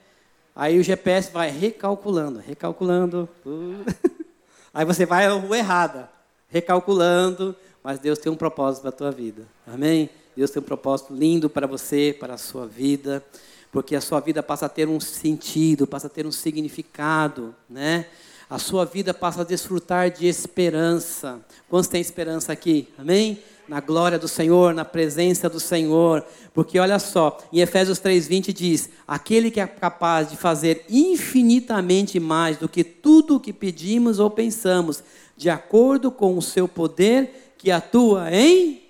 Aí 0.55 0.78
o 0.78 0.84
GPS 0.84 1.32
vai 1.32 1.51
recalculando, 1.51 2.38
recalculando. 2.38 3.28
Aí 4.72 4.84
você 4.84 5.05
vai 5.05 5.26
a 5.26 5.32
rua 5.32 5.59
errada, 5.59 6.09
recalculando, 6.49 7.57
mas 7.82 7.99
Deus 7.99 8.20
tem 8.20 8.30
um 8.30 8.36
propósito 8.36 8.82
para 8.82 8.90
a 8.90 8.92
tua 8.92 9.11
vida. 9.11 9.42
Amém? 9.66 10.09
Deus 10.39 10.53
tem 10.53 10.62
um 10.62 10.64
propósito 10.64 11.12
lindo 11.12 11.51
para 11.51 11.66
você, 11.66 12.16
para 12.16 12.34
a 12.34 12.39
sua 12.39 12.64
vida, 12.64 13.24
porque 13.72 13.97
a 13.97 14.01
sua 14.01 14.20
vida 14.20 14.41
passa 14.41 14.66
a 14.66 14.68
ter 14.68 14.86
um 14.89 15.01
sentido, 15.01 15.84
passa 15.84 16.07
a 16.07 16.11
ter 16.11 16.24
um 16.28 16.30
significado, 16.30 17.53
né? 17.68 18.07
A 18.49 18.57
sua 18.57 18.84
vida 18.84 19.12
passa 19.12 19.41
a 19.41 19.45
desfrutar 19.45 20.12
de 20.12 20.28
esperança. 20.28 21.41
Quantos 21.68 21.89
têm 21.89 22.01
esperança 22.01 22.53
aqui? 22.53 22.86
Amém? 22.97 23.43
Na 23.66 23.80
glória 23.80 24.16
do 24.16 24.28
Senhor, 24.28 24.72
na 24.72 24.84
presença 24.84 25.49
do 25.49 25.59
Senhor. 25.59 26.24
Porque 26.55 26.78
olha 26.78 27.01
só, 27.01 27.36
em 27.53 27.59
Efésios 27.59 27.99
3:20 27.99 28.53
diz: 28.53 28.91
"Aquele 29.09 29.51
que 29.51 29.59
é 29.59 29.66
capaz 29.66 30.30
de 30.30 30.36
fazer 30.36 30.84
infinitamente 30.89 32.20
mais 32.20 32.59
do 32.59 32.68
que 32.68 32.84
tudo 32.84 33.34
o 33.34 33.41
que 33.41 33.53
pedimos 33.53 34.20
ou 34.20 34.30
pensamos, 34.30 35.03
de 35.36 35.51
acordo 35.51 36.12
com 36.12 36.39
o 36.39 36.43
seu 36.43 36.68
poder 36.68 37.55
que 37.59 37.72
atua 37.72 38.32
em 38.32 38.88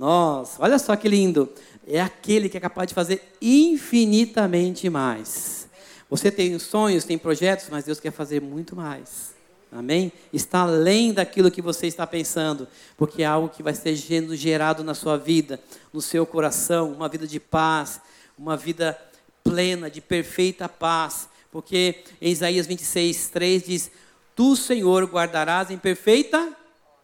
nós". 0.00 0.56
Olha 0.58 0.78
só 0.78 0.96
que 0.96 1.08
lindo. 1.08 1.48
É 1.86 2.00
aquele 2.00 2.48
que 2.48 2.56
é 2.56 2.60
capaz 2.60 2.88
de 2.88 2.94
fazer 2.94 3.22
infinitamente 3.40 4.88
mais. 4.88 5.68
Você 6.08 6.30
tem 6.30 6.58
sonhos, 6.58 7.04
tem 7.04 7.16
projetos, 7.16 7.66
mas 7.70 7.84
Deus 7.84 8.00
quer 8.00 8.10
fazer 8.10 8.40
muito 8.40 8.74
mais. 8.74 9.34
Amém? 9.70 10.12
Está 10.32 10.62
além 10.62 11.12
daquilo 11.12 11.50
que 11.50 11.62
você 11.62 11.86
está 11.86 12.04
pensando, 12.04 12.66
porque 12.96 13.22
é 13.22 13.26
algo 13.26 13.48
que 13.48 13.62
vai 13.62 13.72
ser 13.72 13.94
gerado 13.94 14.82
na 14.82 14.94
sua 14.94 15.16
vida, 15.16 15.60
no 15.92 16.00
seu 16.00 16.26
coração, 16.26 16.90
uma 16.92 17.08
vida 17.08 17.26
de 17.26 17.38
paz, 17.38 18.00
uma 18.36 18.56
vida 18.56 18.98
plena, 19.44 19.88
de 19.88 20.00
perfeita 20.00 20.68
paz. 20.68 21.28
Porque 21.52 22.02
em 22.20 22.32
Isaías 22.32 22.66
26, 22.66 23.28
3 23.28 23.62
diz: 23.62 23.90
Tu, 24.34 24.56
Senhor, 24.56 25.04
guardarás 25.04 25.70
em 25.70 25.78
perfeita 25.78 26.52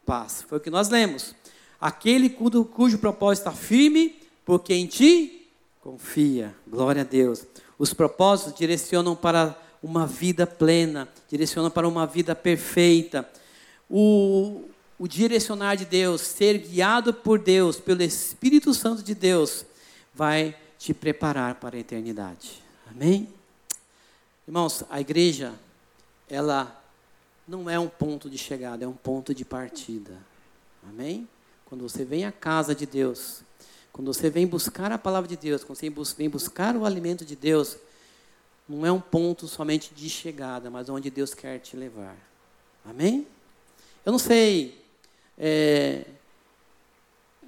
paz. 0.04 0.44
Foi 0.48 0.58
o 0.58 0.60
que 0.60 0.70
nós 0.70 0.88
lemos. 0.88 1.34
Aquele 1.80 2.30
cujo, 2.30 2.64
cujo 2.64 2.98
propósito 2.98 3.48
está 3.48 3.52
firme, 3.52 4.16
porque 4.44 4.74
em 4.74 4.86
ti 4.86 5.48
confia. 5.80 6.54
Glória 6.66 7.02
a 7.02 7.04
Deus. 7.04 7.44
Os 7.78 7.92
propósitos 7.92 8.54
direcionam 8.54 9.14
para 9.14 9.56
uma 9.82 10.06
vida 10.06 10.46
plena, 10.46 11.08
direcionam 11.28 11.70
para 11.70 11.86
uma 11.86 12.06
vida 12.06 12.34
perfeita. 12.34 13.28
O, 13.88 14.64
o 14.98 15.06
direcionar 15.06 15.76
de 15.76 15.84
Deus, 15.84 16.22
ser 16.22 16.58
guiado 16.58 17.12
por 17.12 17.38
Deus, 17.38 17.78
pelo 17.78 18.02
Espírito 18.02 18.72
Santo 18.74 19.02
de 19.02 19.14
Deus, 19.14 19.64
vai 20.14 20.56
te 20.78 20.92
preparar 20.94 21.56
para 21.56 21.76
a 21.76 21.80
eternidade. 21.80 22.62
Amém? 22.90 23.28
Irmãos, 24.48 24.84
a 24.88 25.00
igreja, 25.00 25.52
ela 26.28 26.82
não 27.46 27.68
é 27.68 27.78
um 27.78 27.88
ponto 27.88 28.30
de 28.30 28.38
chegada, 28.38 28.84
é 28.84 28.88
um 28.88 28.92
ponto 28.92 29.34
de 29.34 29.44
partida. 29.44 30.16
Amém? 30.88 31.28
Quando 31.66 31.82
você 31.82 32.04
vem 32.04 32.24
à 32.24 32.32
casa 32.32 32.74
de 32.74 32.86
Deus, 32.86 33.42
quando 33.92 34.12
você 34.12 34.30
vem 34.30 34.46
buscar 34.46 34.90
a 34.92 34.98
palavra 34.98 35.28
de 35.28 35.36
Deus, 35.36 35.62
quando 35.62 35.78
você 35.78 36.16
vem 36.16 36.30
buscar 36.30 36.76
o 36.76 36.84
alimento 36.84 37.24
de 37.24 37.36
Deus, 37.36 37.76
não 38.68 38.86
é 38.86 38.90
um 38.90 39.00
ponto 39.00 39.46
somente 39.46 39.92
de 39.94 40.08
chegada, 40.08 40.70
mas 40.70 40.88
onde 40.88 41.10
Deus 41.10 41.34
quer 41.34 41.58
te 41.58 41.76
levar. 41.76 42.16
Amém? 42.84 43.26
Eu 44.04 44.12
não 44.12 44.18
sei 44.18 44.80
é, 45.36 46.04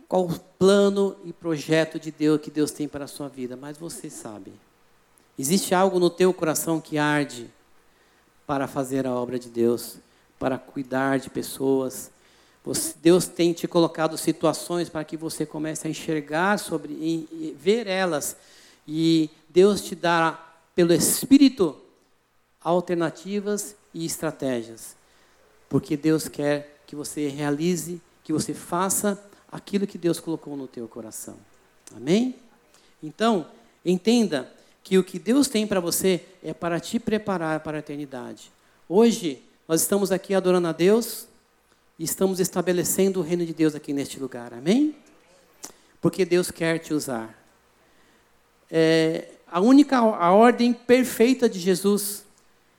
qual 0.08 0.26
o 0.26 0.38
plano 0.58 1.16
e 1.24 1.32
projeto 1.32 1.98
de 2.00 2.10
Deus 2.10 2.40
que 2.40 2.50
Deus 2.50 2.70
tem 2.70 2.88
para 2.88 3.04
a 3.04 3.08
sua 3.08 3.28
vida, 3.28 3.56
mas 3.56 3.78
você 3.78 4.10
sabe. 4.10 4.52
Existe 5.38 5.74
algo 5.74 6.00
no 6.00 6.10
teu 6.10 6.34
coração 6.34 6.80
que 6.80 6.98
arde 6.98 7.48
para 8.46 8.66
fazer 8.66 9.06
a 9.06 9.14
obra 9.14 9.38
de 9.38 9.48
Deus, 9.48 9.98
para 10.38 10.58
cuidar 10.58 11.18
de 11.18 11.30
pessoas, 11.30 12.10
Deus 13.00 13.26
tem 13.26 13.52
te 13.52 13.66
colocado 13.66 14.18
situações 14.18 14.88
para 14.88 15.04
que 15.04 15.16
você 15.16 15.46
comece 15.46 15.86
a 15.86 15.90
enxergar 15.90 16.58
sobre, 16.58 16.92
e, 16.92 17.56
ver 17.58 17.86
elas. 17.86 18.36
E 18.86 19.30
Deus 19.48 19.80
te 19.80 19.94
dará, 19.94 20.32
pelo 20.74 20.92
Espírito, 20.92 21.76
alternativas 22.60 23.74
e 23.94 24.04
estratégias. 24.04 24.96
Porque 25.68 25.96
Deus 25.96 26.28
quer 26.28 26.80
que 26.86 26.94
você 26.94 27.28
realize, 27.28 28.00
que 28.22 28.32
você 28.32 28.52
faça 28.52 29.22
aquilo 29.50 29.86
que 29.86 29.98
Deus 29.98 30.20
colocou 30.20 30.56
no 30.56 30.66
teu 30.66 30.86
coração. 30.88 31.36
Amém? 31.96 32.36
Então, 33.02 33.46
entenda 33.84 34.52
que 34.82 34.98
o 34.98 35.04
que 35.04 35.18
Deus 35.18 35.48
tem 35.48 35.66
para 35.66 35.80
você 35.80 36.24
é 36.42 36.52
para 36.52 36.80
te 36.80 36.98
preparar 36.98 37.60
para 37.60 37.78
a 37.78 37.80
eternidade. 37.80 38.50
Hoje, 38.88 39.42
nós 39.66 39.82
estamos 39.82 40.10
aqui 40.10 40.34
adorando 40.34 40.68
a 40.68 40.72
Deus, 40.72 41.26
e 41.99 42.05
estamos 42.05 42.38
estabelecendo 42.38 43.20
o 43.20 43.22
reino 43.22 43.44
de 43.44 43.53
Deus 43.53 43.74
aqui 43.74 43.92
neste 43.92 44.20
lugar. 44.20 44.55
Amém? 44.55 44.94
Porque 46.01 46.24
Deus 46.24 46.51
quer 46.51 46.78
te 46.78 46.94
usar. 46.94 47.36
É, 48.70 49.30
a 49.46 49.61
única 49.61 49.99
a 49.99 50.32
ordem 50.32 50.72
perfeita 50.72 51.49
de 51.49 51.59
Jesus 51.59 52.24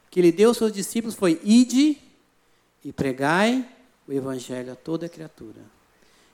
que 0.09 0.19
ele 0.19 0.31
deu 0.31 0.49
aos 0.49 0.57
seus 0.57 0.71
discípulos 0.71 1.15
foi: 1.15 1.39
ide 1.43 1.97
e 2.83 2.93
pregai 2.93 3.67
o 4.07 4.13
evangelho 4.13 4.71
a 4.71 4.75
toda 4.75 5.09
criatura. 5.09 5.61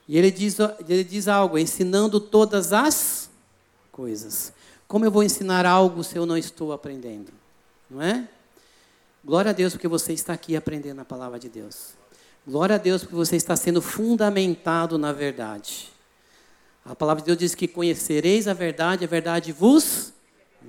E 0.07 0.17
ele 0.17 0.29
diz, 0.29 0.57
ele 0.87 1.03
diz 1.03 1.27
algo, 1.27 1.57
ensinando 1.57 2.19
todas 2.19 2.71
as 2.71 3.29
coisas. 3.91 4.53
Como 4.87 5.03
eu 5.03 5.09
vou 5.09 5.23
ensinar 5.23 5.65
algo 5.65 6.03
se 6.03 6.15
eu 6.15 6.27
não 6.27 6.37
estou 6.37 6.71
aprendendo? 6.71 7.31
Não 7.89 8.01
é? 8.01 8.29
Glória 9.23 9.49
a 9.49 9.53
Deus 9.53 9.73
porque 9.73 9.87
você 9.87 10.13
está 10.13 10.33
aqui 10.33 10.55
aprendendo 10.55 11.01
a 11.01 11.05
palavra 11.05 11.39
de 11.39 11.49
Deus. 11.49 11.95
Glória 12.47 12.75
a 12.75 12.77
Deus 12.77 13.01
porque 13.01 13.15
você 13.15 13.35
está 13.35 13.55
sendo 13.55 13.81
fundamentado 13.81 14.99
na 14.99 15.11
verdade. 15.11 15.91
A 16.85 16.95
palavra 16.95 17.23
de 17.23 17.25
Deus 17.25 17.39
diz 17.39 17.55
que 17.55 17.67
conhecereis 17.67 18.47
a 18.47 18.53
verdade, 18.53 19.03
a 19.03 19.07
verdade 19.07 19.51
vos 19.51 20.13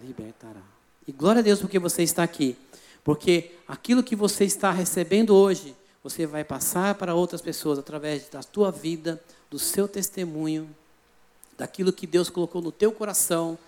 libertará. 0.03 0.63
E 1.07 1.13
glória 1.13 1.41
a 1.41 1.43
Deus 1.43 1.61
porque 1.61 1.79
você 1.79 2.03
está 2.03 2.23
aqui. 2.23 2.57
Porque 3.05 3.53
aquilo 3.69 4.03
que 4.03 4.17
você 4.17 4.47
está 4.47 4.71
recebendo 4.71 5.35
hoje, 5.35 5.77
você 6.03 6.27
vai 6.27 6.43
passar 6.43 6.95
para 6.95 7.15
outras 7.15 7.43
pessoas 7.43 7.79
através 7.79 8.27
da 8.31 8.43
tua 8.43 8.73
vida, 8.73 9.23
do 9.51 9.59
seu 9.59 9.87
testemunho, 9.87 10.75
daquilo 11.59 11.93
que 11.93 12.07
Deus 12.07 12.31
colocou 12.31 12.63
no 12.63 12.73
teu 12.73 12.91
coração 12.91 13.59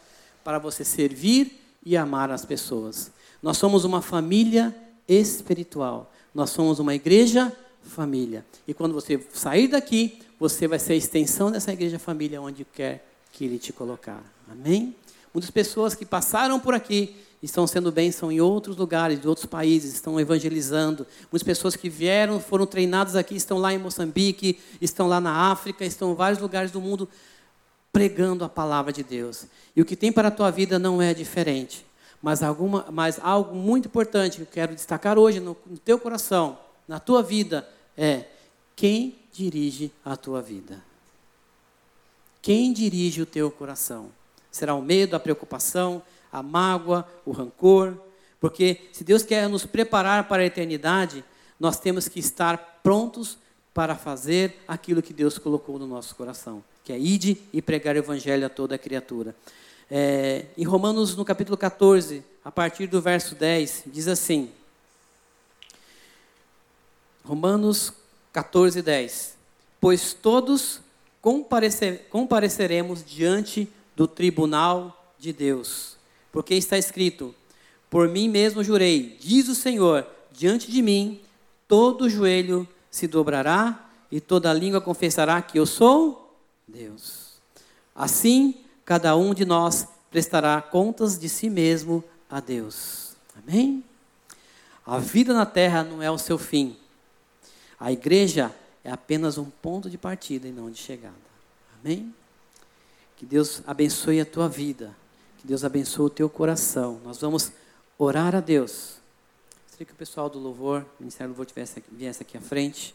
para 0.43 0.59
você 0.59 0.83
servir 0.83 1.63
e 1.85 1.95
amar 1.95 2.31
as 2.31 2.47
pessoas. 2.47 3.11
Nós 3.43 3.59
somos 3.59 3.85
uma 3.85 4.01
família 4.01 4.75
espiritual. 5.07 6.11
Nós 6.35 6.49
somos 6.51 6.79
uma 6.79 6.95
igreja 6.95 7.55
família. 7.89 8.45
E 8.67 8.75
quando 8.75 8.93
você 8.93 9.21
sair 9.33 9.69
daqui, 9.69 10.21
você 10.39 10.69
vai 10.69 10.79
ser 10.79 10.93
a 10.95 10.97
extensão 10.97 11.51
dessa 11.51 11.73
igreja 11.73 11.99
família 11.99 12.41
onde 12.41 12.65
quer 12.65 13.05
que 13.33 13.45
ele 13.45 13.59
te 13.59 13.73
colocar. 13.73 14.23
Amém? 14.51 14.95
Muitas 15.33 15.51
pessoas 15.51 15.95
que 15.95 16.07
passaram 16.07 16.59
por 16.59 16.75
aqui 16.75 17.15
estão 17.43 17.67
sendo 17.67 17.93
bênção 17.93 18.33
em 18.33 18.41
outros 18.41 18.77
lugares, 18.77 19.21
de 19.21 19.29
outros 19.29 19.47
países, 19.47 19.95
estão 19.95 20.19
evangelizando. 20.19 21.07
Muitas 21.31 21.47
pessoas 21.47 21.77
que 21.77 21.89
vieram, 21.89 22.41
foram 22.41 22.67
treinadas 22.67 23.15
aqui, 23.15 23.37
estão 23.37 23.59
lá 23.59 23.73
em 23.73 23.79
Moçambique, 23.79 24.59
estão 24.81 25.07
lá 25.07 25.21
na 25.21 25.51
África, 25.51 25.85
estão 25.85 26.13
em 26.13 26.15
vários 26.15 26.41
lugares 26.41 26.71
do 26.71 26.81
mundo 26.81 27.09
pregando 27.93 28.45
a 28.45 28.49
palavra 28.49 28.93
de 28.93 29.03
Deus. 29.03 29.47
E 29.75 29.81
o 29.81 29.85
que 29.85 29.97
tem 29.97 30.13
para 30.13 30.29
a 30.29 30.33
tua 30.33 30.51
vida 30.51 30.79
não 30.79 31.01
é 31.01 31.15
diferente. 31.15 31.87
Mas, 32.21 32.43
alguma, 32.43 32.87
mas 32.91 33.21
algo 33.23 33.55
muito 33.55 33.87
importante 33.87 34.37
que 34.37 34.43
eu 34.43 34.47
quero 34.47 34.75
destacar 34.75 35.19
hoje 35.19 35.39
no, 35.39 35.57
no 35.67 35.79
teu 35.79 35.99
coração, 35.99 36.59
na 36.87 36.99
tua 36.99 37.23
vida, 37.23 37.69
é 37.99 38.25
quem 38.77 39.17
dirige 39.33 39.91
a 40.05 40.17
tua 40.17 40.41
vida. 40.41 40.81
Quem 42.41 42.73
dirige 42.73 43.21
o 43.21 43.27
teu 43.27 43.51
coração? 43.51 44.11
Será 44.53 44.75
o 44.75 44.81
medo, 44.81 45.17
a 45.17 45.21
preocupação, 45.21 46.01
a 46.33 46.41
mágoa, 46.43 47.07
o 47.27 47.33
rancor? 47.33 47.99
Porque 48.41 48.89
se 48.93 49.03
Deus 49.03 49.25
quer 49.25 49.49
nos 49.49 49.67
preparar 49.67 50.29
para 50.29 50.43
a 50.43 50.47
eternidade, 50.47 51.25
nós 51.59 51.81
temos 51.81 52.07
que 52.07 52.21
estar 52.21 52.81
prontos 52.83 53.37
para 53.75 53.97
fazer 53.97 54.63
aquilo 54.67 55.03
que 55.03 55.13
Deus 55.13 55.37
colocou 55.39 55.79
no 55.79 55.87
nosso 55.87 56.15
coração, 56.15 56.63
que 56.85 56.93
é 56.93 56.99
ide 56.99 57.37
e 57.53 57.61
pregar 57.61 57.97
o 57.97 57.99
evangelho 57.99 58.47
a 58.47 58.49
toda 58.49 58.79
criatura. 58.79 59.35
É, 59.91 60.47
em 60.57 60.65
Romanos, 60.65 61.17
no 61.17 61.25
capítulo 61.25 61.57
14, 61.57 62.23
a 62.45 62.53
partir 62.53 62.87
do 62.87 63.01
verso 63.01 63.35
10, 63.35 63.85
diz 63.87 64.07
assim: 64.07 64.51
Romanos 67.25 67.93
14, 68.33 68.83
10. 68.83 69.37
pois 69.81 70.13
todos 70.13 70.81
comparecer, 71.21 72.07
compareceremos 72.11 73.05
diante 73.05 73.69
do 73.97 74.07
tribunal 74.07 75.13
de 75.19 75.33
Deus. 75.33 75.97
Porque 76.33 76.55
está 76.55 76.79
escrito: 76.79 77.35
Por 77.91 78.09
mim 78.09 78.29
mesmo 78.29 78.63
jurei, 78.63 79.17
diz 79.21 79.49
o 79.49 79.55
Senhor, 79.55 80.07
diante 80.33 80.71
de 80.71 80.83
mim 80.83 81.21
todo 81.67 82.09
joelho 82.09 82.67
se 82.91 83.07
dobrará 83.07 83.91
e 84.11 84.21
toda 84.21 84.53
língua 84.53 84.81
confessará 84.81 85.41
que 85.43 85.59
eu 85.59 85.67
sou 85.67 86.35
Deus. 86.67 87.35
Assim, 87.95 88.55
cada 88.85 89.15
um 89.17 89.35
de 89.35 89.45
nós 89.45 89.87
prestará 90.11 90.61
contas 90.63 91.19
de 91.19 91.29
si 91.29 91.51
mesmo 91.51 92.03
a 92.31 92.41
Deus. 92.41 93.13
Amém? 93.37 93.85
A 94.87 94.99
vida 94.99 95.35
na 95.35 95.45
terra 95.45 95.85
não 95.85 96.03
é 96.03 96.11
o 96.11 96.17
seu 96.17 96.39
fim. 96.39 96.77
A 97.79 97.93
igreja 97.93 98.55
é 98.83 98.91
apenas 98.91 99.39
um 99.39 99.49
ponto 99.49 99.89
de 99.89 99.97
partida 99.97 100.49
e 100.49 100.53
não 100.53 100.71
de 100.71 100.79
chegada. 100.79 101.15
Amém? 101.79 102.15
Que 103.17 103.27
Deus 103.27 103.63
abençoe 103.67 104.21
a 104.21 104.27
tua 104.27 104.49
vida. 104.49 104.95
Que 105.39 105.47
Deus 105.47 105.65
abençoe 105.65 106.07
o 106.07 106.11
teu 106.11 106.29
coração. 106.29 107.01
Nós 107.05 107.21
vamos 107.21 107.53
orar 107.97 108.35
a 108.35 108.41
Deus. 108.41 108.99
Gostaria 109.67 109.87
que 109.87 109.93
o 109.93 109.97
pessoal 109.97 110.29
do 110.29 110.39
louvor, 110.39 110.83
o 110.83 111.03
Ministério 111.03 111.33
do 111.33 111.37
Louvor, 111.37 111.47
tivesse, 111.47 111.83
viesse 111.91 112.23
aqui 112.23 112.37
à 112.37 112.41
frente. 112.41 112.95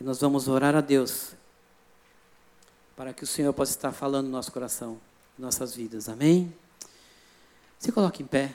E 0.00 0.04
nós 0.04 0.20
vamos 0.20 0.48
orar 0.48 0.74
a 0.74 0.80
Deus. 0.80 1.32
Para 2.94 3.14
que 3.14 3.24
o 3.24 3.26
Senhor 3.26 3.52
possa 3.54 3.72
estar 3.72 3.92
falando 3.92 4.26
no 4.26 4.32
nosso 4.32 4.52
coração, 4.52 5.00
em 5.38 5.42
nossas 5.42 5.74
vidas. 5.74 6.08
Amém? 6.08 6.54
Se 7.78 7.90
coloque 7.90 8.22
em 8.22 8.26
pé. 8.26 8.54